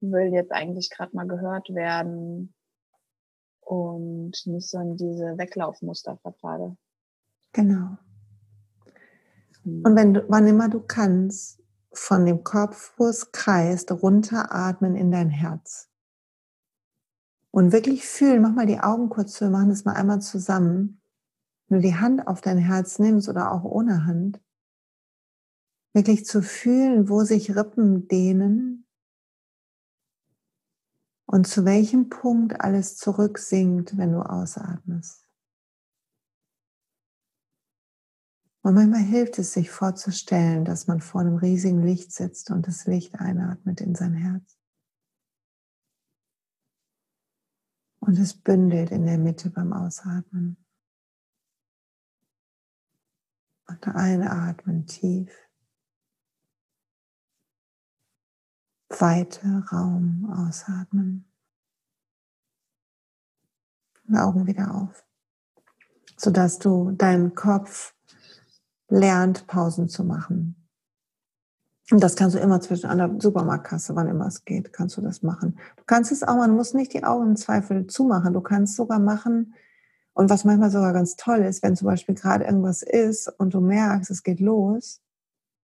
will 0.00 0.32
jetzt 0.32 0.52
eigentlich 0.52 0.90
gerade 0.90 1.14
mal 1.16 1.26
gehört 1.26 1.74
werden 1.74 2.54
und 3.60 4.34
nicht 4.46 4.70
so 4.70 4.78
in 4.78 4.96
diese 4.96 5.36
Weglaufmuster 5.36 6.18
verfahre. 6.18 6.76
Genau. 7.52 7.98
Hm. 9.64 9.82
Und 9.84 9.96
wenn 9.96 10.14
du, 10.14 10.24
wann 10.28 10.46
immer 10.46 10.68
du 10.68 10.80
kannst, 10.80 11.58
von 11.92 12.26
dem 12.26 12.44
Kopf, 12.44 12.92
wo 12.96 13.06
es 13.06 13.32
kreist, 13.32 13.90
runteratmen 13.90 14.94
in 14.94 15.10
dein 15.10 15.30
Herz. 15.30 15.88
Und 17.50 17.72
wirklich 17.72 18.06
fühlen, 18.06 18.42
mach 18.42 18.52
mal 18.52 18.66
die 18.66 18.80
Augen 18.80 19.08
kurz 19.08 19.32
zu, 19.32 19.46
wir 19.46 19.50
machen 19.50 19.70
das 19.70 19.84
mal 19.84 19.94
einmal 19.94 20.20
zusammen. 20.20 21.00
Wenn 21.68 21.80
du 21.80 21.88
die 21.88 21.96
Hand 21.96 22.26
auf 22.26 22.40
dein 22.40 22.58
Herz 22.58 22.98
nimmst 22.98 23.28
oder 23.28 23.52
auch 23.52 23.64
ohne 23.64 24.06
Hand, 24.06 24.40
wirklich 25.94 26.24
zu 26.24 26.42
fühlen, 26.42 27.08
wo 27.08 27.24
sich 27.24 27.56
Rippen 27.56 28.08
dehnen 28.08 28.86
und 31.26 31.46
zu 31.46 31.64
welchem 31.64 32.08
Punkt 32.08 32.60
alles 32.60 32.96
zurücksinkt, 32.96 33.96
wenn 33.96 34.12
du 34.12 34.20
ausatmest. 34.20 35.26
Und 38.62 38.74
manchmal 38.74 39.00
hilft 39.00 39.38
es 39.38 39.52
sich 39.52 39.70
vorzustellen, 39.70 40.64
dass 40.64 40.86
man 40.86 41.00
vor 41.00 41.22
einem 41.22 41.36
riesigen 41.36 41.82
Licht 41.82 42.12
sitzt 42.12 42.50
und 42.50 42.66
das 42.66 42.86
Licht 42.86 43.14
einatmet 43.14 43.80
in 43.80 43.94
sein 43.94 44.14
Herz. 44.14 44.57
Und 48.08 48.18
es 48.18 48.32
bündelt 48.32 48.90
in 48.90 49.04
der 49.04 49.18
Mitte 49.18 49.50
beim 49.50 49.70
Ausatmen. 49.74 50.56
Und 53.66 53.86
einatmen 53.86 54.86
tief. 54.86 55.30
Weite 58.88 59.62
Raum 59.70 60.24
ausatmen. 60.32 61.30
Und 64.06 64.16
Augen 64.16 64.46
wieder 64.46 64.74
auf. 64.74 65.06
Sodass 66.16 66.58
du 66.58 66.92
deinen 66.92 67.34
Kopf 67.34 67.94
lernt, 68.88 69.46
Pausen 69.46 69.90
zu 69.90 70.02
machen. 70.02 70.67
Und 71.90 72.02
das 72.02 72.16
kannst 72.16 72.36
du 72.36 72.40
immer 72.40 72.60
zwischen 72.60 72.86
an 72.86 72.98
der 72.98 73.14
Supermarktkasse, 73.18 73.96
wann 73.96 74.08
immer 74.08 74.26
es 74.26 74.44
geht, 74.44 74.72
kannst 74.72 74.96
du 74.98 75.00
das 75.00 75.22
machen. 75.22 75.58
Du 75.76 75.84
kannst 75.86 76.12
es 76.12 76.22
auch, 76.22 76.36
man 76.36 76.54
muss 76.54 76.74
nicht 76.74 76.92
die 76.92 77.04
Augen 77.04 77.28
im 77.28 77.36
Zweifel 77.36 77.86
zumachen. 77.86 78.34
Du 78.34 78.42
kannst 78.42 78.76
sogar 78.76 78.98
machen, 78.98 79.54
und 80.18 80.30
was 80.30 80.44
manchmal 80.44 80.72
sogar 80.72 80.92
ganz 80.92 81.14
toll 81.14 81.38
ist, 81.42 81.62
wenn 81.62 81.76
zum 81.76 81.86
Beispiel 81.86 82.16
gerade 82.16 82.44
irgendwas 82.44 82.82
ist 82.82 83.28
und 83.38 83.54
du 83.54 83.60
merkst, 83.60 84.10
es 84.10 84.24
geht 84.24 84.40
los 84.40 85.00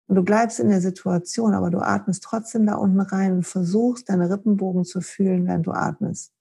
und 0.09 0.16
du 0.16 0.24
bleibst 0.24 0.59
in 0.59 0.68
der 0.68 0.80
Situation, 0.80 1.55
aber 1.55 1.70
du 1.70 1.78
atmest 1.78 2.24
trotzdem 2.24 2.66
da 2.66 2.74
unten 2.74 3.01
rein 3.01 3.34
und 3.34 3.47
versuchst, 3.47 4.09
deine 4.09 4.28
Rippenbogen 4.28 4.84
zu 4.84 5.01
fühlen, 5.01 5.47
während 5.47 5.68
du 5.68 5.70
atmest. 5.70 6.32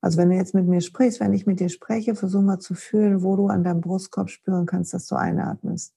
Also 0.00 0.18
wenn 0.18 0.30
du 0.30 0.36
jetzt 0.36 0.54
mit 0.54 0.68
mir 0.68 0.80
sprichst, 0.80 1.18
wenn 1.18 1.32
ich 1.32 1.48
mit 1.48 1.58
dir 1.58 1.68
spreche, 1.68 2.14
versuch 2.14 2.42
mal 2.42 2.60
zu 2.60 2.74
fühlen, 2.74 3.24
wo 3.24 3.34
du 3.34 3.48
an 3.48 3.64
deinem 3.64 3.80
Brustkorb 3.80 4.30
spüren 4.30 4.66
kannst, 4.66 4.94
dass 4.94 5.08
du 5.08 5.16
einatmest. 5.16 5.92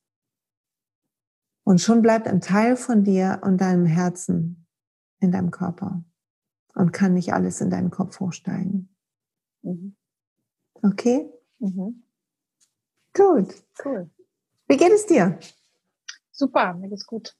Und 1.63 1.79
schon 1.79 2.01
bleibt 2.01 2.27
ein 2.27 2.41
Teil 2.41 2.75
von 2.75 3.03
dir 3.03 3.39
und 3.43 3.59
deinem 3.59 3.85
Herzen 3.85 4.67
in 5.19 5.31
deinem 5.31 5.51
Körper 5.51 6.03
und 6.75 6.91
kann 6.91 7.13
nicht 7.13 7.33
alles 7.33 7.61
in 7.61 7.69
deinen 7.69 7.89
Kopf 7.89 8.19
hochsteigen. 8.19 8.93
Mhm. 9.61 9.95
Okay? 10.81 11.29
Mhm. 11.59 12.03
Gut. 13.13 13.53
Cool. 13.83 14.09
Wie 14.67 14.77
geht 14.77 14.91
es 14.91 15.05
dir? 15.05 15.39
Super, 16.31 16.73
mir 16.73 16.89
geht's 16.89 17.05
gut. 17.05 17.37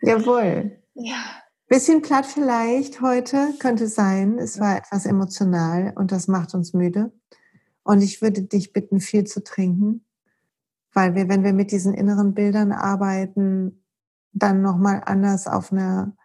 Jawohl. 0.00 0.82
Ja. 0.94 1.42
Bisschen 1.68 2.02
platt 2.02 2.26
vielleicht 2.26 3.00
heute, 3.00 3.54
könnte 3.58 3.88
sein. 3.88 4.38
Es 4.38 4.60
war 4.60 4.76
etwas 4.76 5.06
emotional 5.06 5.94
und 5.96 6.12
das 6.12 6.28
macht 6.28 6.54
uns 6.54 6.74
müde. 6.74 7.12
Und 7.82 8.02
ich 8.02 8.20
würde 8.20 8.42
dich 8.42 8.72
bitten, 8.72 9.00
viel 9.00 9.24
zu 9.24 9.42
trinken 9.42 10.04
weil 10.92 11.14
wir, 11.14 11.28
wenn 11.28 11.44
wir 11.44 11.52
mit 11.52 11.72
diesen 11.72 11.94
inneren 11.94 12.34
Bildern 12.34 12.72
arbeiten, 12.72 13.84
dann 14.32 14.62
nochmal 14.62 15.02
anders 15.04 15.46
auf 15.46 15.72
einer 15.72 16.16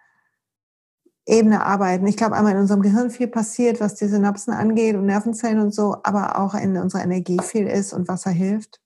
Ebene 1.25 1.65
arbeiten. 1.65 2.07
Ich 2.07 2.15
glaube, 2.15 2.35
einmal 2.35 2.53
in 2.53 2.59
unserem 2.59 2.81
Gehirn 2.81 3.09
viel 3.09 3.27
passiert, 3.27 3.81
was 3.81 3.95
die 3.95 4.07
Synapsen 4.07 4.53
angeht 4.53 4.95
und 4.95 5.05
Nervenzellen 5.05 5.59
und 5.59 5.73
so, 5.73 5.97
aber 6.03 6.39
auch 6.39 6.53
in 6.53 6.77
unserer 6.77 7.03
Energie 7.03 7.37
viel 7.43 7.67
ist 7.67 7.91
und 7.91 8.07
Wasser 8.07 8.31
hilft, 8.31 8.81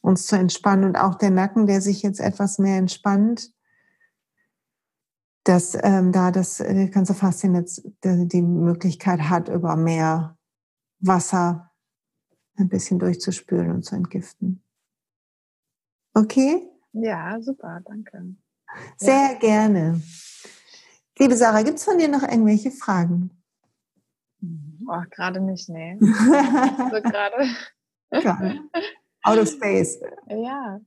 uns 0.00 0.26
zu 0.26 0.36
entspannen 0.36 0.84
und 0.84 0.96
auch 0.96 1.16
der 1.16 1.30
Nacken, 1.30 1.66
der 1.66 1.80
sich 1.80 2.02
jetzt 2.02 2.20
etwas 2.20 2.58
mehr 2.58 2.78
entspannt, 2.78 3.52
dass 5.42 5.76
ähm, 5.82 6.12
da 6.12 6.30
das 6.30 6.60
äh, 6.60 6.88
ganze 6.88 7.14
Fasziennetz 7.14 7.82
die, 8.04 8.28
die 8.28 8.42
Möglichkeit 8.42 9.22
hat, 9.22 9.48
über 9.48 9.76
mehr 9.76 10.38
Wasser 11.00 11.72
ein 12.56 12.68
bisschen 12.68 12.98
durchzuspülen 12.98 13.72
und 13.72 13.84
zu 13.84 13.96
entgiften. 13.96 14.63
Okay? 16.14 16.62
Ja, 16.92 17.40
super, 17.40 17.80
danke. 17.84 18.36
Sehr 18.96 19.32
ja. 19.32 19.38
gerne. 19.38 20.00
Liebe 21.18 21.36
Sarah, 21.36 21.62
gibt 21.62 21.78
es 21.78 21.84
von 21.84 21.98
dir 21.98 22.08
noch 22.08 22.22
irgendwelche 22.22 22.70
Fragen? 22.70 23.30
Mhm. 24.40 24.86
Oh, 24.88 25.02
gerade 25.10 25.40
nicht, 25.40 25.68
nee. 25.68 25.96
so 26.00 27.02
gerade. 27.02 27.48
Out 29.22 29.38
of 29.38 29.48
space. 29.48 30.00
Ja. 30.28 30.80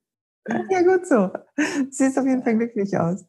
Ja, 0.69 0.81
gut 0.83 1.05
so. 1.05 1.29
Siehst 1.89 2.17
auf 2.17 2.25
jeden 2.25 2.43
Fall 2.43 2.57
glücklich 2.57 2.97
aus. 2.97 3.25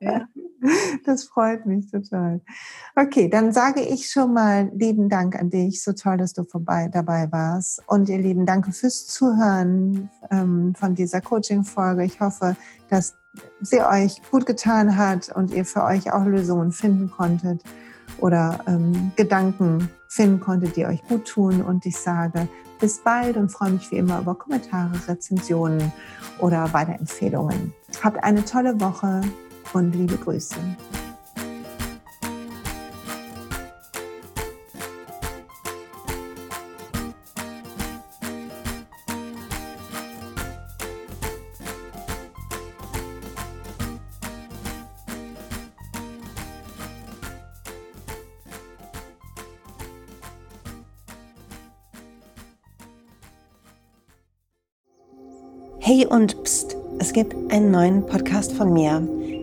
Ja. 0.00 0.28
Das 1.04 1.24
freut 1.24 1.66
mich 1.66 1.90
total. 1.90 2.40
Okay, 2.96 3.28
dann 3.28 3.52
sage 3.52 3.80
ich 3.80 4.10
schon 4.10 4.32
mal 4.32 4.70
lieben 4.74 5.08
Dank 5.08 5.36
an 5.36 5.50
dich. 5.50 5.82
So 5.82 5.92
toll, 5.92 6.18
dass 6.18 6.32
du 6.32 6.44
vorbei 6.44 6.88
dabei 6.92 7.30
warst. 7.30 7.82
Und 7.86 8.08
ihr 8.08 8.18
Lieben, 8.18 8.46
danke 8.46 8.72
fürs 8.72 9.06
Zuhören 9.06 10.10
ähm, 10.30 10.74
von 10.76 10.94
dieser 10.94 11.20
Coaching-Folge. 11.20 12.04
Ich 12.04 12.20
hoffe, 12.20 12.56
dass 12.90 13.14
sie 13.60 13.80
euch 13.80 14.20
gut 14.30 14.46
getan 14.46 14.96
hat 14.96 15.34
und 15.34 15.52
ihr 15.52 15.64
für 15.64 15.84
euch 15.84 16.12
auch 16.12 16.24
Lösungen 16.24 16.72
finden 16.72 17.10
konntet 17.10 17.62
oder 18.18 18.60
ähm, 18.66 19.12
Gedanken 19.16 19.88
finden 20.08 20.40
konntet, 20.40 20.76
die 20.76 20.86
euch 20.86 21.02
gut 21.04 21.26
tun. 21.26 21.62
Und 21.62 21.86
ich 21.86 21.96
sage 21.96 22.48
bis 22.80 22.98
bald 22.98 23.36
und 23.36 23.50
freue 23.50 23.72
mich 23.72 23.90
wie 23.90 23.96
immer 23.96 24.20
über 24.20 24.34
Kommentare, 24.34 24.92
Rezensionen 25.08 25.92
oder 26.38 26.72
Weiterempfehlungen. 26.72 27.72
Habt 28.02 28.22
eine 28.22 28.44
tolle 28.44 28.80
Woche 28.80 29.20
und 29.74 29.94
liebe 29.94 30.16
Grüße. 30.16 30.56
Hey 55.80 56.04
und 56.04 56.44
pst, 56.44 56.76
es 56.98 57.14
gibt 57.14 57.34
einen 57.50 57.70
neuen 57.70 58.04
Podcast 58.04 58.52
von 58.52 58.74
mir, 58.74 59.00